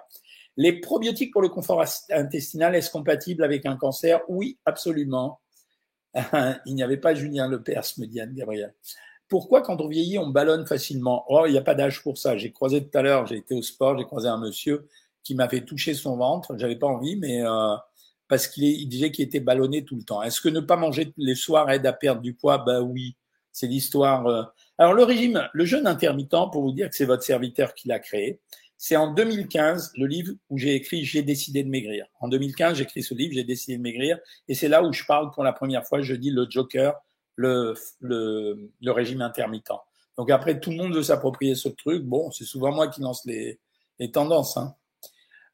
Les 0.56 0.80
probiotiques 0.80 1.32
pour 1.32 1.42
le 1.42 1.48
confort 1.48 1.84
intestinal, 2.10 2.74
est-ce 2.74 2.90
compatible 2.90 3.44
avec 3.44 3.66
un 3.66 3.76
cancer? 3.76 4.20
Oui, 4.28 4.58
absolument. 4.64 5.40
il 6.66 6.74
n'y 6.74 6.82
avait 6.82 6.96
pas 6.96 7.14
Julien 7.14 7.48
Lepers, 7.48 7.84
me 7.98 8.06
dit 8.06 8.20
Anne-Gabriel. 8.20 8.74
Pourquoi, 9.28 9.62
quand 9.62 9.80
on 9.80 9.88
vieillit, 9.88 10.18
on 10.18 10.28
ballonne 10.28 10.66
facilement? 10.66 11.24
Oh, 11.28 11.44
il 11.46 11.52
n'y 11.52 11.58
a 11.58 11.62
pas 11.62 11.74
d'âge 11.74 12.02
pour 12.02 12.18
ça. 12.18 12.36
J'ai 12.36 12.52
croisé 12.52 12.86
tout 12.88 12.96
à 12.96 13.02
l'heure, 13.02 13.26
j'ai 13.26 13.36
été 13.36 13.54
au 13.54 13.62
sport, 13.62 13.98
j'ai 13.98 14.04
croisé 14.04 14.28
un 14.28 14.38
monsieur 14.38 14.88
qui 15.22 15.34
m'avait 15.34 15.62
touché 15.62 15.94
son 15.94 16.16
ventre. 16.16 16.54
J'avais 16.56 16.76
pas 16.76 16.86
envie, 16.86 17.16
mais 17.16 17.42
euh, 17.42 17.74
parce 18.28 18.48
qu'il 18.48 18.88
disait 18.88 19.10
qu'il 19.10 19.24
était 19.24 19.40
ballonné 19.40 19.84
tout 19.84 19.96
le 19.96 20.02
temps. 20.02 20.22
Est-ce 20.22 20.40
que 20.40 20.48
ne 20.48 20.60
pas 20.60 20.76
manger 20.76 21.12
les 21.16 21.34
soirs 21.34 21.70
aide 21.70 21.86
à 21.86 21.92
perdre 21.92 22.22
du 22.22 22.34
poids? 22.34 22.58
Ben 22.58 22.80
oui, 22.80 23.16
c'est 23.52 23.66
l'histoire. 23.66 24.26
Euh. 24.26 24.42
Alors 24.78 24.94
le 24.94 25.04
régime, 25.04 25.48
le 25.52 25.64
jeûne 25.64 25.86
intermittent, 25.86 26.50
pour 26.52 26.62
vous 26.62 26.72
dire 26.72 26.88
que 26.88 26.96
c'est 26.96 27.04
votre 27.04 27.22
serviteur 27.22 27.74
qui 27.74 27.88
l'a 27.88 27.98
créé, 27.98 28.40
c'est 28.76 28.96
en 28.96 29.12
2015 29.12 29.92
le 29.96 30.06
livre 30.06 30.32
où 30.50 30.58
j'ai 30.58 30.74
écrit 30.74 31.04
J'ai 31.04 31.22
décidé 31.22 31.62
de 31.62 31.68
maigrir. 31.68 32.06
En 32.20 32.28
2015, 32.28 32.76
j'ai 32.76 32.84
écrit 32.84 33.02
ce 33.02 33.14
livre, 33.14 33.34
J'ai 33.34 33.44
décidé 33.44 33.76
de 33.76 33.82
maigrir, 33.82 34.18
et 34.48 34.54
c'est 34.54 34.68
là 34.68 34.82
où 34.82 34.92
je 34.92 35.04
parle 35.04 35.30
pour 35.30 35.44
la 35.44 35.52
première 35.52 35.86
fois, 35.86 36.02
je 36.02 36.14
dis 36.14 36.30
le 36.30 36.46
Joker, 36.48 36.94
le, 37.36 37.74
le, 38.00 38.70
le 38.80 38.92
régime 38.92 39.22
intermittent. 39.22 39.72
Donc 40.16 40.30
après, 40.30 40.60
tout 40.60 40.70
le 40.70 40.76
monde 40.76 40.94
veut 40.94 41.02
s'approprier 41.02 41.54
ce 41.54 41.68
truc. 41.68 42.04
Bon, 42.04 42.30
c'est 42.30 42.44
souvent 42.44 42.72
moi 42.72 42.88
qui 42.88 43.00
lance 43.00 43.24
les, 43.24 43.58
les 43.98 44.10
tendances. 44.10 44.56
Hein. 44.56 44.74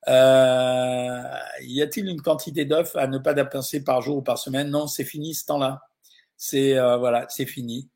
Euh, 0.09 1.23
y 1.63 1.83
a-t-il 1.83 2.09
une 2.09 2.23
quantité 2.23 2.65
d'œufs 2.65 2.97
à 2.97 3.07
ne 3.07 3.19
pas 3.19 3.35
dépenser 3.35 3.85
par 3.85 4.01
jour 4.01 4.19
ou 4.19 4.23
par 4.23 4.39
semaine? 4.39 4.71
Non, 4.71 4.87
c'est 4.87 5.05
fini 5.05 5.35
ce 5.35 5.47
temps-là. 5.47 5.83
C'est 6.37 6.79
euh, 6.79 6.97
voilà, 6.97 7.27
c'est 7.29 7.47
fini. 7.47 7.89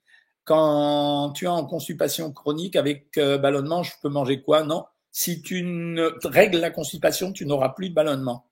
Quand 0.45 1.33
tu 1.35 1.47
es 1.47 1.49
en 1.49 1.65
constipation 1.65 2.31
chronique 2.33 2.77
avec 2.77 3.17
euh, 3.17 3.39
ballonnement, 3.39 3.83
je 3.83 3.93
peux 4.03 4.11
manger 4.11 4.43
quoi? 4.43 4.63
Non. 4.65 4.85
Si 5.11 5.41
tu 5.43 5.63
ne 5.63 6.11
règles 6.25 6.59
la 6.59 6.71
constipation, 6.71 7.33
tu 7.33 7.47
n'auras 7.47 7.71
plus 7.71 7.89
de 7.89 7.95
ballonnement. 7.95 8.47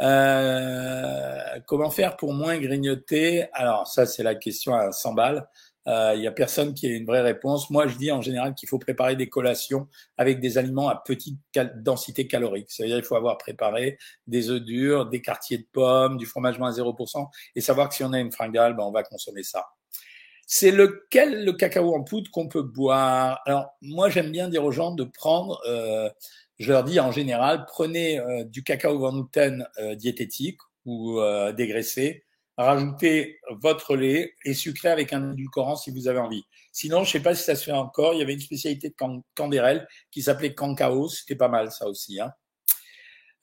Euh, 0.00 1.60
comment 1.66 1.90
faire 1.90 2.16
pour 2.16 2.32
moins 2.32 2.58
grignoter? 2.58 3.46
Alors 3.52 3.86
ça, 3.86 4.06
c'est 4.06 4.22
la 4.22 4.34
question 4.34 4.74
à 4.74 4.92
100 4.92 5.14
balles. 5.14 5.48
Il 5.86 5.92
euh, 5.92 6.14
y 6.14 6.26
a 6.26 6.32
personne 6.32 6.72
qui 6.72 6.86
a 6.86 6.90
une 6.90 7.04
vraie 7.04 7.20
réponse. 7.20 7.68
Moi, 7.68 7.86
je 7.86 7.96
dis 7.96 8.10
en 8.10 8.22
général 8.22 8.54
qu'il 8.54 8.68
faut 8.68 8.78
préparer 8.78 9.16
des 9.16 9.28
collations 9.28 9.86
avec 10.16 10.40
des 10.40 10.56
aliments 10.56 10.88
à 10.88 10.96
petite 10.96 11.38
densité 11.76 12.26
calorique. 12.26 12.68
C'est-à-dire 12.70 12.96
il 12.96 13.04
faut 13.04 13.16
avoir 13.16 13.36
préparé 13.36 13.98
des 14.26 14.50
œufs 14.50 14.62
durs, 14.62 15.06
des 15.06 15.20
quartiers 15.20 15.58
de 15.58 15.66
pommes, 15.72 16.16
du 16.16 16.24
fromage 16.24 16.58
moins 16.58 16.70
0%, 16.70 17.26
et 17.54 17.60
savoir 17.60 17.90
que 17.90 17.94
si 17.94 18.02
on 18.02 18.12
a 18.14 18.18
une 18.18 18.32
fringale, 18.32 18.74
ben, 18.74 18.84
on 18.84 18.92
va 18.92 19.02
consommer 19.02 19.42
ça. 19.42 19.66
C'est 20.46 20.70
lequel 20.70 21.44
le 21.44 21.52
cacao 21.52 21.94
en 21.94 22.02
poudre 22.02 22.30
qu'on 22.30 22.48
peut 22.48 22.62
boire? 22.62 23.40
Alors 23.46 23.68
moi, 23.82 24.08
j'aime 24.10 24.30
bien 24.30 24.48
dire 24.48 24.64
aux 24.64 24.72
gens 24.72 24.92
de 24.92 25.04
prendre. 25.04 25.60
Euh, 25.66 26.08
je 26.58 26.72
leur 26.72 26.84
dis 26.84 27.00
en 27.00 27.10
général, 27.10 27.66
prenez 27.66 28.18
euh, 28.18 28.44
du 28.44 28.62
cacao 28.62 28.98
Van 28.98 29.14
Houten 29.14 29.66
euh, 29.78 29.94
diététique 29.94 30.58
ou 30.84 31.18
euh, 31.18 31.52
dégraissé 31.52 32.24
rajoutez 32.56 33.40
votre 33.50 33.96
lait 33.96 34.34
et 34.44 34.54
sucré 34.54 34.88
avec 34.88 35.12
un 35.12 35.32
édulcorant 35.32 35.76
si 35.76 35.90
vous 35.90 36.08
avez 36.08 36.18
envie. 36.18 36.44
Sinon, 36.72 37.04
je 37.04 37.12
sais 37.12 37.20
pas 37.20 37.34
si 37.34 37.44
ça 37.44 37.54
se 37.54 37.64
fait 37.64 37.72
encore. 37.72 38.14
Il 38.14 38.20
y 38.20 38.22
avait 38.22 38.34
une 38.34 38.40
spécialité 38.40 38.88
de 38.90 38.94
Candérel 39.34 39.86
qui 40.10 40.22
s'appelait 40.22 40.54
Cancao. 40.54 41.08
C'était 41.08 41.36
pas 41.36 41.48
mal, 41.48 41.70
ça 41.70 41.86
aussi. 41.86 42.20
Hein. 42.20 42.32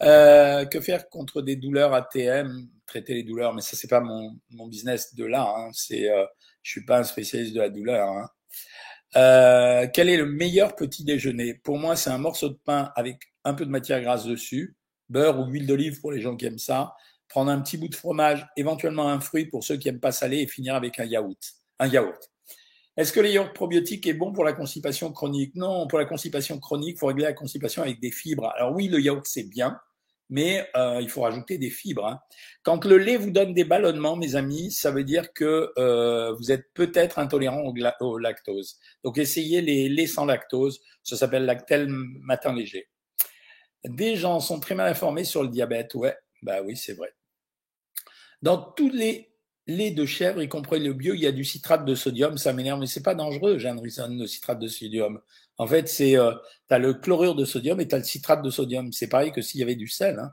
Euh, 0.02 0.66
que 0.66 0.82
faire 0.82 1.10
contre 1.10 1.42
des 1.42 1.56
douleurs 1.56 1.94
ATM 1.94 2.68
Traiter 2.88 3.14
les 3.14 3.24
douleurs, 3.24 3.54
mais 3.54 3.62
ça 3.62 3.78
c'est 3.78 3.88
pas 3.88 4.02
mon, 4.02 4.38
mon 4.50 4.68
business 4.68 5.16
de 5.16 5.24
là. 5.24 5.54
Hein. 5.56 5.70
C'est, 5.74 6.10
euh, 6.10 6.26
je 6.62 6.72
suis 6.72 6.86
pas 6.86 7.00
un 7.00 7.04
spécialiste 7.04 7.54
de 7.54 7.62
la 7.62 7.70
douleur. 7.70 8.10
Hein. 8.10 8.30
Euh, 9.16 9.88
quel 9.94 10.10
est 10.10 10.18
le 10.18 10.26
meilleur 10.26 10.76
petit 10.76 11.06
déjeuner? 11.06 11.54
Pour 11.54 11.78
moi, 11.78 11.96
c'est 11.96 12.10
un 12.10 12.18
morceau 12.18 12.50
de 12.50 12.60
pain 12.66 12.92
avec 12.96 13.18
un 13.46 13.54
peu 13.54 13.66
de 13.66 13.70
matière 13.70 14.02
grasse 14.02 14.26
dessus, 14.26 14.76
beurre 15.10 15.40
ou 15.40 15.46
huile 15.46 15.68
d'olive 15.68 16.02
pour 16.02 16.12
les 16.12 16.20
gens 16.20 16.36
qui 16.36 16.46
aiment 16.46 16.58
ça, 16.58 16.96
prendre 17.32 17.50
un 17.50 17.62
petit 17.62 17.78
bout 17.78 17.88
de 17.88 17.96
fromage, 17.96 18.46
éventuellement 18.58 19.08
un 19.10 19.22
fruit 19.22 19.46
pour 19.46 19.64
ceux 19.64 19.78
qui 19.78 19.88
aiment 19.88 20.02
pas 20.02 20.12
salé 20.12 20.40
et 20.40 20.48
finir 20.48 20.76
avec 20.76 21.00
un 21.00 21.06
yaourt. 21.06 21.40
Un 21.80 21.88
yaourt. 21.88 22.30
Est-ce 22.98 23.14
que 23.14 23.22
le 23.22 23.30
yaourt 23.30 23.54
probiotique 23.54 24.06
est 24.06 24.14
bon 24.14 24.34
pour 24.34 24.44
la 24.44 24.52
constipation 24.52 25.14
chronique? 25.14 25.56
Non, 25.56 25.88
pour 25.88 25.98
la 25.98 26.04
constipation 26.04 26.60
chronique, 26.60 26.98
il 26.98 27.00
faut 27.00 27.08
régler 27.08 27.24
la 27.24 27.34
constipation 27.34 27.84
avec 27.84 28.02
des 28.02 28.12
fibres. 28.12 28.52
Alors 28.58 28.76
oui, 28.76 28.90
le 28.90 29.00
yaourt 29.00 29.26
c'est 29.26 29.48
bien, 29.48 29.80
mais 30.30 30.68
euh, 30.76 31.00
il 31.02 31.10
faut 31.10 31.22
rajouter 31.22 31.58
des 31.58 31.70
fibres. 31.70 32.06
Hein. 32.06 32.20
Quand 32.64 32.84
le 32.84 32.98
lait 32.98 33.16
vous 33.16 33.32
donne 33.32 33.54
des 33.54 33.64
ballonnements, 33.64 34.18
mes 34.18 34.36
amis, 34.36 34.70
ça 34.70 34.92
veut 34.92 35.06
dire 35.06 35.32
que 35.32 35.72
euh, 35.78 36.34
vous 36.34 36.52
êtes 36.52 36.74
peut-être 36.74 37.18
intolérant 37.18 37.64
au, 38.02 38.18
lactose. 38.18 38.78
Donc 39.06 39.18
essayez 39.18 39.62
les 39.62 39.88
laits 39.88 40.10
sans 40.10 40.26
lactose. 40.26 40.82
Ça 41.02 41.16
s'appelle 41.16 41.46
lactel 41.46 41.88
matin 41.88 42.54
léger. 42.54 42.90
Des 43.86 44.18
gens 44.18 44.42
sont 44.42 44.60
très 44.60 44.76
mal 44.76 44.90
informés 44.90 45.24
sur 45.24 45.44
le 45.44 45.50
diabète. 45.50 45.96
Ouais, 45.96 46.16
bah 46.42 46.62
oui, 46.62 46.76
c'est 46.76 46.94
vrai. 46.94 47.14
Dans 48.42 48.58
tous 48.58 48.90
les 48.90 49.32
laits 49.68 49.96
de 49.96 50.06
chèvre, 50.06 50.42
y 50.42 50.48
compris 50.48 50.80
le 50.80 50.94
bio, 50.94 51.14
il 51.14 51.22
y 51.22 51.28
a 51.28 51.32
du 51.32 51.44
citrate 51.44 51.86
de 51.86 51.96
sodium. 51.96 52.38
Ça 52.38 52.54
m'énerve, 52.54 52.80
mais 52.80 52.88
c'est 52.88 53.04
pas 53.04 53.16
dangereux, 53.16 53.58
Jeanne 53.58 53.80
Risson, 53.80 54.16
le 54.20 54.28
citrate 54.28 54.60
de 54.60 54.68
sodium. 54.68 55.20
En 55.58 55.68
fait, 55.68 55.88
c'est 55.88 56.18
euh, 56.18 56.32
tu 56.68 56.74
as 56.74 56.80
le 56.80 56.94
chlorure 56.94 57.36
de 57.36 57.46
sodium 57.46 57.80
et 57.80 57.88
tu 57.88 57.96
as 57.96 58.00
le 58.00 58.04
citrate 58.04 58.42
de 58.42 58.50
sodium. 58.50 58.92
C'est 58.92 59.08
pareil 59.08 59.32
que 59.32 59.42
s'il 59.42 59.60
y 59.60 59.64
avait 59.64 59.76
du 59.76 59.88
sel. 59.88 60.20
Hein. 60.20 60.32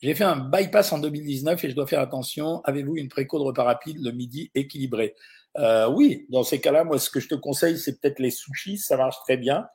J'ai 0.00 0.14
fait 0.14 0.24
un 0.24 0.36
bypass 0.36 0.92
en 0.92 0.98
2019 0.98 1.64
et 1.64 1.70
je 1.70 1.74
dois 1.74 1.86
faire 1.86 2.00
attention. 2.00 2.60
Avez-vous 2.64 2.96
une 2.96 3.08
préco 3.08 3.38
de 3.38 3.44
repas 3.44 3.64
rapide 3.64 3.98
le 4.00 4.12
midi 4.12 4.50
équilibré? 4.54 5.14
Euh, 5.56 5.88
oui, 5.88 6.26
dans 6.28 6.44
ces 6.44 6.60
cas-là, 6.60 6.84
moi, 6.84 6.98
ce 6.98 7.10
que 7.10 7.18
je 7.18 7.28
te 7.28 7.34
conseille, 7.34 7.78
c'est 7.78 8.00
peut-être 8.00 8.20
les 8.20 8.30
sushis, 8.30 8.78
ça 8.78 8.96
marche 8.96 9.16
très 9.24 9.36
bien. 9.36 9.66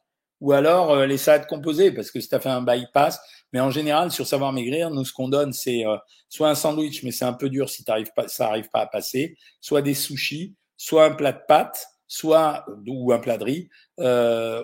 Ou 0.44 0.52
alors 0.52 0.92
euh, 0.92 1.06
les 1.08 1.18
salades 1.18 1.48
composées, 1.48 1.92
parce 1.92 2.12
que 2.12 2.20
si 2.20 2.30
tu 2.30 2.36
as 2.36 2.40
fait 2.40 2.50
un 2.50 2.62
bypass. 2.62 3.20
Mais 3.52 3.60
en 3.60 3.72
général, 3.72 4.12
sur 4.12 4.28
Savoir 4.28 4.52
Maigrir, 4.54 4.92
nous, 4.92 5.06
ce 5.06 5.14
qu'on 5.14 5.30
donne, 5.30 5.54
c'est 5.54 5.86
euh, 5.86 5.96
soit 6.30 6.50
un 6.50 6.56
sandwich, 6.56 7.04
mais 7.04 7.12
c'est 7.12 7.26
un 7.26 7.34
peu 7.34 7.50
dur 7.50 7.70
si 7.70 7.84
pas, 7.84 8.28
ça 8.28 8.46
n'arrive 8.46 8.70
pas 8.70 8.82
à 8.82 8.88
passer, 8.88 9.38
soit 9.62 9.82
des 9.82 9.94
sushis, 9.94 10.56
soit 10.78 11.06
un 11.06 11.12
plat 11.12 11.32
de 11.32 11.42
pâtes, 11.48 11.88
soit 12.08 12.66
ou 12.88 13.12
un 13.14 13.20
plat 13.20 13.38
de 13.38 13.44
riz, 13.44 13.70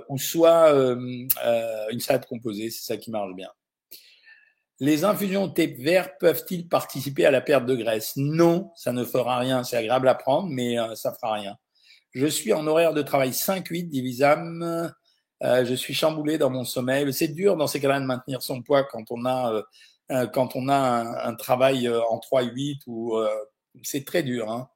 ou 0.10 0.18
soit 0.18 0.72
une 0.72 2.00
salade 2.00 2.26
composée. 2.26 2.70
C'est 2.70 2.86
ça 2.86 2.98
qui 2.98 3.10
marche 3.10 3.34
bien. 3.34 3.50
Les 4.82 5.04
infusions 5.04 5.48
de 5.48 5.54
thé 5.54 5.68
vert 5.68 6.18
peuvent-ils 6.20 6.68
participer 6.70 7.26
à 7.26 7.32
la 7.32 7.42
perte 7.42 7.66
de 7.66 7.76
graisse? 7.76 8.14
Non, 8.16 8.72
ça 8.76 8.94
ne 8.94 9.04
fera 9.04 9.38
rien. 9.38 9.64
C'est 9.64 9.76
agréable 9.76 10.08
à 10.08 10.16
prendre, 10.16 10.48
mais 10.50 10.80
euh, 10.80 10.96
ça 10.96 11.12
fera 11.14 11.34
rien. 11.34 11.58
Je 12.12 12.26
suis 12.26 12.54
en 12.54 12.66
horaire 12.66 12.94
de 12.94 13.02
travail 13.02 13.32
5-8 13.32 13.90
divisable. 13.90 14.96
Euh, 15.44 15.64
je 15.66 15.74
suis 15.74 15.94
chamboulé 15.94 16.38
dans 16.38 16.50
mon 16.50 16.66
sommeil. 16.66 17.12
C'est 17.14 17.30
dur 17.30 17.56
dans 17.56 17.68
ces 17.68 17.80
cas-là 17.80 18.00
de 18.00 18.06
maintenir 18.06 18.42
son 18.42 18.62
poids 18.62 18.84
quand 18.84 19.06
on 19.12 19.26
a 19.26 19.54
euh, 19.54 19.64
euh 20.12 20.28
quand 20.28 20.56
on 20.56 20.68
a 20.68 21.28
un, 21.28 21.36
travail 21.36 21.88
euh, 21.88 22.02
en 22.10 22.20
3-8 22.20 22.82
ou 22.88 23.18
c'est 23.84 24.06
très 24.06 24.24
dur. 24.24 24.52
Hein. 24.52 24.70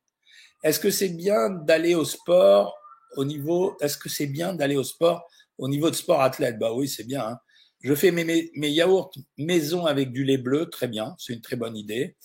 Est-ce 0.64 0.80
que 0.80 0.90
c'est 0.90 1.10
bien 1.10 1.50
d'aller 1.50 1.96
au 1.96 2.06
sport 2.06 2.78
au 3.18 3.26
niveau 3.26 3.78
Est-ce 3.82 3.98
que 3.98 4.10
c'est 4.10 4.28
bien 4.28 4.54
d'aller 4.54 4.78
au 4.78 4.84
sport 4.84 5.28
au 5.58 5.68
niveau 5.68 5.90
de 5.90 5.96
sport 5.96 6.22
athlète? 6.22 6.58
Bah 6.60 6.74
oui, 6.74 6.88
c'est 6.88 7.04
bien. 7.04 7.26
Hein. 7.28 7.40
Je 7.82 7.94
fais 7.96 8.12
mes, 8.12 8.50
mes, 8.56 8.70
yaourts 8.70 9.12
maison 9.38 9.86
avec 9.86 10.14
du 10.14 10.24
lait 10.24 10.38
bleu, 10.38 10.70
très 10.70 10.88
bien, 10.88 11.16
c'est 11.18 11.34
une 11.34 11.42
très 11.42 11.58
bonne 11.58 11.76
idée. 11.76 12.16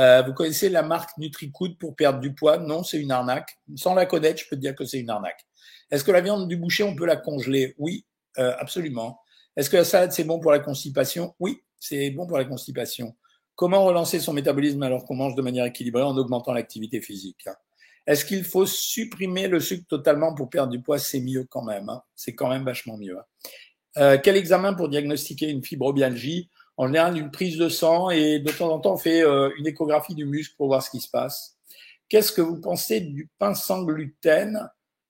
Euh, 0.00 0.22
vous 0.22 0.32
connaissez 0.32 0.70
la 0.70 0.82
marque 0.82 1.16
NutriCood 1.18 1.76
pour 1.78 1.94
perdre 1.94 2.20
du 2.20 2.32
poids? 2.32 2.56
Non, 2.56 2.82
c'est 2.82 2.98
une 2.98 3.12
arnaque. 3.12 3.58
Sans 3.76 3.94
la 3.94 4.06
connaître, 4.06 4.40
je 4.40 4.48
peux 4.48 4.56
dire 4.56 4.74
que 4.74 4.84
c'est 4.86 4.98
une 4.98 5.10
arnaque. 5.10 5.46
Est-ce 5.90 6.04
que 6.04 6.10
la 6.10 6.22
viande 6.22 6.48
du 6.48 6.56
boucher, 6.56 6.84
on 6.84 6.96
peut 6.96 7.04
la 7.04 7.16
congeler? 7.16 7.74
Oui, 7.76 8.06
euh, 8.38 8.54
absolument. 8.58 9.20
Est-ce 9.56 9.68
que 9.68 9.76
la 9.76 9.84
salade, 9.84 10.12
c'est 10.12 10.24
bon 10.24 10.40
pour 10.40 10.52
la 10.52 10.60
constipation? 10.60 11.34
Oui, 11.38 11.60
c'est 11.78 12.10
bon 12.10 12.26
pour 12.26 12.38
la 12.38 12.46
constipation. 12.46 13.14
Comment 13.56 13.84
relancer 13.84 14.20
son 14.20 14.32
métabolisme 14.32 14.82
alors 14.82 15.04
qu'on 15.04 15.16
mange 15.16 15.34
de 15.34 15.42
manière 15.42 15.66
équilibrée 15.66 16.02
en 16.02 16.16
augmentant 16.16 16.54
l'activité 16.54 17.02
physique 17.02 17.46
Est-ce 18.06 18.24
qu'il 18.24 18.44
faut 18.44 18.64
supprimer 18.64 19.48
le 19.48 19.60
sucre 19.60 19.86
totalement 19.86 20.34
pour 20.34 20.48
perdre 20.48 20.72
du 20.72 20.80
poids? 20.80 20.98
C'est 20.98 21.20
mieux 21.20 21.44
quand 21.50 21.64
même. 21.64 21.90
Hein. 21.90 22.02
c'est 22.14 22.34
quand 22.34 22.48
même 22.48 22.64
vachement 22.64 22.96
mieux. 22.96 23.18
Hein. 23.18 23.24
Euh, 23.98 24.18
quel 24.22 24.36
examen 24.36 24.72
pour 24.72 24.88
diagnostiquer 24.88 25.50
une 25.50 25.62
fibromyalgie? 25.62 26.48
En 26.80 26.86
général, 26.86 27.18
une 27.18 27.30
prise 27.30 27.58
de 27.58 27.68
sang 27.68 28.08
et 28.08 28.38
de 28.38 28.50
temps 28.50 28.72
en 28.72 28.80
temps, 28.80 28.94
on 28.94 28.96
fait 28.96 29.22
euh, 29.22 29.50
une 29.58 29.66
échographie 29.66 30.14
du 30.14 30.24
muscle 30.24 30.54
pour 30.56 30.68
voir 30.68 30.82
ce 30.82 30.88
qui 30.88 31.00
se 31.00 31.10
passe. 31.10 31.58
Qu'est-ce 32.08 32.32
que 32.32 32.40
vous 32.40 32.58
pensez 32.58 33.00
du 33.00 33.28
pain 33.38 33.52
sans 33.52 33.82
gluten 33.82 34.66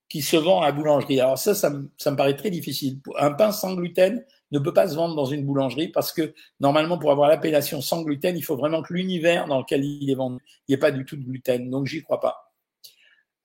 qui 0.08 0.20
se 0.20 0.36
vend 0.36 0.62
à 0.62 0.66
la 0.66 0.72
boulangerie? 0.72 1.20
Alors 1.20 1.38
ça, 1.38 1.54
ça 1.54 1.70
me, 1.70 2.16
paraît 2.16 2.34
très 2.34 2.50
difficile. 2.50 2.98
Un 3.16 3.30
pain 3.30 3.52
sans 3.52 3.74
gluten 3.74 4.26
ne 4.50 4.58
peut 4.58 4.72
pas 4.72 4.88
se 4.88 4.96
vendre 4.96 5.14
dans 5.14 5.26
une 5.26 5.46
boulangerie 5.46 5.86
parce 5.86 6.12
que 6.12 6.34
normalement, 6.58 6.98
pour 6.98 7.12
avoir 7.12 7.28
l'appellation 7.28 7.80
sans 7.80 8.02
gluten, 8.02 8.36
il 8.36 8.42
faut 8.42 8.56
vraiment 8.56 8.82
que 8.82 8.92
l'univers 8.92 9.46
dans 9.46 9.60
lequel 9.60 9.84
il 9.84 10.10
est 10.10 10.16
vendu, 10.16 10.42
il 10.66 10.72
n'y 10.72 10.74
ait 10.74 10.78
pas 10.78 10.90
du 10.90 11.04
tout 11.04 11.16
de 11.16 11.22
gluten. 11.22 11.70
Donc, 11.70 11.86
j'y 11.86 12.02
crois 12.02 12.18
pas. 12.18 12.52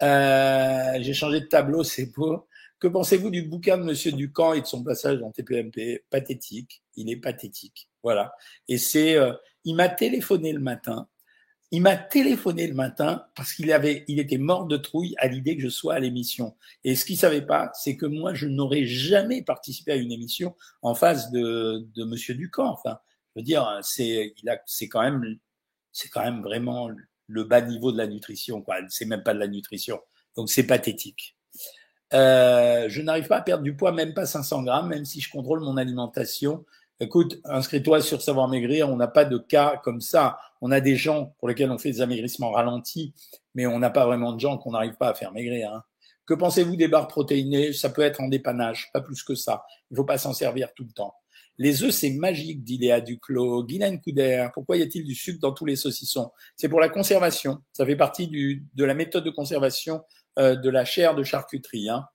Euh, 0.02 0.98
J'ai 1.00 1.14
changé 1.14 1.42
de 1.42 1.46
tableau, 1.46 1.84
c'est 1.84 2.12
beau. 2.12 2.48
Que 2.80 2.88
pensez-vous 2.88 3.30
du 3.30 3.44
bouquin 3.44 3.78
de 3.78 3.84
Monsieur 3.84 4.14
Ducamp 4.14 4.54
et 4.54 4.62
de 4.62 4.66
son 4.66 4.84
passage 4.84 5.20
dans 5.20 5.30
TPMP 5.30 6.04
Pathétique. 6.10 6.82
Il 6.96 7.10
est 7.10 7.18
pathétique. 7.18 7.90
Voilà. 8.04 8.34
Et 8.68 8.78
c'est, 8.78 9.16
euh, 9.16 9.34
il 9.64 9.76
m'a 9.76 9.90
téléphoné 9.90 10.54
le 10.54 10.60
matin. 10.60 11.08
Il 11.72 11.82
m'a 11.82 11.98
téléphoné 11.98 12.68
le 12.68 12.76
matin 12.76 13.26
parce 13.36 13.54
qu'il 13.54 13.72
avait, 13.72 14.06
il 14.08 14.20
était 14.20 14.38
mort 14.38 14.66
de 14.66 14.78
trouille 14.78 15.16
à 15.18 15.28
l'idée 15.28 15.58
que 15.58 15.64
je 15.64 15.70
sois 15.70 15.96
à 15.96 16.00
l'émission. 16.00 16.56
Et 16.84 16.96
ce 16.96 17.06
qu'il 17.06 17.18
savait 17.18 17.42
pas, 17.42 17.72
c'est 17.74 17.98
que 17.98 18.06
moi, 18.06 18.34
je 18.34 18.48
n'aurais 18.48 18.86
jamais 18.86 19.42
participé 19.42 19.92
à 19.92 19.96
une 19.96 20.12
émission 20.12 20.56
en 20.82 20.96
face 20.96 21.32
de, 21.32 21.86
de 21.96 22.04
Monsieur 22.06 22.36
Ducamp. 22.36 22.72
Enfin, 22.72 23.00
je 23.36 23.42
veux 23.42 23.44
dire, 23.44 23.80
c'est, 23.82 24.34
il 24.42 24.50
a, 24.50 24.62
c'est 24.66 24.88
quand 24.88 25.02
même, 25.02 25.38
c'est 25.92 26.10
quand 26.10 26.24
même 26.24 26.42
vraiment 26.42 26.90
le 27.28 27.44
bas 27.44 27.62
niveau 27.62 27.92
de 27.92 27.98
la 27.98 28.08
nutrition, 28.08 28.62
quoi. 28.62 28.78
C'est 28.90 29.06
même 29.06 29.24
pas 29.24 29.34
de 29.34 29.40
la 29.40 29.48
nutrition. 29.48 30.00
Donc 30.36 30.50
c'est 30.50 30.68
pathétique. 30.68 31.36
Euh, 32.14 32.88
je 32.90 33.02
n'arrive 33.02 33.28
pas 33.28 33.38
à 33.38 33.42
perdre 33.42 33.64
du 33.64 33.76
poids, 33.76 33.92
même 33.92 34.14
pas 34.14 34.26
500 34.26 34.64
grammes, 34.64 34.90
même 34.90 35.06
si 35.06 35.22
je 35.22 35.30
contrôle 35.30 35.62
mon 35.62 35.78
alimentation. 35.78 36.66
Écoute, 37.02 37.42
inscris-toi 37.44 38.00
sur 38.00 38.22
Savoir 38.22 38.48
Maigrir. 38.48 38.90
On 38.90 38.96
n'a 38.96 39.10
pas 39.10 39.26
de 39.26 39.38
cas 39.38 39.82
comme 39.84 40.00
ça. 40.00 40.38
On 40.62 40.72
a 40.72 40.80
des 40.80 40.96
gens 40.96 41.36
pour 41.40 41.50
lesquels 41.50 41.70
on 41.70 41.78
fait 41.78 41.92
des 41.92 42.02
amaigrissements 42.02 42.52
ralentis, 42.52 43.14
mais 43.54 43.68
on 43.68 43.80
n'a 43.80 43.90
pas 43.90 44.06
vraiment 44.06 44.32
de 44.32 44.40
gens 44.40 44.58
qu'on 44.58 44.72
n'arrive 44.72 44.96
pas 44.96 45.10
à 45.10 45.14
faire 45.14 45.34
maigrir. 45.34 45.74
Hein. 45.74 45.84
Que 46.26 46.34
pensez-vous 46.34 46.78
des 46.78 46.88
barres 46.88 47.10
protéinées? 47.10 47.74
Ça 47.74 47.90
peut 47.90 48.02
être 48.02 48.22
en 48.22 48.30
dépannage, 48.30 48.90
pas 48.94 49.02
plus 49.02 49.24
que 49.24 49.36
ça. 49.36 49.66
Il 49.92 49.96
ne 49.96 49.98
faut 49.98 50.06
pas 50.06 50.18
s'en 50.18 50.34
servir 50.34 50.74
tout 50.74 50.86
le 50.86 50.92
temps. 50.94 51.14
Les 51.58 51.84
œufs, 51.84 51.94
c'est 51.94 52.12
magique, 52.12 52.64
dit 52.64 52.78
Léa 52.78 53.02
Duclos. 53.02 53.66
Guylaine 53.66 54.02
Couder, 54.02 54.48
pourquoi 54.54 54.78
y 54.78 54.82
a-t-il 54.82 55.04
du 55.04 55.16
sucre 55.16 55.40
dans 55.42 55.52
tous 55.52 55.66
les 55.66 55.76
saucissons? 55.76 56.32
C'est 56.56 56.70
pour 56.70 56.80
la 56.80 56.88
conservation. 56.88 57.60
Ça 57.74 57.86
fait 57.86 57.96
partie 57.98 58.28
du, 58.28 58.66
de 58.74 58.86
la 58.86 58.94
méthode 58.94 59.26
de 59.26 59.30
conservation 59.32 60.02
euh, 60.40 60.56
de 60.56 60.70
la 60.70 60.86
chair 60.86 61.14
de 61.14 61.24
charcuterie. 61.24 61.90
Hein. 61.90 62.06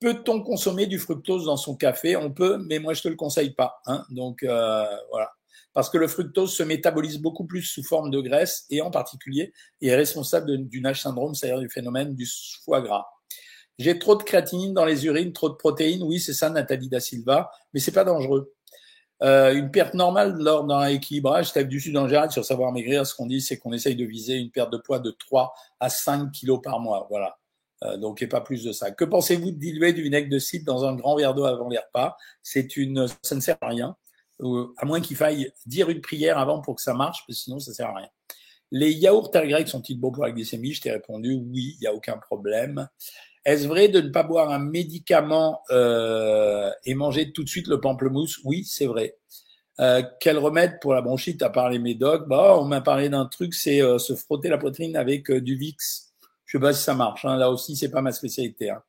Peut-on 0.00 0.42
consommer 0.42 0.86
du 0.86 0.98
fructose 0.98 1.46
dans 1.46 1.56
son 1.56 1.76
café? 1.76 2.16
On 2.16 2.30
peut, 2.30 2.58
mais 2.68 2.78
moi 2.78 2.94
je 2.94 3.02
te 3.02 3.08
le 3.08 3.16
conseille 3.16 3.54
pas. 3.54 3.80
Hein. 3.86 4.04
Donc 4.10 4.42
euh, 4.42 4.84
voilà, 5.10 5.30
parce 5.72 5.90
que 5.90 5.98
le 5.98 6.08
fructose 6.08 6.54
se 6.54 6.62
métabolise 6.62 7.18
beaucoup 7.18 7.46
plus 7.46 7.62
sous 7.62 7.82
forme 7.82 8.10
de 8.10 8.20
graisse 8.20 8.66
et 8.70 8.80
en 8.80 8.90
particulier 8.90 9.52
est 9.82 9.94
responsable 9.94 10.68
du 10.68 10.80
NASH 10.80 11.02
syndrome, 11.02 11.34
c'est-à-dire 11.34 11.60
du 11.60 11.68
phénomène 11.68 12.14
du 12.14 12.26
foie 12.64 12.80
gras. 12.80 13.06
J'ai 13.78 13.98
trop 13.98 14.14
de 14.14 14.22
créatinine 14.22 14.72
dans 14.72 14.84
les 14.84 15.04
urines, 15.06 15.32
trop 15.32 15.48
de 15.48 15.54
protéines. 15.54 16.04
Oui, 16.04 16.20
c'est 16.20 16.32
ça, 16.32 16.48
Nathalie 16.48 16.88
da 16.88 17.00
Silva, 17.00 17.50
mais 17.72 17.80
c'est 17.80 17.92
pas 17.92 18.04
dangereux. 18.04 18.54
Euh, 19.22 19.54
une 19.54 19.70
perte 19.70 19.94
normale 19.94 20.36
lors 20.38 20.64
d'un 20.64 20.86
équilibrage, 20.86 21.50
c'est 21.50 21.64
du 21.64 21.80
sud 21.80 21.96
en 21.96 22.06
général 22.06 22.30
sur 22.30 22.44
savoir 22.44 22.72
maigrir, 22.72 23.06
ce 23.06 23.14
qu'on 23.14 23.26
dit, 23.26 23.40
c'est 23.40 23.58
qu'on 23.58 23.72
essaye 23.72 23.96
de 23.96 24.04
viser 24.04 24.34
une 24.34 24.50
perte 24.50 24.72
de 24.72 24.76
poids 24.76 24.98
de 24.98 25.10
3 25.10 25.52
à 25.80 25.88
5 25.88 26.30
kilos 26.30 26.60
par 26.62 26.78
mois. 26.78 27.06
Voilà. 27.10 27.36
Euh, 27.84 27.96
donc, 27.96 28.22
et 28.22 28.26
pas 28.26 28.40
plus 28.40 28.64
de 28.64 28.72
ça. 28.72 28.90
Que 28.90 29.04
pensez-vous 29.04 29.50
de 29.50 29.58
diluer 29.58 29.92
du 29.92 30.02
vinaigre 30.02 30.28
de 30.28 30.38
cidre 30.38 30.64
dans 30.64 30.84
un 30.84 30.94
grand 30.94 31.16
verre 31.16 31.34
d'eau 31.34 31.44
avant 31.44 31.68
les 31.68 31.78
repas? 31.78 32.16
C'est 32.42 32.76
une, 32.76 33.06
ça 33.22 33.34
ne 33.34 33.40
sert 33.40 33.56
à 33.60 33.68
rien, 33.68 33.96
à 34.76 34.84
moins 34.84 35.00
qu'il 35.00 35.16
faille 35.16 35.52
dire 35.66 35.90
une 35.90 36.00
prière 36.00 36.38
avant 36.38 36.60
pour 36.60 36.76
que 36.76 36.82
ça 36.82 36.94
marche, 36.94 37.24
parce 37.26 37.38
que 37.38 37.44
sinon 37.44 37.58
ça 37.60 37.72
sert 37.72 37.88
à 37.88 37.96
rien. 37.96 38.08
Les 38.70 38.92
yaourts 38.92 39.30
à 39.34 39.46
grec 39.46 39.68
sont-ils 39.68 39.98
bons 39.98 40.10
pour 40.10 40.24
la 40.24 40.32
glycémie? 40.32 40.72
Je 40.72 40.80
t'ai 40.80 40.90
répondu 40.90 41.34
oui, 41.34 41.76
il 41.76 41.80
n'y 41.80 41.86
a 41.86 41.94
aucun 41.94 42.16
problème. 42.16 42.88
Est-ce 43.44 43.68
vrai 43.68 43.88
de 43.88 44.00
ne 44.00 44.08
pas 44.08 44.22
boire 44.22 44.50
un 44.50 44.58
médicament 44.58 45.60
euh, 45.70 46.70
et 46.84 46.94
manger 46.94 47.32
tout 47.32 47.44
de 47.44 47.48
suite 47.48 47.68
le 47.68 47.80
pamplemousse? 47.80 48.40
Oui, 48.44 48.64
c'est 48.64 48.86
vrai. 48.86 49.18
Euh, 49.80 50.02
quel 50.20 50.38
remède 50.38 50.78
pour 50.80 50.94
la 50.94 51.02
bronchite? 51.02 51.42
À 51.42 51.50
part 51.50 51.68
les 51.68 51.78
médocs 51.78 52.26
Bah, 52.26 52.56
on 52.58 52.64
m'a 52.64 52.80
parlé 52.80 53.08
d'un 53.08 53.26
truc, 53.26 53.54
c'est 53.54 53.82
euh, 53.82 53.98
se 53.98 54.14
frotter 54.14 54.48
la 54.48 54.56
poitrine 54.56 54.96
avec 54.96 55.30
euh, 55.30 55.40
du 55.40 55.56
Vicks. 55.56 55.82
Je 56.54 56.58
sais 56.58 56.62
pas 56.62 56.72
ça 56.72 56.94
marche. 56.94 57.24
Hein. 57.24 57.36
Là 57.36 57.50
aussi, 57.50 57.74
c'est 57.74 57.90
pas 57.90 58.00
ma 58.00 58.12
spécialité. 58.12 58.70
Hein. 58.70 58.80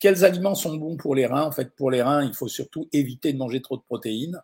Quels 0.00 0.24
aliments 0.24 0.56
sont 0.56 0.74
bons 0.74 0.96
pour 0.96 1.14
les 1.14 1.26
reins? 1.26 1.44
En 1.44 1.52
fait, 1.52 1.72
pour 1.76 1.92
les 1.92 2.02
reins, 2.02 2.24
il 2.24 2.34
faut 2.34 2.48
surtout 2.48 2.88
éviter 2.92 3.32
de 3.32 3.38
manger 3.38 3.62
trop 3.62 3.76
de 3.76 3.82
protéines. 3.82 4.42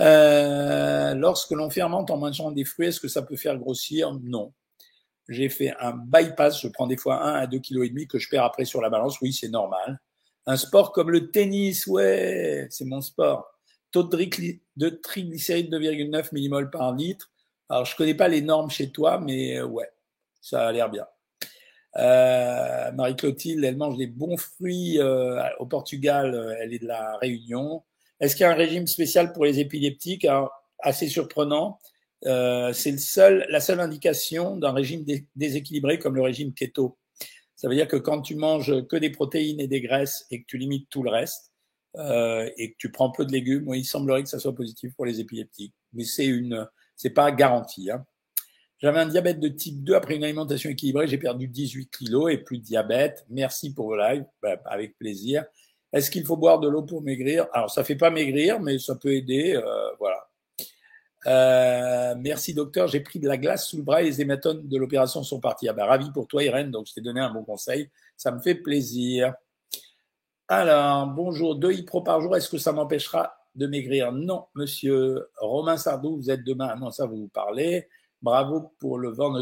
Euh, 0.00 1.14
lorsque 1.14 1.52
l'on 1.52 1.70
fermente 1.70 2.10
en 2.10 2.16
mangeant 2.16 2.50
des 2.50 2.64
fruits, 2.64 2.88
est-ce 2.88 2.98
que 2.98 3.06
ça 3.06 3.22
peut 3.22 3.36
faire 3.36 3.56
grossir? 3.56 4.18
Non. 4.20 4.52
J'ai 5.28 5.48
fait 5.48 5.74
un 5.78 5.92
bypass, 5.92 6.60
je 6.60 6.66
prends 6.66 6.88
des 6.88 6.96
fois 6.96 7.22
1 7.24 7.34
à 7.34 7.46
2 7.46 7.60
kg 7.60 7.84
et 7.84 7.88
demi 7.90 8.08
que 8.08 8.18
je 8.18 8.28
perds 8.28 8.44
après 8.44 8.64
sur 8.64 8.80
la 8.80 8.90
balance. 8.90 9.20
Oui, 9.20 9.32
c'est 9.32 9.48
normal. 9.48 10.00
Un 10.46 10.56
sport 10.56 10.90
comme 10.90 11.10
le 11.10 11.30
tennis, 11.30 11.86
ouais, 11.86 12.66
c'est 12.70 12.84
mon 12.84 13.00
sport. 13.00 13.46
Taux 13.92 14.02
de 14.02 14.88
triglycérides 14.88 15.72
2,9 15.72 16.30
millimoles 16.32 16.70
par 16.70 16.92
litre. 16.96 17.30
Alors, 17.68 17.84
je 17.84 17.94
connais 17.94 18.14
pas 18.14 18.26
les 18.26 18.42
normes 18.42 18.70
chez 18.70 18.90
toi, 18.90 19.20
mais 19.20 19.58
euh, 19.58 19.66
ouais, 19.66 19.88
ça 20.40 20.66
a 20.66 20.72
l'air 20.72 20.90
bien. 20.90 21.06
Euh, 21.98 22.92
Marie-Clotilde, 22.92 23.64
elle 23.64 23.76
mange 23.76 23.96
des 23.96 24.06
bons 24.06 24.36
fruits 24.36 24.98
euh, 24.98 25.42
au 25.58 25.66
Portugal, 25.66 26.34
euh, 26.34 26.54
elle 26.60 26.74
est 26.74 26.78
de 26.78 26.86
la 26.86 27.16
Réunion. 27.18 27.82
Est-ce 28.20 28.36
qu'il 28.36 28.44
y 28.44 28.46
a 28.46 28.52
un 28.52 28.54
régime 28.54 28.86
spécial 28.86 29.32
pour 29.32 29.44
les 29.44 29.60
épileptiques? 29.60 30.24
Alors, 30.24 30.52
Assez 30.80 31.08
surprenant. 31.08 31.78
Euh, 32.26 32.72
c'est 32.72 32.90
le 32.90 32.98
seul, 32.98 33.46
la 33.48 33.60
seule 33.60 33.80
indication 33.80 34.56
d'un 34.56 34.72
régime 34.72 35.04
déséquilibré 35.34 35.98
comme 35.98 36.14
le 36.14 36.22
régime 36.22 36.52
keto. 36.52 36.98
Ça 37.54 37.68
veut 37.68 37.74
dire 37.74 37.88
que 37.88 37.96
quand 37.96 38.20
tu 38.20 38.34
manges 38.34 38.86
que 38.86 38.96
des 38.96 39.10
protéines 39.10 39.60
et 39.60 39.68
des 39.68 39.80
graisses 39.80 40.26
et 40.30 40.42
que 40.42 40.46
tu 40.46 40.58
limites 40.58 40.88
tout 40.90 41.02
le 41.02 41.10
reste 41.10 41.52
euh, 41.96 42.48
et 42.58 42.72
que 42.72 42.76
tu 42.78 42.90
prends 42.90 43.10
peu 43.10 43.24
de 43.24 43.32
légumes, 43.32 43.72
il 43.74 43.84
semblerait 43.84 44.22
que 44.22 44.28
ça 44.28 44.38
soit 44.38 44.54
positif 44.54 44.94
pour 44.94 45.06
les 45.06 45.20
épileptiques. 45.20 45.74
Mais 45.94 46.04
c'est 46.04 46.26
une, 46.26 46.68
c'est 46.94 47.10
pas 47.10 47.32
garanti. 47.32 47.90
Hein. 47.90 48.04
J'avais 48.78 48.98
un 48.98 49.06
diabète 49.06 49.40
de 49.40 49.48
type 49.48 49.82
2 49.84 49.94
après 49.94 50.16
une 50.16 50.24
alimentation 50.24 50.68
équilibrée. 50.70 51.06
J'ai 51.06 51.18
perdu 51.18 51.48
18 51.48 51.90
kilos 51.90 52.32
et 52.32 52.38
plus 52.38 52.58
de 52.58 52.64
diabète. 52.64 53.24
Merci 53.30 53.72
pour 53.72 53.86
vos 53.86 53.96
lives. 53.96 54.26
Ben, 54.42 54.58
avec 54.66 54.98
plaisir. 54.98 55.44
Est-ce 55.92 56.10
qu'il 56.10 56.26
faut 56.26 56.36
boire 56.36 56.60
de 56.60 56.68
l'eau 56.68 56.82
pour 56.82 57.00
maigrir? 57.02 57.46
Alors, 57.52 57.70
ça 57.70 57.84
fait 57.84 57.96
pas 57.96 58.10
maigrir, 58.10 58.60
mais 58.60 58.78
ça 58.78 58.96
peut 58.96 59.14
aider. 59.14 59.54
Euh, 59.54 59.90
voilà. 59.98 60.26
Euh, 61.26 62.14
merci 62.18 62.54
docteur, 62.54 62.86
j'ai 62.86 63.00
pris 63.00 63.18
de 63.18 63.26
la 63.26 63.36
glace 63.36 63.66
sous 63.66 63.78
le 63.78 63.82
bras 63.82 64.00
et 64.00 64.04
les 64.04 64.20
hématomes 64.20 64.68
de 64.68 64.78
l'opération 64.78 65.24
sont 65.24 65.40
partis. 65.40 65.68
Ah 65.68 65.72
ben, 65.72 65.84
ravi 65.84 66.10
pour 66.12 66.28
toi 66.28 66.44
Irène, 66.44 66.70
donc 66.70 66.86
je 66.86 66.94
t'ai 66.94 67.00
donné 67.00 67.20
un 67.20 67.32
bon 67.32 67.42
conseil, 67.42 67.90
ça 68.16 68.30
me 68.30 68.38
fait 68.38 68.54
plaisir. 68.54 69.34
Alors, 70.46 71.08
bonjour, 71.08 71.56
deux 71.56 71.72
Ipro 71.72 72.02
par 72.02 72.20
jour, 72.20 72.36
est-ce 72.36 72.48
que 72.48 72.58
ça 72.58 72.70
m'empêchera 72.70 73.36
de 73.56 73.66
maigrir? 73.66 74.12
Non, 74.12 74.46
monsieur 74.54 75.28
Romain 75.38 75.76
Sardou, 75.76 76.16
vous 76.16 76.30
êtes 76.30 76.44
demain, 76.44 76.76
non, 76.76 76.90
ça 76.90 77.06
vous 77.06 77.16
vous 77.16 77.28
parlez. 77.28 77.88
Bravo 78.26 78.72
pour 78.80 78.98
le 78.98 79.10
Van 79.10 79.32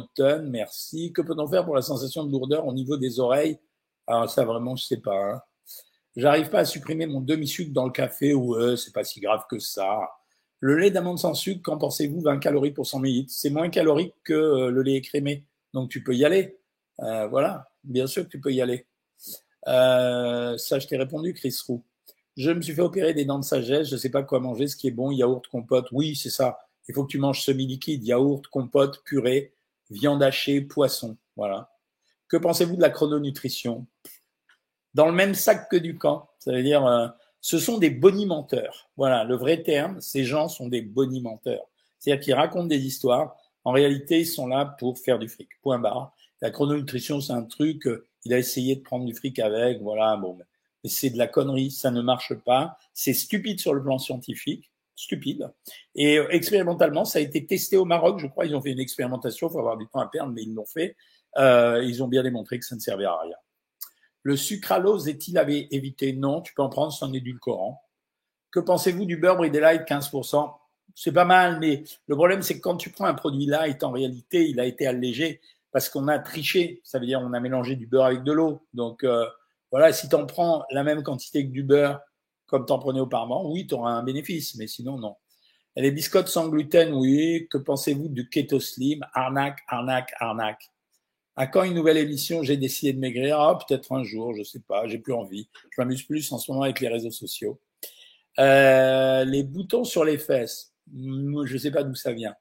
merci. 0.42 1.10
Que 1.14 1.22
peut-on 1.22 1.48
faire 1.48 1.64
pour 1.64 1.74
la 1.74 1.80
sensation 1.80 2.22
de 2.22 2.30
lourdeur 2.30 2.66
au 2.66 2.74
niveau 2.74 2.98
des 2.98 3.18
oreilles? 3.18 3.58
Alors 4.06 4.28
ça 4.28 4.44
vraiment, 4.44 4.76
je 4.76 4.84
sais 4.84 5.00
pas. 5.00 5.16
Hein. 5.16 5.40
J'arrive 6.16 6.50
pas 6.50 6.58
à 6.58 6.64
supprimer 6.66 7.06
mon 7.06 7.22
demi-sucre 7.22 7.72
dans 7.72 7.86
le 7.86 7.92
café, 7.92 8.34
ouais, 8.34 8.76
c'est 8.76 8.92
pas 8.92 9.02
si 9.02 9.20
grave 9.20 9.44
que 9.48 9.58
ça. 9.58 10.10
Le 10.60 10.76
lait 10.76 10.90
d'amande 10.90 11.18
sans 11.18 11.32
sucre, 11.32 11.62
qu'en 11.62 11.78
pensez-vous? 11.78 12.20
20 12.20 12.38
calories 12.40 12.72
pour 12.72 12.86
100 12.86 13.02
ml. 13.02 13.24
C'est 13.28 13.48
moins 13.48 13.70
calorique 13.70 14.12
que 14.22 14.34
euh, 14.34 14.70
le 14.70 14.82
lait 14.82 14.96
écrémé. 14.96 15.46
Donc 15.72 15.88
tu 15.88 16.02
peux 16.02 16.14
y 16.14 16.26
aller. 16.26 16.58
Euh, 17.00 17.26
voilà, 17.28 17.70
bien 17.84 18.06
sûr 18.06 18.24
que 18.24 18.28
tu 18.28 18.38
peux 18.38 18.52
y 18.52 18.60
aller. 18.60 18.86
Euh, 19.66 20.58
ça, 20.58 20.78
je 20.78 20.86
t'ai 20.86 20.98
répondu, 20.98 21.32
Chris 21.32 21.56
Roux. 21.66 21.82
Je 22.36 22.50
me 22.50 22.60
suis 22.60 22.74
fait 22.74 22.82
opérer 22.82 23.14
des 23.14 23.24
dents 23.24 23.38
de 23.38 23.44
sagesse, 23.44 23.88
je 23.88 23.94
ne 23.94 23.98
sais 23.98 24.10
pas 24.10 24.24
quoi 24.24 24.40
manger, 24.40 24.66
ce 24.66 24.76
qui 24.76 24.88
est 24.88 24.90
bon, 24.90 25.10
yaourt, 25.10 25.46
compote. 25.46 25.86
Oui, 25.90 26.16
c'est 26.16 26.28
ça. 26.28 26.58
Il 26.88 26.94
faut 26.94 27.04
que 27.04 27.10
tu 27.10 27.18
manges 27.18 27.42
semi-liquide, 27.42 28.04
yaourt, 28.04 28.46
compote, 28.48 29.02
purée, 29.04 29.54
viande 29.90 30.22
hachée, 30.22 30.60
poisson. 30.60 31.16
Voilà. 31.36 31.70
Que 32.28 32.36
pensez-vous 32.36 32.76
de 32.76 32.82
la 32.82 32.90
chrononutrition? 32.90 33.86
Dans 34.94 35.06
le 35.06 35.12
même 35.12 35.34
sac 35.34 35.68
que 35.70 35.76
du 35.76 35.96
camp. 35.96 36.28
Ça 36.38 36.52
veut 36.52 36.62
dire, 36.62 37.14
ce 37.40 37.58
sont 37.58 37.78
des 37.78 37.90
bonimenteurs. 37.90 38.90
Voilà, 38.96 39.24
le 39.24 39.36
vrai 39.36 39.62
terme, 39.62 40.00
ces 40.00 40.24
gens 40.24 40.48
sont 40.48 40.68
des 40.68 40.82
bonimenteurs. 40.82 41.66
C'est-à-dire 41.98 42.22
qu'ils 42.22 42.34
racontent 42.34 42.66
des 42.66 42.84
histoires. 42.84 43.36
En 43.64 43.72
réalité, 43.72 44.20
ils 44.20 44.26
sont 44.26 44.46
là 44.46 44.76
pour 44.78 44.98
faire 44.98 45.18
du 45.18 45.28
fric. 45.28 45.48
Point 45.62 45.78
barre. 45.78 46.14
La 46.42 46.50
chrononutrition, 46.50 47.20
c'est 47.20 47.32
un 47.32 47.44
truc, 47.44 47.86
euh, 47.86 48.06
il 48.24 48.34
a 48.34 48.38
essayé 48.38 48.76
de 48.76 48.82
prendre 48.82 49.06
du 49.06 49.14
fric 49.14 49.38
avec, 49.38 49.80
voilà, 49.80 50.16
bon, 50.16 50.36
mais 50.82 50.90
c'est 50.90 51.08
de 51.08 51.16
la 51.16 51.26
connerie, 51.26 51.70
ça 51.70 51.90
ne 51.90 52.02
marche 52.02 52.34
pas. 52.34 52.76
C'est 52.92 53.14
stupide 53.14 53.60
sur 53.60 53.72
le 53.72 53.82
plan 53.82 53.98
scientifique, 53.98 54.70
stupide. 54.96 55.50
Et 55.94 56.18
euh, 56.18 56.28
expérimentalement, 56.30 57.04
ça 57.04 57.18
a 57.18 57.22
été 57.22 57.44
testé 57.46 57.76
au 57.76 57.84
Maroc, 57.84 58.18
je 58.18 58.26
crois, 58.26 58.46
ils 58.46 58.54
ont 58.54 58.60
fait 58.60 58.72
une 58.72 58.80
expérimentation, 58.80 59.48
il 59.48 59.52
faut 59.52 59.58
avoir 59.58 59.76
du 59.76 59.86
temps 59.86 60.00
à 60.00 60.06
perdre, 60.06 60.32
mais 60.32 60.42
ils 60.42 60.54
l'ont 60.54 60.66
fait. 60.66 60.96
Euh, 61.36 61.82
ils 61.84 62.02
ont 62.02 62.08
bien 62.08 62.22
démontré 62.22 62.58
que 62.58 62.64
ça 62.64 62.74
ne 62.74 62.80
servait 62.80 63.04
à 63.04 63.18
rien. 63.18 63.36
Le 64.22 64.36
sucralose 64.36 65.08
est-il 65.08 65.36
à 65.38 65.44
éviter? 65.48 66.12
Non, 66.12 66.40
tu 66.40 66.54
peux 66.54 66.62
en 66.62 66.68
prendre 66.68 66.92
sans 66.92 67.12
édulcorant. 67.12 67.82
Que 68.50 68.60
pensez-vous 68.60 69.04
du 69.04 69.16
beurre 69.16 69.36
Bridé 69.36 69.60
Light 69.60 69.82
15% 69.86 70.50
C'est 70.94 71.12
pas 71.12 71.24
mal, 71.24 71.58
mais 71.60 71.84
le 72.06 72.14
problème, 72.14 72.42
c'est 72.42 72.56
que 72.56 72.62
quand 72.62 72.76
tu 72.76 72.90
prends 72.90 73.06
un 73.06 73.14
produit 73.14 73.46
light, 73.46 73.82
en 73.82 73.90
réalité, 73.90 74.48
il 74.48 74.60
a 74.60 74.64
été 74.64 74.86
allégé 74.86 75.40
parce 75.72 75.88
qu'on 75.88 76.06
a 76.08 76.20
triché. 76.20 76.80
Ça 76.84 76.98
veut 77.00 77.06
dire 77.06 77.20
on 77.20 77.32
a 77.32 77.40
mélangé 77.40 77.74
du 77.74 77.86
beurre 77.86 78.06
avec 78.06 78.22
de 78.22 78.32
l'eau. 78.32 78.64
Donc 78.72 79.02
euh, 79.02 79.26
voilà, 79.72 79.92
si 79.92 80.08
tu 80.08 80.14
en 80.14 80.24
prends 80.24 80.64
la 80.70 80.84
même 80.84 81.02
quantité 81.02 81.44
que 81.44 81.50
du 81.50 81.64
beurre, 81.64 82.00
comme 82.46 82.66
tu 82.66 82.72
en 82.72 82.78
prenais 82.78 83.00
auparavant, 83.00 83.50
oui, 83.50 83.66
tu 83.66 83.74
auras 83.74 83.92
un 83.92 84.02
bénéfice, 84.02 84.54
mais 84.56 84.66
sinon, 84.66 84.98
non. 84.98 85.16
les 85.76 85.90
biscottes 85.90 86.28
sans 86.28 86.48
gluten, 86.48 86.92
oui. 86.92 87.48
Que 87.50 87.58
pensez-vous 87.58 88.08
du 88.08 88.28
Keto 88.28 88.60
Slim? 88.60 89.00
Arnaque, 89.12 89.60
arnaque, 89.68 90.12
arnaque. 90.20 90.70
À 91.36 91.48
quand 91.48 91.64
une 91.64 91.74
nouvelle 91.74 91.96
émission 91.96 92.42
J'ai 92.44 92.56
décidé 92.56 92.92
de 92.92 92.98
maigrir? 93.00 93.40
Ah, 93.40 93.58
peut-être 93.58 93.92
un 93.92 94.04
jour, 94.04 94.34
je 94.34 94.42
sais 94.44 94.60
pas. 94.60 94.86
J'ai 94.86 94.98
plus 94.98 95.14
envie. 95.14 95.48
Je 95.70 95.80
m'amuse 95.80 96.04
plus 96.04 96.30
en 96.32 96.38
ce 96.38 96.50
moment 96.50 96.62
avec 96.62 96.80
les 96.80 96.88
réseaux 96.88 97.10
sociaux. 97.10 97.60
Euh, 98.38 99.24
les 99.24 99.42
boutons 99.42 99.84
sur 99.84 100.04
les 100.04 100.18
fesses. 100.18 100.72
Je 100.94 101.58
sais 101.58 101.70
pas 101.70 101.82
d'où 101.82 101.94
ça 101.94 102.12
vient. 102.12 102.36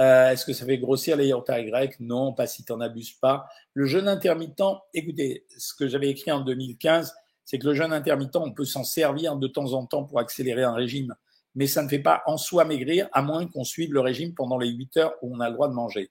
Euh, 0.00 0.30
Est-ce 0.30 0.44
que 0.44 0.52
ça 0.52 0.66
fait 0.66 0.78
grossir 0.78 1.16
les 1.16 1.28
yaourts 1.28 1.44
grecs? 1.44 2.00
Non, 2.00 2.32
pas 2.32 2.46
si 2.46 2.64
tu 2.64 2.72
n'en 2.72 2.80
abuses 2.80 3.12
pas. 3.12 3.46
Le 3.74 3.86
jeûne 3.86 4.08
intermittent, 4.08 4.62
écoutez, 4.92 5.46
ce 5.56 5.74
que 5.74 5.86
j'avais 5.86 6.08
écrit 6.08 6.32
en 6.32 6.40
2015, 6.40 7.14
c'est 7.44 7.58
que 7.58 7.66
le 7.66 7.74
jeûne 7.74 7.92
intermittent, 7.92 8.36
on 8.36 8.52
peut 8.52 8.64
s'en 8.64 8.84
servir 8.84 9.36
de 9.36 9.46
temps 9.46 9.72
en 9.72 9.86
temps 9.86 10.04
pour 10.04 10.18
accélérer 10.18 10.62
un 10.62 10.72
régime, 10.72 11.14
mais 11.54 11.66
ça 11.66 11.82
ne 11.82 11.88
fait 11.88 11.98
pas 11.98 12.22
en 12.26 12.36
soi 12.36 12.64
maigrir, 12.64 13.08
à 13.12 13.22
moins 13.22 13.46
qu'on 13.46 13.64
suive 13.64 13.92
le 13.92 14.00
régime 14.00 14.34
pendant 14.34 14.58
les 14.58 14.68
8 14.68 14.96
heures 14.96 15.14
où 15.22 15.34
on 15.34 15.40
a 15.40 15.48
le 15.48 15.54
droit 15.54 15.68
de 15.68 15.74
manger. 15.74 16.10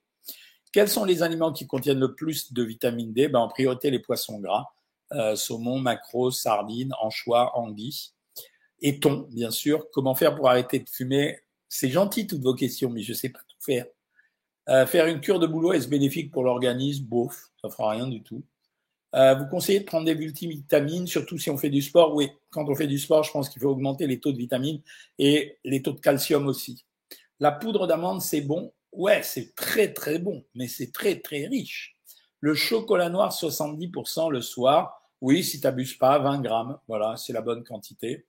Quels 0.71 0.89
sont 0.89 1.05
les 1.05 1.21
aliments 1.21 1.51
qui 1.51 1.67
contiennent 1.67 1.99
le 1.99 2.15
plus 2.15 2.51
de 2.53 2.63
vitamine 2.63 3.13
D? 3.13 3.27
Ben, 3.27 3.39
En 3.39 3.47
priorité, 3.47 3.91
les 3.91 3.99
poissons 3.99 4.39
gras, 4.39 4.65
euh, 5.11 5.35
saumon, 5.35 5.79
maquereau, 5.79 6.31
sardines, 6.31 6.93
anchois, 6.99 7.57
anguilles 7.57 8.13
et 8.83 8.99
thon, 8.99 9.27
bien 9.31 9.49
sûr. 9.49 9.89
Comment 9.91 10.13
faire 10.13 10.35
pour 10.35 10.49
arrêter 10.49 10.79
de 10.79 10.89
fumer? 10.89 11.39
C'est 11.69 11.89
gentil 11.89 12.27
toutes 12.27 12.41
vos 12.41 12.53
questions, 12.53 12.89
mais 12.89 13.01
je 13.01 13.13
ne 13.13 13.17
sais 13.17 13.29
pas 13.29 13.39
tout 13.39 13.55
faire. 13.59 13.85
Euh, 14.69 14.85
faire 14.85 15.07
une 15.07 15.21
cure 15.21 15.39
de 15.39 15.47
boulot, 15.47 15.73
est-ce 15.73 15.87
bénéfique 15.87 16.31
pour 16.31 16.43
l'organisme? 16.43 17.05
Bof, 17.05 17.51
ça 17.61 17.69
fera 17.69 17.91
rien 17.91 18.07
du 18.07 18.21
tout. 18.21 18.43
Euh, 19.15 19.35
vous 19.35 19.45
conseillez 19.45 19.81
de 19.81 19.85
prendre 19.85 20.05
des 20.05 20.15
multivitamines, 20.15 21.05
surtout 21.07 21.37
si 21.37 21.49
on 21.49 21.57
fait 21.57 21.69
du 21.69 21.81
sport 21.81 22.15
Oui, 22.15 22.29
quand 22.49 22.67
on 22.67 22.75
fait 22.75 22.87
du 22.87 22.97
sport, 22.97 23.23
je 23.23 23.31
pense 23.31 23.49
qu'il 23.49 23.61
faut 23.61 23.69
augmenter 23.69 24.07
les 24.07 24.19
taux 24.19 24.31
de 24.31 24.37
vitamines 24.37 24.81
et 25.19 25.57
les 25.63 25.81
taux 25.81 25.91
de 25.91 25.99
calcium 25.99 26.47
aussi. 26.47 26.85
La 27.39 27.51
poudre 27.51 27.87
d'amande, 27.87 28.21
c'est 28.21 28.41
bon 28.41 28.73
Ouais, 28.91 29.21
c'est 29.23 29.55
très 29.55 29.91
très 29.91 30.19
bon, 30.19 30.43
mais 30.53 30.67
c'est 30.67 30.91
très 30.91 31.19
très 31.19 31.47
riche. 31.47 31.95
Le 32.39 32.53
chocolat 32.53 33.09
noir, 33.09 33.31
70% 33.31 34.29
le 34.29 34.41
soir. 34.41 35.01
Oui, 35.21 35.43
si 35.43 35.59
tu 35.59 35.65
n'abuses 35.65 35.95
pas, 35.95 36.19
20 36.19 36.41
grammes. 36.41 36.77
Voilà, 36.87 37.15
c'est 37.17 37.33
la 37.33 37.41
bonne 37.41 37.63
quantité. 37.63 38.25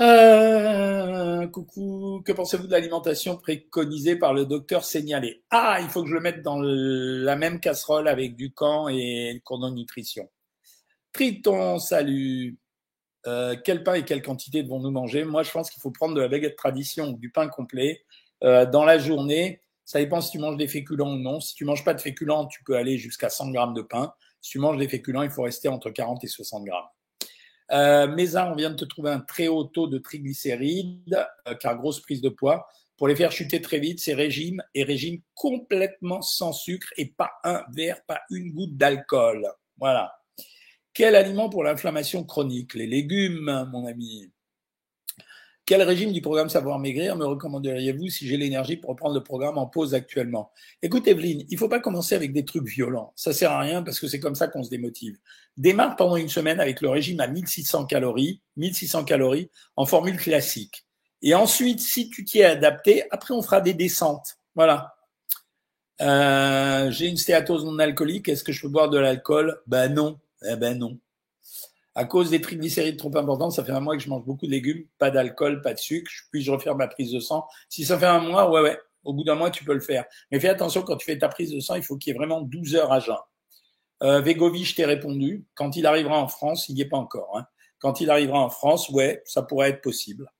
Euh, 0.00 1.46
coucou, 1.48 2.22
que 2.24 2.32
pensez-vous 2.32 2.66
de 2.66 2.72
l'alimentation 2.72 3.36
préconisée 3.36 4.16
par 4.16 4.32
le 4.32 4.46
docteur 4.46 4.84
Signalé 4.84 5.44
Ah, 5.50 5.78
il 5.82 5.88
faut 5.88 6.02
que 6.02 6.08
je 6.08 6.14
le 6.14 6.20
mette 6.20 6.42
dans 6.42 6.58
la 6.60 7.36
même 7.36 7.60
casserole 7.60 8.08
avec 8.08 8.34
du 8.36 8.52
camp 8.52 8.88
et 8.88 9.40
cordon 9.44 9.70
nutrition. 9.70 10.30
Triton, 11.12 11.78
salut. 11.78 12.58
Euh, 13.26 13.54
quel 13.64 13.84
pain 13.84 13.94
et 13.94 14.04
quelle 14.04 14.22
quantité 14.22 14.62
devons-nous 14.62 14.90
manger? 14.90 15.24
Moi, 15.24 15.42
je 15.42 15.50
pense 15.50 15.70
qu'il 15.70 15.80
faut 15.80 15.90
prendre 15.90 16.14
de 16.14 16.20
la 16.20 16.28
baguette 16.28 16.56
tradition 16.56 17.10
ou 17.10 17.18
du 17.18 17.30
pain 17.30 17.48
complet 17.48 18.02
euh, 18.42 18.66
dans 18.66 18.84
la 18.84 18.98
journée, 18.98 19.60
ça 19.84 19.98
dépend 19.98 20.20
si 20.20 20.30
tu 20.30 20.38
manges 20.38 20.56
des 20.56 20.68
féculents 20.68 21.12
ou 21.12 21.18
non. 21.18 21.40
Si 21.40 21.54
tu 21.54 21.64
manges 21.64 21.84
pas 21.84 21.94
de 21.94 22.00
féculents, 22.00 22.46
tu 22.46 22.62
peux 22.64 22.76
aller 22.76 22.98
jusqu'à 22.98 23.28
100 23.28 23.50
grammes 23.50 23.74
de 23.74 23.82
pain. 23.82 24.12
Si 24.40 24.52
tu 24.52 24.58
manges 24.58 24.78
des 24.78 24.88
féculents, 24.88 25.22
il 25.22 25.30
faut 25.30 25.42
rester 25.42 25.68
entre 25.68 25.90
40 25.90 26.24
et 26.24 26.28
60 26.28 26.64
grammes. 26.64 26.88
Euh, 27.72 28.06
on 28.06 28.54
vient 28.54 28.70
de 28.70 28.76
te 28.76 28.84
trouver 28.84 29.10
un 29.10 29.20
très 29.20 29.48
haut 29.48 29.64
taux 29.64 29.86
de 29.86 29.98
triglycérides, 29.98 31.26
euh, 31.48 31.54
car 31.54 31.78
grosse 31.78 32.00
prise 32.00 32.20
de 32.20 32.28
poids. 32.28 32.66
Pour 32.96 33.08
les 33.08 33.16
faire 33.16 33.32
chuter 33.32 33.60
très 33.60 33.78
vite, 33.78 34.00
c'est 34.00 34.14
régime 34.14 34.62
et 34.74 34.84
régime 34.84 35.20
complètement 35.34 36.22
sans 36.22 36.52
sucre 36.52 36.88
et 36.96 37.06
pas 37.06 37.30
un 37.42 37.64
verre, 37.74 38.00
pas 38.06 38.20
une 38.30 38.52
goutte 38.52 38.76
d'alcool. 38.76 39.46
Voilà. 39.78 40.14
Quel 40.94 41.16
aliment 41.16 41.48
pour 41.48 41.64
l'inflammation 41.64 42.22
chronique? 42.22 42.74
Les 42.74 42.86
légumes, 42.86 43.66
mon 43.72 43.86
ami. 43.86 44.30
Quel 45.72 45.80
régime 45.84 46.12
du 46.12 46.20
programme 46.20 46.50
Savoir 46.50 46.78
Maigrir 46.78 47.16
me 47.16 47.24
recommanderiez-vous 47.24 48.10
si 48.10 48.28
j'ai 48.28 48.36
l'énergie 48.36 48.76
pour 48.76 48.90
reprendre 48.90 49.14
le 49.14 49.22
programme 49.22 49.56
en 49.56 49.66
pause 49.66 49.94
actuellement? 49.94 50.52
Écoute 50.82 51.08
Evelyne, 51.08 51.46
il 51.48 51.54
ne 51.54 51.58
faut 51.58 51.70
pas 51.70 51.80
commencer 51.80 52.14
avec 52.14 52.34
des 52.34 52.44
trucs 52.44 52.68
violents. 52.68 53.14
Ça 53.16 53.32
sert 53.32 53.50
à 53.50 53.60
rien 53.60 53.82
parce 53.82 53.98
que 53.98 54.06
c'est 54.06 54.20
comme 54.20 54.34
ça 54.34 54.48
qu'on 54.48 54.62
se 54.62 54.68
démotive. 54.68 55.16
Démarre 55.56 55.96
pendant 55.96 56.16
une 56.16 56.28
semaine 56.28 56.60
avec 56.60 56.82
le 56.82 56.90
régime 56.90 57.20
à 57.20 57.26
1600 57.26 57.86
calories, 57.86 58.42
1600 58.58 59.04
calories 59.04 59.50
en 59.76 59.86
formule 59.86 60.18
classique. 60.18 60.84
Et 61.22 61.34
ensuite, 61.34 61.80
si 61.80 62.10
tu 62.10 62.26
t'y 62.26 62.40
es 62.40 62.44
adapté, 62.44 63.04
après 63.10 63.32
on 63.32 63.40
fera 63.40 63.62
des 63.62 63.72
descentes. 63.72 64.36
Voilà. 64.54 64.94
Euh, 66.02 66.90
j'ai 66.90 67.06
une 67.08 67.16
stéatose 67.16 67.64
non 67.64 67.78
alcoolique. 67.78 68.28
Est-ce 68.28 68.44
que 68.44 68.52
je 68.52 68.60
peux 68.60 68.68
boire 68.68 68.90
de 68.90 68.98
l'alcool? 68.98 69.58
Ben 69.66 69.88
non. 69.88 70.20
Eh 70.46 70.56
ben 70.56 70.76
non 70.76 70.98
à 71.94 72.04
cause 72.04 72.30
des 72.30 72.40
triglycérides 72.40 72.96
trop 72.96 73.14
importants, 73.16 73.50
ça 73.50 73.64
fait 73.64 73.72
un 73.72 73.80
mois 73.80 73.96
que 73.96 74.02
je 74.02 74.08
mange 74.08 74.24
beaucoup 74.24 74.46
de 74.46 74.50
légumes, 74.50 74.86
pas 74.98 75.10
d'alcool, 75.10 75.60
pas 75.60 75.74
de 75.74 75.78
sucre, 75.78 76.10
puis 76.30 76.42
je 76.42 76.50
refaire 76.50 76.74
ma 76.74 76.88
prise 76.88 77.12
de 77.12 77.20
sang. 77.20 77.46
Si 77.68 77.84
ça 77.84 77.98
fait 77.98 78.06
un 78.06 78.20
mois, 78.20 78.50
ouais, 78.50 78.62
ouais, 78.62 78.78
au 79.04 79.12
bout 79.12 79.24
d'un 79.24 79.34
mois, 79.34 79.50
tu 79.50 79.64
peux 79.64 79.74
le 79.74 79.80
faire. 79.80 80.04
Mais 80.30 80.40
fais 80.40 80.48
attention, 80.48 80.82
quand 80.82 80.96
tu 80.96 81.04
fais 81.04 81.18
ta 81.18 81.28
prise 81.28 81.50
de 81.50 81.60
sang, 81.60 81.74
il 81.74 81.82
faut 81.82 81.96
qu'il 81.96 82.12
y 82.12 82.16
ait 82.16 82.18
vraiment 82.18 82.40
12 82.40 82.76
heures 82.76 82.92
à 82.92 83.00
jeun. 83.00 83.16
Euh, 84.02 84.20
Vegovi, 84.20 84.64
je 84.64 84.74
t'ai 84.74 84.84
répondu. 84.84 85.44
Quand 85.54 85.76
il 85.76 85.86
arrivera 85.86 86.18
en 86.18 86.28
France, 86.28 86.68
il 86.68 86.74
n'y 86.74 86.80
est 86.80 86.88
pas 86.88 86.96
encore. 86.96 87.36
Hein. 87.36 87.46
Quand 87.78 88.00
il 88.00 88.10
arrivera 88.10 88.40
en 88.40 88.50
France, 88.50 88.88
ouais, 88.88 89.22
ça 89.24 89.42
pourrait 89.42 89.70
être 89.70 89.82
possible. 89.82 90.32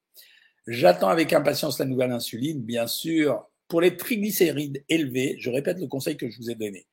J'attends 0.66 1.08
avec 1.08 1.32
impatience 1.32 1.78
la 1.78 1.84
nouvelle 1.84 2.12
insuline, 2.12 2.62
bien 2.62 2.86
sûr. 2.86 3.44
Pour 3.68 3.80
les 3.80 3.96
triglycérides 3.96 4.84
élevés, 4.88 5.36
je 5.38 5.50
répète 5.50 5.78
le 5.78 5.86
conseil 5.86 6.16
que 6.16 6.28
je 6.28 6.38
vous 6.38 6.50
ai 6.50 6.54
donné 6.54 6.86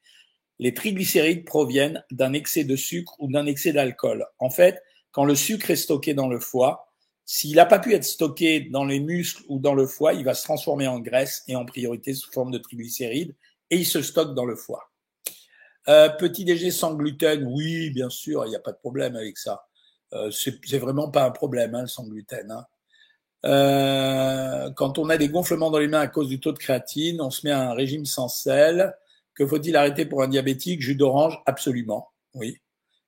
les 0.59 0.73
triglycérides 0.73 1.45
proviennent 1.45 2.03
d'un 2.11 2.33
excès 2.33 2.63
de 2.63 2.75
sucre 2.75 3.15
ou 3.19 3.31
d'un 3.31 3.45
excès 3.45 3.71
d'alcool. 3.71 4.25
En 4.39 4.49
fait, 4.49 4.83
quand 5.11 5.25
le 5.25 5.35
sucre 5.35 5.71
est 5.71 5.75
stocké 5.75 6.13
dans 6.13 6.27
le 6.27 6.39
foie, 6.39 6.89
s'il 7.25 7.55
n'a 7.55 7.65
pas 7.65 7.79
pu 7.79 7.93
être 7.93 8.03
stocké 8.03 8.61
dans 8.71 8.85
les 8.85 8.99
muscles 8.99 9.43
ou 9.47 9.59
dans 9.59 9.75
le 9.75 9.85
foie, 9.85 10.13
il 10.13 10.25
va 10.25 10.33
se 10.33 10.43
transformer 10.43 10.87
en 10.87 10.99
graisse 10.99 11.43
et 11.47 11.55
en 11.55 11.65
priorité 11.65 12.13
sous 12.13 12.31
forme 12.31 12.51
de 12.51 12.57
triglycérides 12.57 13.35
et 13.69 13.77
il 13.77 13.85
se 13.85 14.01
stocke 14.01 14.33
dans 14.33 14.45
le 14.45 14.55
foie. 14.55 14.91
Euh, 15.87 16.09
petit 16.09 16.43
déjeuner 16.43 16.71
sans 16.71 16.95
gluten, 16.95 17.45
oui, 17.45 17.91
bien 17.91 18.09
sûr, 18.09 18.45
il 18.45 18.49
n'y 18.49 18.55
a 18.55 18.59
pas 18.59 18.71
de 18.71 18.77
problème 18.77 19.15
avec 19.15 19.37
ça. 19.37 19.65
Euh, 20.13 20.31
c'est 20.31 20.77
vraiment 20.77 21.09
pas 21.09 21.23
un 21.23 21.31
problème, 21.31 21.75
hein, 21.75 21.81
le 21.81 21.87
sans 21.87 22.03
gluten. 22.03 22.51
Hein. 22.51 22.65
Euh, 23.45 24.71
quand 24.71 24.97
on 24.97 25.09
a 25.09 25.17
des 25.17 25.29
gonflements 25.29 25.71
dans 25.71 25.79
les 25.79 25.87
mains 25.87 26.01
à 26.01 26.07
cause 26.07 26.27
du 26.27 26.39
taux 26.39 26.51
de 26.51 26.57
créatine, 26.57 27.21
on 27.21 27.29
se 27.29 27.45
met 27.45 27.51
à 27.51 27.69
un 27.69 27.73
régime 27.73 28.05
sans 28.05 28.27
sel. 28.27 28.93
Que 29.39 29.47
faut-il 29.47 29.77
arrêter 29.77 30.05
pour 30.05 30.21
un 30.21 30.27
diabétique? 30.27 30.81
Jus 30.81 30.95
d'orange, 30.95 31.41
absolument. 31.45 32.09
Oui. 32.33 32.57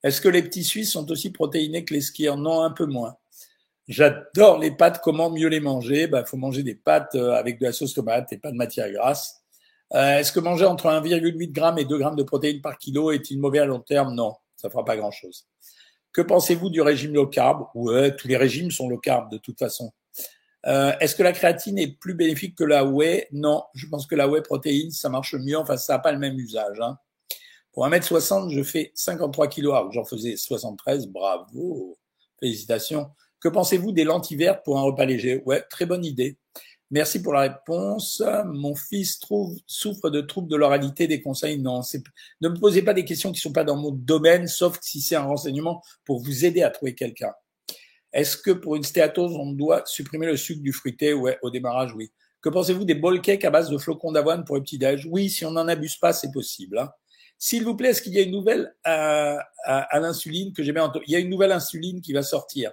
Est-ce 0.02 0.22
que 0.22 0.30
les 0.30 0.42
petits 0.42 0.64
Suisses 0.64 0.94
sont 0.94 1.12
aussi 1.12 1.30
protéinés 1.30 1.84
que 1.84 1.94
les 1.94 2.00
skieurs? 2.00 2.38
Non, 2.38 2.62
un 2.62 2.72
peu 2.72 2.86
moins. 2.86 3.18
J'adore 3.90 4.58
les 4.58 4.72
pâtes. 4.72 5.02
Comment 5.04 5.30
mieux 5.30 5.50
les 5.50 5.60
manger? 5.60 6.04
Il 6.04 6.08
bah, 6.08 6.24
faut 6.24 6.38
manger 6.38 6.64
des 6.64 6.76
pâtes 6.76 7.16
euh, 7.16 7.34
avec 7.34 7.60
de 7.60 7.66
la 7.66 7.74
sauce 7.74 7.94
tomate 7.94 8.32
et 8.32 8.38
pas 8.38 8.50
de 8.50 8.56
matière 8.56 8.90
grasse. 8.90 9.42
Euh, 9.94 10.20
Est-ce 10.20 10.32
que 10.32 10.40
manger 10.40 10.64
entre 10.64 10.88
1,8 10.88 11.54
g 11.54 11.82
et 11.82 11.86
2 11.86 12.00
g 12.00 12.06
de 12.16 12.24
protéines 12.24 12.62
par 12.62 12.78
kilo 12.78 13.12
est-il 13.12 13.38
mauvais 13.38 13.60
à 13.60 13.66
long 13.66 13.82
terme? 13.82 14.16
Non, 14.16 14.34
ça 14.56 14.70
fera 14.70 14.86
pas 14.86 14.96
grand-chose. 14.96 15.50
Que 16.14 16.22
pensez-vous 16.22 16.70
du 16.70 16.80
régime 16.80 17.14
low 17.14 17.28
carb? 17.28 17.66
Ouais, 17.76 18.16
tous 18.16 18.30
les 18.30 18.38
régimes 18.38 18.72
sont 18.72 18.88
low 18.88 19.00
carb 19.00 19.30
de 19.30 19.38
toute 19.38 19.60
façon. 19.60 19.92
Euh, 20.68 20.94
Est-ce 21.00 21.16
que 21.16 21.24
la 21.24 21.32
créatine 21.32 21.78
est 21.80 22.00
plus 22.00 22.14
bénéfique 22.14 22.56
que 22.56 22.64
la 22.64 22.86
whey? 22.86 23.28
Non, 23.32 23.64
je 23.74 23.88
pense 23.88 24.06
que 24.06 24.16
la 24.16 24.28
whey 24.28 24.42
protéine, 24.42 24.92
ça 24.92 25.10
marche 25.10 25.36
mieux. 25.36 25.58
Enfin, 25.58 25.78
ça 25.78 25.94
n'a 25.94 26.00
pas 26.00 26.12
le 26.12 26.20
même 26.20 26.38
usage. 26.38 26.80
Hein. 26.80 26.98
Pour 27.72 27.88
1m60, 27.88 28.52
je 28.52 28.64
fais 28.64 28.92
53 28.96 29.48
kg. 29.48 29.92
J'en 29.92 30.06
faisais 30.06 30.36
73. 30.36 31.08
Bravo. 31.08 31.98
Félicitations. 32.40 33.10
Que 33.40 33.50
pensez-vous 33.50 33.92
des 33.92 34.04
lentilles 34.04 34.38
vertes 34.38 34.64
pour 34.64 34.78
un 34.78 34.84
repas 34.84 35.06
léger? 35.06 35.42
Ouais, 35.46 35.64
très 35.70 35.86
bonne 35.86 36.06
idée. 36.06 36.38
Merci 36.92 37.22
pour 37.22 37.34
la 37.34 37.42
réponse. 37.42 38.22
Mon 38.46 38.76
fils 38.76 39.18
souffre 39.66 40.10
de 40.10 40.20
troubles 40.20 40.50
de 40.50 40.58
l'oralité. 40.58 41.08
Des 41.08 41.22
conseils 41.22 41.58
Non. 41.58 41.82
Ne 42.42 42.50
me 42.50 42.60
posez 42.60 42.82
pas 42.82 42.94
des 42.94 43.06
questions 43.06 43.32
qui 43.32 43.38
ne 43.38 43.42
sont 43.42 43.54
pas 43.54 43.64
dans 43.64 43.78
mon 43.78 43.92
domaine, 43.92 44.48
sauf 44.48 44.78
si 44.82 45.02
c'est 45.02 45.16
un 45.16 45.24
renseignement 45.24 45.82
pour 46.04 46.20
vous 46.20 46.46
aider 46.46 46.62
à 46.62 46.70
trouver 46.70 46.94
quelqu'un. 46.94 47.32
Est-ce 48.14 48.38
que 48.38 48.52
pour 48.52 48.76
une 48.76 48.84
stéatose, 48.84 49.36
on 49.36 49.52
doit 49.52 49.84
supprimer 49.86 50.26
le 50.26 50.38
sucre 50.38 50.62
du 50.62 50.74
fruité? 50.74 51.14
Ouais, 51.14 51.38
au 51.42 51.50
démarrage, 51.50 51.94
oui. 51.96 52.12
Que 52.42 52.50
pensez-vous 52.50 52.86
des 52.86 52.96
bol 52.96 53.22
cakes 53.22 53.46
à 53.46 53.50
base 53.50 53.70
de 53.70 53.78
flocons 53.78 54.12
d'avoine 54.12 54.44
pour 54.44 54.56
le 54.56 54.64
petit-déj? 54.64 55.08
Oui, 55.10 55.30
si 55.30 55.46
on 55.46 55.52
n'en 55.52 55.68
abuse 55.68 55.98
pas, 55.98 56.12
c'est 56.12 56.32
possible. 56.32 56.80
Hein. 56.80 56.90
S'il 57.38 57.64
vous 57.64 57.76
plaît, 57.76 57.90
est-ce 57.90 58.02
qu'il 58.02 58.14
y 58.14 58.20
a 58.20 58.24
une 58.24 58.32
nouvelle 58.32 58.76
à, 58.84 59.40
à, 59.64 60.00
l'insuline 60.00 60.54
que 60.54 60.62
j'ai 60.62 60.74
bien 60.74 60.92
Il 61.08 61.14
y 61.14 61.16
a 61.16 61.20
une 61.20 61.30
nouvelle 61.30 61.52
insuline 61.52 62.02
qui 62.02 62.14
va 62.14 62.24
sortir. 62.24 62.72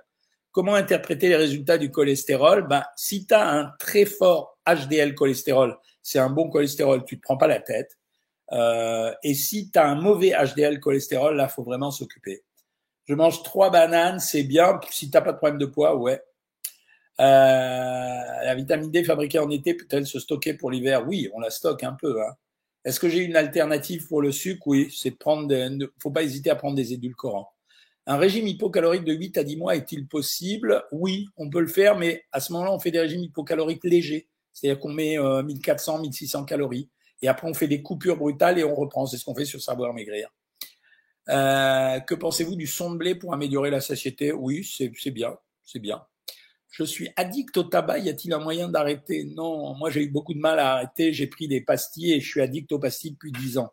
Comment 0.51 0.75
interpréter 0.75 1.29
les 1.29 1.37
résultats 1.37 1.79
du 1.79 1.91
cholestérol? 1.91 2.67
Ben, 2.67 2.83
Si 2.97 3.27
tu 3.27 3.35
as 3.35 3.49
un 3.49 3.73
très 3.79 4.05
fort 4.07 4.59
HDL 4.67 5.15
cholestérol, 5.15 5.79
c'est 6.03 6.19
un 6.19 6.31
bon 6.31 6.49
cholestérol, 6.49 7.05
tu 7.05 7.17
te 7.17 7.23
prends 7.23 7.37
pas 7.37 7.47
la 7.47 7.61
tête. 7.61 7.99
Euh, 8.53 9.13
et 9.23 9.35
si 9.35 9.71
tu 9.71 9.79
as 9.79 9.87
un 9.87 9.95
mauvais 9.95 10.33
HDL 10.33 10.81
cholestérol, 10.81 11.37
là, 11.37 11.49
faut 11.49 11.63
vraiment 11.63 11.91
s'occuper. 11.91 12.43
Je 13.09 13.15
mange 13.15 13.43
trois 13.43 13.71
bananes, 13.71 14.21
c'est 14.21 14.43
bien. 14.43 14.79
Si 14.91 15.11
t'as 15.11 15.23
pas 15.23 15.33
de 15.33 15.39
problème 15.39 15.59
de 15.59 15.65
poids, 15.65 15.97
ouais. 15.97 16.21
Euh, 17.21 17.25
la 17.25 18.55
vitamine 18.55 18.91
D 18.91 19.03
fabriquée 19.03 19.39
en 19.39 19.51
été 19.51 19.75
peut-elle 19.75 20.07
se 20.07 20.21
stocker 20.21 20.55
pour 20.55 20.71
l'hiver? 20.71 21.09
Oui, 21.09 21.31
on 21.33 21.41
la 21.41 21.49
stocke 21.49 21.85
un 21.85 21.95
peu. 21.95 22.23
Hein. 22.23 22.35
Est-ce 22.85 23.01
que 23.01 23.09
j'ai 23.09 23.21
une 23.21 23.35
alternative 23.35 24.07
pour 24.07 24.21
le 24.21 24.31
sucre? 24.31 24.67
Oui, 24.67 24.95
c'est 24.95 25.11
de 25.11 25.17
prendre. 25.17 25.49
Des, 25.49 25.69
faut 26.03 26.11
pas 26.11 26.23
hésiter 26.23 26.51
à 26.51 26.55
prendre 26.55 26.77
des 26.77 26.93
édulcorants. 26.93 27.51
Un 28.07 28.19
régime 28.19 28.47
hypocalorique 28.47 29.05
de 29.05 29.15
8 29.15 29.39
à 29.39 29.45
10 29.45 29.57
mois 29.57 29.75
est-il 29.75 30.07
possible? 30.07 30.85
Oui, 30.93 31.29
on 31.39 31.49
peut 31.49 31.61
le 31.61 31.67
faire, 31.67 31.97
mais 31.97 32.25
à 32.33 32.41
ce 32.41 32.53
moment-là, 32.53 32.73
on 32.73 32.79
fait 32.79 32.91
des 32.91 33.01
régimes 33.01 33.23
hypocaloriques 33.23 33.85
légers. 33.85 34.29
C'est-à-dire 34.53 34.81
qu'on 34.81 34.93
met 34.93 35.17
1400, 35.19 35.99
euh, 35.99 36.03
1600 36.03 36.45
calories. 36.45 36.91
Et 37.23 37.29
après, 37.29 37.49
on 37.49 37.55
fait 37.55 37.69
des 37.69 37.83
coupures 37.83 38.19
brutales 38.19 38.59
et 38.59 38.65
on 38.65 38.75
reprend. 38.75 39.07
C'est 39.07 39.17
ce 39.17 39.25
qu'on 39.25 39.35
fait 39.35 39.47
sur 39.47 39.63
Savoir 39.63 39.95
Maigrir. 39.95 40.29
Euh, 41.31 42.01
que 42.01 42.15
pensez-vous 42.15 42.57
du 42.57 42.67
son 42.67 42.93
de 42.93 42.97
blé 42.97 43.15
pour 43.15 43.35
améliorer 43.35 43.71
la 43.71 43.81
satiété? 43.81 44.33
Oui, 44.33 44.65
c'est 44.65 45.11
bien, 45.11 45.37
c'est 45.65 45.79
bien. 45.79 46.03
Je 46.71 46.85
suis 46.85 47.11
addict 47.17 47.57
au 47.57 47.65
tabac, 47.65 47.99
y 47.99 48.09
a-t-il 48.11 48.33
un 48.33 48.39
moyen 48.39 48.69
d'arrêter? 48.69 49.25
Non, 49.25 49.75
moi 49.75 49.91
j'ai 49.91 50.03
eu 50.03 50.11
beaucoup 50.11 50.35
de 50.35 50.39
mal 50.39 50.59
à 50.59 50.75
arrêter, 50.75 51.13
j'ai 51.13 51.27
pris 51.27 51.49
des 51.49 51.61
pastilles 51.61 52.13
et 52.13 52.21
je 52.21 52.29
suis 52.29 52.41
addict 52.41 52.71
aux 52.73 52.79
pastilles 52.79 53.13
depuis 53.13 53.33
10 53.33 53.59
ans. 53.59 53.73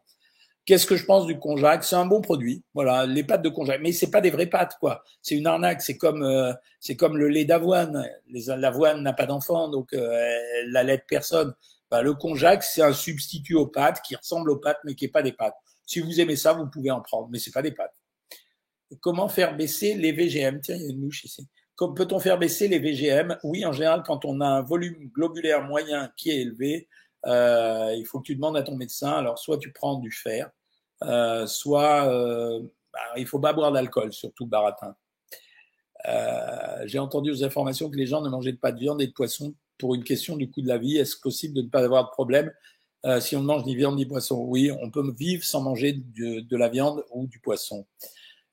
Qu'est-ce 0.65 0.87
que 0.87 0.95
je 0.95 1.05
pense 1.05 1.27
du 1.27 1.37
konjac 1.37 1.83
C'est 1.83 1.95
un 1.95 2.07
bon 2.07 2.21
produit, 2.21 2.63
voilà, 2.73 3.05
les 3.05 3.23
pâtes 3.23 3.43
de 3.43 3.49
konjac, 3.49 3.79
mais 3.81 3.91
c'est 3.91 4.09
pas 4.09 4.21
des 4.21 4.31
vraies 4.31 4.47
pâtes 4.47 4.77
quoi. 4.79 5.03
C'est 5.21 5.35
une 5.35 5.45
arnaque, 5.45 5.81
c'est 5.81 5.97
comme 5.97 6.23
euh, 6.23 6.53
c'est 6.79 6.95
comme 6.95 7.17
le 7.17 7.27
lait 7.27 7.45
d'avoine. 7.45 8.09
L'avoine 8.29 9.03
n'a 9.03 9.13
pas 9.13 9.27
d'enfant, 9.27 9.69
donc 9.69 9.93
euh, 9.93 10.35
la 10.69 10.83
lait 10.83 10.97
de 10.97 11.03
personne. 11.07 11.53
Bah, 11.91 12.01
le 12.01 12.13
konjac, 12.15 12.63
c'est 12.63 12.81
un 12.81 12.93
substitut 12.93 13.55
aux 13.55 13.67
pâtes 13.67 14.01
qui 14.01 14.15
ressemble 14.15 14.49
aux 14.49 14.57
pâtes 14.57 14.79
mais 14.85 14.95
qui 14.95 15.05
est 15.05 15.09
pas 15.09 15.21
des 15.21 15.33
pâtes. 15.33 15.55
Si 15.85 15.99
vous 15.99 16.19
aimez 16.19 16.35
ça, 16.35 16.53
vous 16.53 16.67
pouvez 16.67 16.91
en 16.91 17.01
prendre, 17.01 17.29
mais 17.29 17.39
c'est 17.39 17.51
pas 17.51 17.61
des 17.61 17.71
pâtes. 17.71 17.95
Comment 19.01 19.27
faire 19.27 19.55
baisser 19.55 19.95
les 19.95 20.11
VGM 20.11 20.61
Tiens, 20.61 20.75
il 20.75 20.83
y 20.83 20.85
a 20.87 20.89
une 20.89 20.99
mouche 20.99 21.23
ici. 21.23 21.47
Peut-on 21.77 22.19
faire 22.19 22.37
baisser 22.37 22.67
les 22.67 22.79
VGM 22.79 23.37
Oui, 23.43 23.65
en 23.65 23.73
général, 23.73 24.03
quand 24.05 24.23
on 24.25 24.39
a 24.39 24.47
un 24.47 24.61
volume 24.61 25.09
globulaire 25.09 25.63
moyen 25.63 26.11
qui 26.15 26.29
est 26.31 26.41
élevé, 26.41 26.87
euh, 27.25 27.93
il 27.97 28.05
faut 28.05 28.19
que 28.19 28.25
tu 28.25 28.35
demandes 28.35 28.55
à 28.55 28.63
ton 28.63 28.75
médecin. 28.75 29.11
Alors, 29.11 29.39
soit 29.39 29.57
tu 29.57 29.73
prends 29.73 29.95
du 29.99 30.11
fer, 30.11 30.49
euh, 31.03 31.45
soit 31.47 32.07
euh, 32.07 32.61
bah, 32.93 32.99
il 33.17 33.27
faut 33.27 33.39
pas 33.39 33.51
boire 33.51 33.71
d'alcool, 33.71 34.13
surtout 34.13 34.45
baratin. 34.45 34.95
Euh, 36.07 36.83
J'ai 36.85 36.99
entendu 36.99 37.31
aux 37.31 37.43
informations 37.43 37.89
que 37.89 37.97
les 37.97 38.05
gens 38.05 38.21
ne 38.21 38.29
mangeaient 38.29 38.53
pas 38.53 38.71
de 38.71 38.79
viande 38.79 39.01
et 39.01 39.07
de 39.07 39.11
poisson 39.11 39.55
pour 39.77 39.95
une 39.95 40.03
question 40.03 40.37
du 40.37 40.49
coût 40.49 40.61
de 40.61 40.67
la 40.67 40.77
vie. 40.77 40.97
Est-ce 40.97 41.19
possible 41.19 41.55
de 41.55 41.61
ne 41.63 41.69
pas 41.69 41.83
avoir 41.83 42.05
de 42.05 42.11
problème? 42.11 42.53
Euh, 43.05 43.19
si 43.19 43.35
on 43.35 43.41
ne 43.41 43.45
mange 43.45 43.65
ni 43.65 43.75
viande 43.75 43.95
ni 43.95 44.05
poisson. 44.05 44.43
Oui, 44.47 44.71
on 44.81 44.89
peut 44.89 45.03
vivre 45.17 45.43
sans 45.43 45.61
manger 45.61 45.93
de, 45.93 46.57
la 46.57 46.69
viande 46.69 47.03
ou 47.13 47.27
du 47.27 47.39
poisson. 47.39 47.85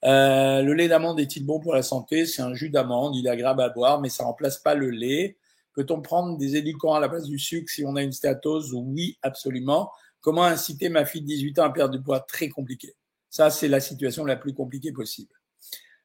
Euh, 0.05 0.63
le 0.63 0.75
lait 0.75 0.89
d'amande 0.89 1.21
est-il 1.21 1.47
bon 1.47 1.61
pour 1.61 1.75
la 1.75 1.83
santé? 1.83 2.27
C'est 2.27 2.43
un 2.43 2.55
jus 2.55 2.69
d'amande, 2.69 3.17
il 3.17 3.27
est 3.27 3.31
agréable 3.31 3.63
à 3.63 3.69
boire, 3.69 4.01
mais 4.01 4.09
ça 4.09 4.25
remplace 4.25 4.59
pas 4.59 4.75
le 4.75 4.91
lait. 4.91 5.39
Peut-on 5.75 6.03
prendre 6.03 6.37
des 6.37 6.57
édulcorants 6.57 6.97
à 6.97 7.01
la 7.01 7.09
place 7.09 7.25
du 7.25 7.39
sucre 7.39 7.71
si 7.71 7.85
on 7.85 7.97
a 7.97 8.03
une 8.03 8.13
stéatose? 8.13 8.75
Oui, 8.75 9.17
absolument. 9.23 9.91
Comment 10.21 10.45
inciter 10.45 10.89
ma 10.89 11.05
fille 11.07 11.23
de 11.23 11.27
18 11.27 11.59
ans 11.61 11.65
à 11.65 11.71
perdre 11.71 11.97
du 11.97 12.03
poids? 12.03 12.21
Très 12.21 12.49
compliqué. 12.49 12.95
Ça, 13.31 13.49
c'est 13.49 13.69
la 13.69 13.81
situation 13.81 14.25
la 14.27 14.37
plus 14.37 14.53
compliquée 14.53 14.93
possible. 14.93 15.33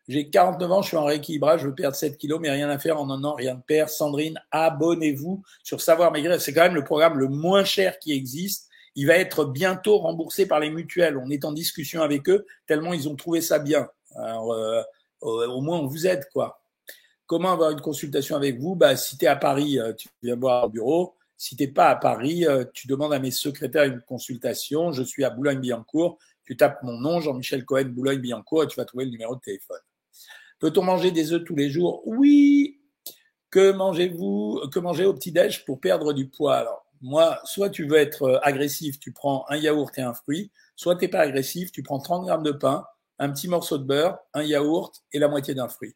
J'ai 0.08 0.30
49 0.30 0.72
ans, 0.72 0.82
je 0.82 0.88
suis 0.88 0.98
en 0.98 1.04
rééquilibrage, 1.04 1.62
je 1.62 1.68
veux 1.68 1.76
perdre 1.76 1.96
7 1.96 2.18
kilos, 2.18 2.40
mais 2.40 2.50
rien 2.50 2.70
à 2.70 2.80
faire 2.80 3.00
en 3.00 3.10
un 3.10 3.24
an, 3.26 3.34
rien 3.34 3.56
de 3.56 3.62
perdre. 3.62 3.92
Sandrine, 3.92 4.42
abonnez-vous 4.52 5.44
sur 5.64 5.82
Savoir 5.82 6.12
Maigrir. 6.12 6.40
C'est 6.40 6.54
quand 6.54 6.62
même 6.62 6.76
le 6.76 6.84
programme 6.84 7.20
le 7.20 7.28
moins 7.28 7.66
cher 7.66 8.00
qui 8.00 8.14
existe. 8.14 8.70
Il 8.96 9.06
va 9.06 9.16
être 9.16 9.46
bientôt 9.46 9.98
remboursé 9.98 10.46
par 10.46 10.60
les 10.60 10.70
mutuelles. 10.70 11.18
On 11.18 11.30
est 11.30 11.44
en 11.44 11.52
discussion 11.52 12.02
avec 12.02 12.30
eux, 12.30 12.46
tellement 12.68 12.94
ils 12.94 13.10
ont 13.10 13.16
trouvé 13.16 13.42
ça 13.42 13.60
bien. 13.60 13.90
Alors, 14.16 14.54
euh, 14.54 14.82
au 15.22 15.62
moins, 15.62 15.80
on 15.80 15.88
vous 15.88 16.08
aide, 16.08 16.28
quoi. 16.32 16.62
Comment 17.26 17.52
avoir 17.52 17.72
une 17.72 17.82
consultation 17.82 18.38
avec 18.38 18.60
vous? 18.60 18.76
Bah, 18.76 18.96
Si 18.96 19.18
tu 19.18 19.26
es 19.26 19.28
à 19.28 19.36
Paris, 19.36 19.78
euh, 19.78 19.94
tu 19.94 20.08
viens 20.24 20.38
voir 20.38 20.66
au 20.66 20.70
bureau. 20.70 21.16
Si 21.36 21.56
tu 21.56 21.68
pas 21.68 21.90
à 21.90 21.96
Paris, 21.96 22.48
euh, 22.48 22.64
tu 22.74 22.88
demandes 22.88 23.14
à 23.14 23.20
mes 23.20 23.32
secrétaires 23.32 23.84
une 23.84 24.02
consultation. 24.02 24.92
Je 24.94 25.04
suis 25.04 25.24
à 25.24 25.30
Boulogne-Billancourt. 25.30 26.18
Tu 26.46 26.56
tapes 26.56 26.82
mon 26.82 26.98
nom, 26.98 27.20
Jean-Michel 27.20 27.66
Cohen, 27.66 27.90
Boulogne-Billancourt, 27.90 28.64
et 28.64 28.68
tu 28.68 28.78
vas 28.78 28.86
trouver 28.86 29.06
le 29.06 29.12
numéro 29.12 29.36
de 29.36 29.42
téléphone. 29.42 29.78
Peut-on 30.60 30.84
manger 30.84 31.12
des 31.12 31.34
œufs 31.34 31.44
tous 31.44 31.56
les 31.56 31.70
jours? 31.70 32.02
Oui. 32.06 32.80
Que 33.50 33.72
mangez-vous? 33.72 34.62
Que 34.72 34.80
mangez 34.80 35.06
au 35.06 35.14
petit-déj 35.14 35.66
pour 35.66 35.80
perdre 35.80 36.14
du 36.14 36.28
poids? 36.28 36.56
Alors, 36.56 36.86
moi, 37.02 37.40
soit 37.44 37.70
tu 37.70 37.88
veux 37.88 37.98
être 37.98 38.24
euh, 38.24 38.40
agressif, 38.42 39.00
tu 39.00 39.12
prends 39.12 39.46
un 39.50 39.58
yaourt 39.58 39.96
et 39.98 40.02
un 40.02 40.14
fruit, 40.14 40.52
soit 40.76 40.96
tu 40.96 41.06
n'es 41.06 41.08
pas 41.10 41.20
agressif, 41.20 41.72
tu 41.72 41.84
prends 41.84 42.00
30 42.00 42.26
grammes 42.26 42.44
de 42.44 42.52
pain, 42.52 42.86
un 43.20 43.30
petit 43.30 43.48
morceau 43.48 43.78
de 43.78 43.84
beurre, 43.84 44.18
un 44.34 44.44
yaourt 44.44 45.04
et 45.14 45.20
la 45.20 45.28
moitié 45.28 45.54
d'un 45.54 45.68
fruit. 45.68 45.96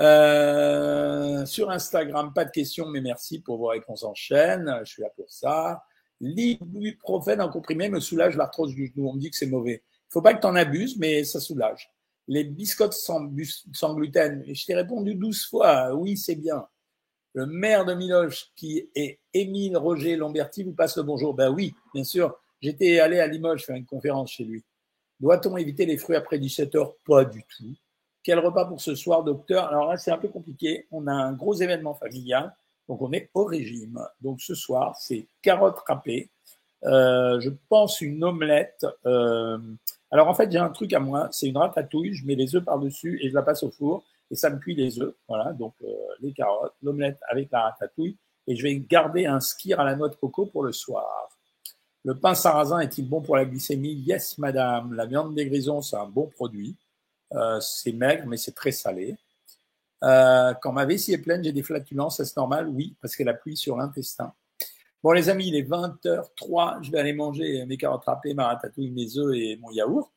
Euh, 0.00 1.44
sur 1.46 1.70
Instagram, 1.70 2.32
pas 2.32 2.44
de 2.44 2.50
questions, 2.50 2.86
mais 2.86 3.00
merci 3.00 3.40
pour 3.40 3.58
vos 3.58 3.66
réponses 3.66 4.04
en 4.04 4.14
chaîne. 4.14 4.72
Je 4.84 4.92
suis 4.92 5.02
là 5.02 5.08
pour 5.16 5.28
ça. 5.28 5.82
L'ibuprofène 6.20 7.40
en 7.40 7.48
comprimé 7.48 7.88
me 7.88 7.98
soulage 7.98 8.36
l'arthrose 8.36 8.74
du 8.74 8.86
genou. 8.86 9.08
On 9.08 9.14
me 9.14 9.20
dit 9.20 9.30
que 9.30 9.36
c'est 9.36 9.46
mauvais. 9.46 9.82
Il 10.08 10.12
faut 10.12 10.22
pas 10.22 10.34
que 10.34 10.40
tu 10.40 10.46
en 10.46 10.54
abuses, 10.54 10.96
mais 10.98 11.24
ça 11.24 11.40
soulage 11.40 11.90
les 12.28 12.44
biscottes 12.44 12.92
sans, 12.92 13.24
gluten. 13.24 14.44
Et 14.46 14.54
je 14.54 14.66
t'ai 14.66 14.74
répondu 14.74 15.14
douze 15.14 15.46
fois, 15.46 15.94
oui, 15.94 16.16
c'est 16.16 16.36
bien. 16.36 16.66
Le 17.32 17.46
maire 17.46 17.84
de 17.84 17.94
Miloche, 17.94 18.52
qui 18.54 18.88
est 18.94 19.18
Émile 19.32 19.76
Roger 19.76 20.16
Lamberti, 20.16 20.62
vous 20.62 20.72
passe 20.72 20.96
le 20.96 21.02
bonjour. 21.02 21.34
Ben 21.34 21.50
oui, 21.50 21.74
bien 21.94 22.04
sûr. 22.04 22.38
J'étais 22.60 23.00
allé 23.00 23.20
à 23.20 23.26
Limoges 23.26 23.64
faire 23.64 23.76
une 23.76 23.86
conférence 23.86 24.32
chez 24.32 24.44
lui. 24.44 24.64
Doit-on 25.20 25.56
éviter 25.56 25.86
les 25.86 25.96
fruits 25.96 26.16
après 26.16 26.38
17 26.38 26.74
heures? 26.74 26.94
Pas 27.06 27.24
du 27.24 27.44
tout. 27.44 27.74
Quel 28.22 28.40
repas 28.40 28.66
pour 28.66 28.80
ce 28.80 28.94
soir, 28.94 29.24
docteur? 29.24 29.66
Alors 29.68 29.90
là, 29.90 29.96
c'est 29.96 30.10
un 30.10 30.18
peu 30.18 30.28
compliqué. 30.28 30.86
On 30.90 31.06
a 31.06 31.12
un 31.12 31.32
gros 31.32 31.54
événement 31.54 31.94
familial, 31.94 32.54
donc 32.88 33.00
on 33.00 33.12
est 33.12 33.30
au 33.34 33.44
régime. 33.44 34.00
Donc 34.20 34.40
ce 34.40 34.54
soir, 34.54 34.96
c'est 35.00 35.26
carottes 35.40 35.78
râpées. 35.86 36.30
Euh, 36.84 37.40
je 37.40 37.50
pense 37.68 38.00
une 38.00 38.22
omelette. 38.24 38.86
Euh, 39.06 39.58
alors 40.10 40.28
en 40.28 40.34
fait, 40.34 40.50
j'ai 40.50 40.58
un 40.58 40.70
truc 40.70 40.92
à 40.92 41.00
moi, 41.00 41.28
c'est 41.32 41.48
une 41.48 41.56
ratatouille, 41.56 42.14
je 42.14 42.26
mets 42.26 42.34
les 42.34 42.54
œufs 42.54 42.64
par-dessus 42.64 43.18
et 43.22 43.28
je 43.28 43.34
la 43.34 43.42
passe 43.42 43.62
au 43.62 43.70
four 43.70 44.04
et 44.30 44.34
ça 44.34 44.50
me 44.50 44.58
cuit 44.58 44.74
les 44.74 45.00
œufs. 45.00 45.14
Voilà, 45.28 45.52
donc 45.52 45.74
euh, 45.82 45.86
les 46.20 46.32
carottes, 46.32 46.74
l'omelette 46.82 47.18
avec 47.28 47.50
la 47.50 47.62
ratatouille 47.62 48.16
et 48.46 48.56
je 48.56 48.62
vais 48.62 48.76
garder 48.76 49.26
un 49.26 49.40
skir 49.40 49.80
à 49.80 49.84
la 49.84 49.96
noix 49.96 50.08
de 50.08 50.14
coco 50.16 50.46
pour 50.46 50.62
le 50.62 50.72
soir. 50.72 51.28
Le 52.04 52.18
pain 52.18 52.34
sarrasin 52.34 52.78
est-il 52.80 53.08
bon 53.08 53.20
pour 53.20 53.36
la 53.36 53.44
glycémie? 53.44 53.92
Yes, 53.92 54.38
madame. 54.38 54.94
La 54.94 55.04
viande 55.04 55.34
des 55.34 55.46
grisons, 55.46 55.82
c'est 55.82 55.96
un 55.96 56.06
bon 56.06 56.26
produit. 56.26 56.76
Euh, 57.34 57.60
c'est 57.60 57.92
maigre, 57.92 58.24
mais 58.26 58.38
c'est 58.38 58.54
très 58.54 58.72
salé. 58.72 59.16
Euh, 60.04 60.54
quand 60.62 60.72
ma 60.72 60.86
vessie 60.86 61.12
est 61.12 61.18
pleine, 61.18 61.44
j'ai 61.44 61.52
des 61.52 61.62
flatulences, 61.62 62.22
c'est 62.22 62.36
normal? 62.36 62.68
Oui, 62.68 62.94
parce 63.02 63.14
qu'elle 63.16 63.28
appuie 63.28 63.56
sur 63.56 63.76
l'intestin. 63.76 64.32
Bon, 65.04 65.12
les 65.12 65.28
amis, 65.28 65.46
il 65.46 65.54
est 65.54 65.62
20h03. 65.62 66.82
Je 66.82 66.90
vais 66.90 66.98
aller 66.98 67.12
manger 67.12 67.64
mes 67.66 67.76
carottes 67.76 68.04
râpées, 68.04 68.34
ma 68.34 68.48
ratatouille, 68.48 68.90
mes 68.90 69.16
œufs 69.16 69.34
et 69.36 69.56
mon 69.58 69.70
yaourt. 69.70 70.10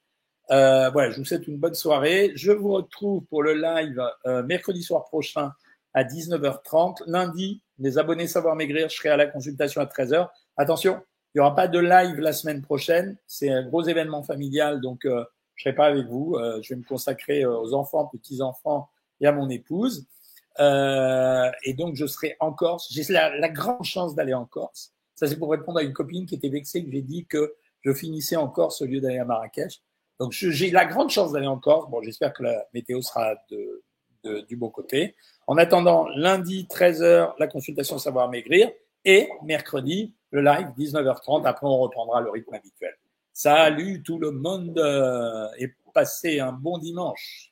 Euh, 0.49 0.89
voilà, 0.89 1.11
je 1.11 1.17
vous 1.17 1.25
souhaite 1.25 1.47
une 1.47 1.57
bonne 1.57 1.75
soirée. 1.75 2.31
Je 2.35 2.51
vous 2.51 2.71
retrouve 2.73 3.23
pour 3.25 3.43
le 3.43 3.53
live 3.53 4.01
euh, 4.25 4.41
mercredi 4.41 4.81
soir 4.81 5.05
prochain 5.05 5.51
à 5.93 6.03
19h30. 6.03 7.03
Lundi, 7.05 7.61
les 7.77 7.99
abonnés 7.99 8.25
Savoir 8.25 8.55
Maigrir, 8.55 8.89
je 8.89 8.95
serai 8.95 9.09
à 9.09 9.17
la 9.17 9.27
consultation 9.27 9.81
à 9.81 9.85
13h. 9.85 10.29
Attention, 10.57 10.99
il 11.33 11.37
n'y 11.37 11.41
aura 11.41 11.55
pas 11.55 11.67
de 11.67 11.79
live 11.79 12.19
la 12.19 12.33
semaine 12.33 12.63
prochaine. 12.63 13.17
C'est 13.27 13.51
un 13.51 13.63
gros 13.63 13.83
événement 13.83 14.23
familial, 14.23 14.81
donc 14.81 15.05
euh, 15.05 15.23
je 15.55 15.69
ne 15.69 15.71
serai 15.71 15.75
pas 15.75 15.85
avec 15.85 16.07
vous. 16.07 16.35
Euh, 16.37 16.59
je 16.63 16.73
vais 16.73 16.79
me 16.79 16.85
consacrer 16.85 17.45
aux 17.45 17.75
enfants, 17.75 18.07
petits-enfants 18.07 18.89
et 19.21 19.27
à 19.27 19.31
mon 19.31 19.47
épouse. 19.49 20.07
Euh, 20.59 21.49
et 21.63 21.73
donc, 21.73 21.95
je 21.95 22.05
serai 22.05 22.35
en 22.39 22.51
Corse. 22.51 22.87
J'ai 22.91 23.03
la, 23.11 23.37
la, 23.37 23.49
grande 23.49 23.83
chance 23.83 24.15
d'aller 24.15 24.33
en 24.33 24.45
Corse. 24.45 24.93
Ça, 25.15 25.27
c'est 25.27 25.37
pour 25.37 25.51
répondre 25.51 25.79
à 25.79 25.83
une 25.83 25.93
copine 25.93 26.25
qui 26.25 26.35
était 26.35 26.49
vexée 26.49 26.83
que 26.83 26.91
j'ai 26.91 27.01
dit 27.01 27.25
que 27.25 27.55
je 27.81 27.93
finissais 27.93 28.35
en 28.35 28.47
Corse 28.47 28.81
au 28.81 28.85
lieu 28.85 28.99
d'aller 28.99 29.19
à 29.19 29.25
Marrakech. 29.25 29.81
Donc, 30.19 30.33
j'ai 30.33 30.69
la 30.71 30.85
grande 30.85 31.09
chance 31.09 31.31
d'aller 31.31 31.47
en 31.47 31.57
Corse. 31.57 31.89
Bon, 31.89 32.01
j'espère 32.01 32.33
que 32.33 32.43
la 32.43 32.65
météo 32.73 33.01
sera 33.01 33.35
de, 33.49 33.83
de, 34.23 34.41
du 34.41 34.55
bon 34.55 34.69
côté. 34.69 35.15
En 35.47 35.57
attendant, 35.57 36.07
lundi, 36.15 36.67
13h, 36.69 37.33
la 37.39 37.47
consultation 37.47 37.97
Savoir 37.97 38.29
Maigrir. 38.29 38.69
Et 39.03 39.29
mercredi, 39.43 40.13
le 40.29 40.41
live, 40.41 40.67
19h30. 40.77 41.45
Après, 41.45 41.65
on 41.65 41.79
reprendra 41.79 42.21
le 42.21 42.29
rythme 42.29 42.53
habituel. 42.53 42.93
Salut 43.33 44.03
tout 44.03 44.19
le 44.19 44.31
monde 44.31 44.77
et 45.57 45.73
passez 45.93 46.39
un 46.39 46.51
bon 46.51 46.77
dimanche. 46.77 47.50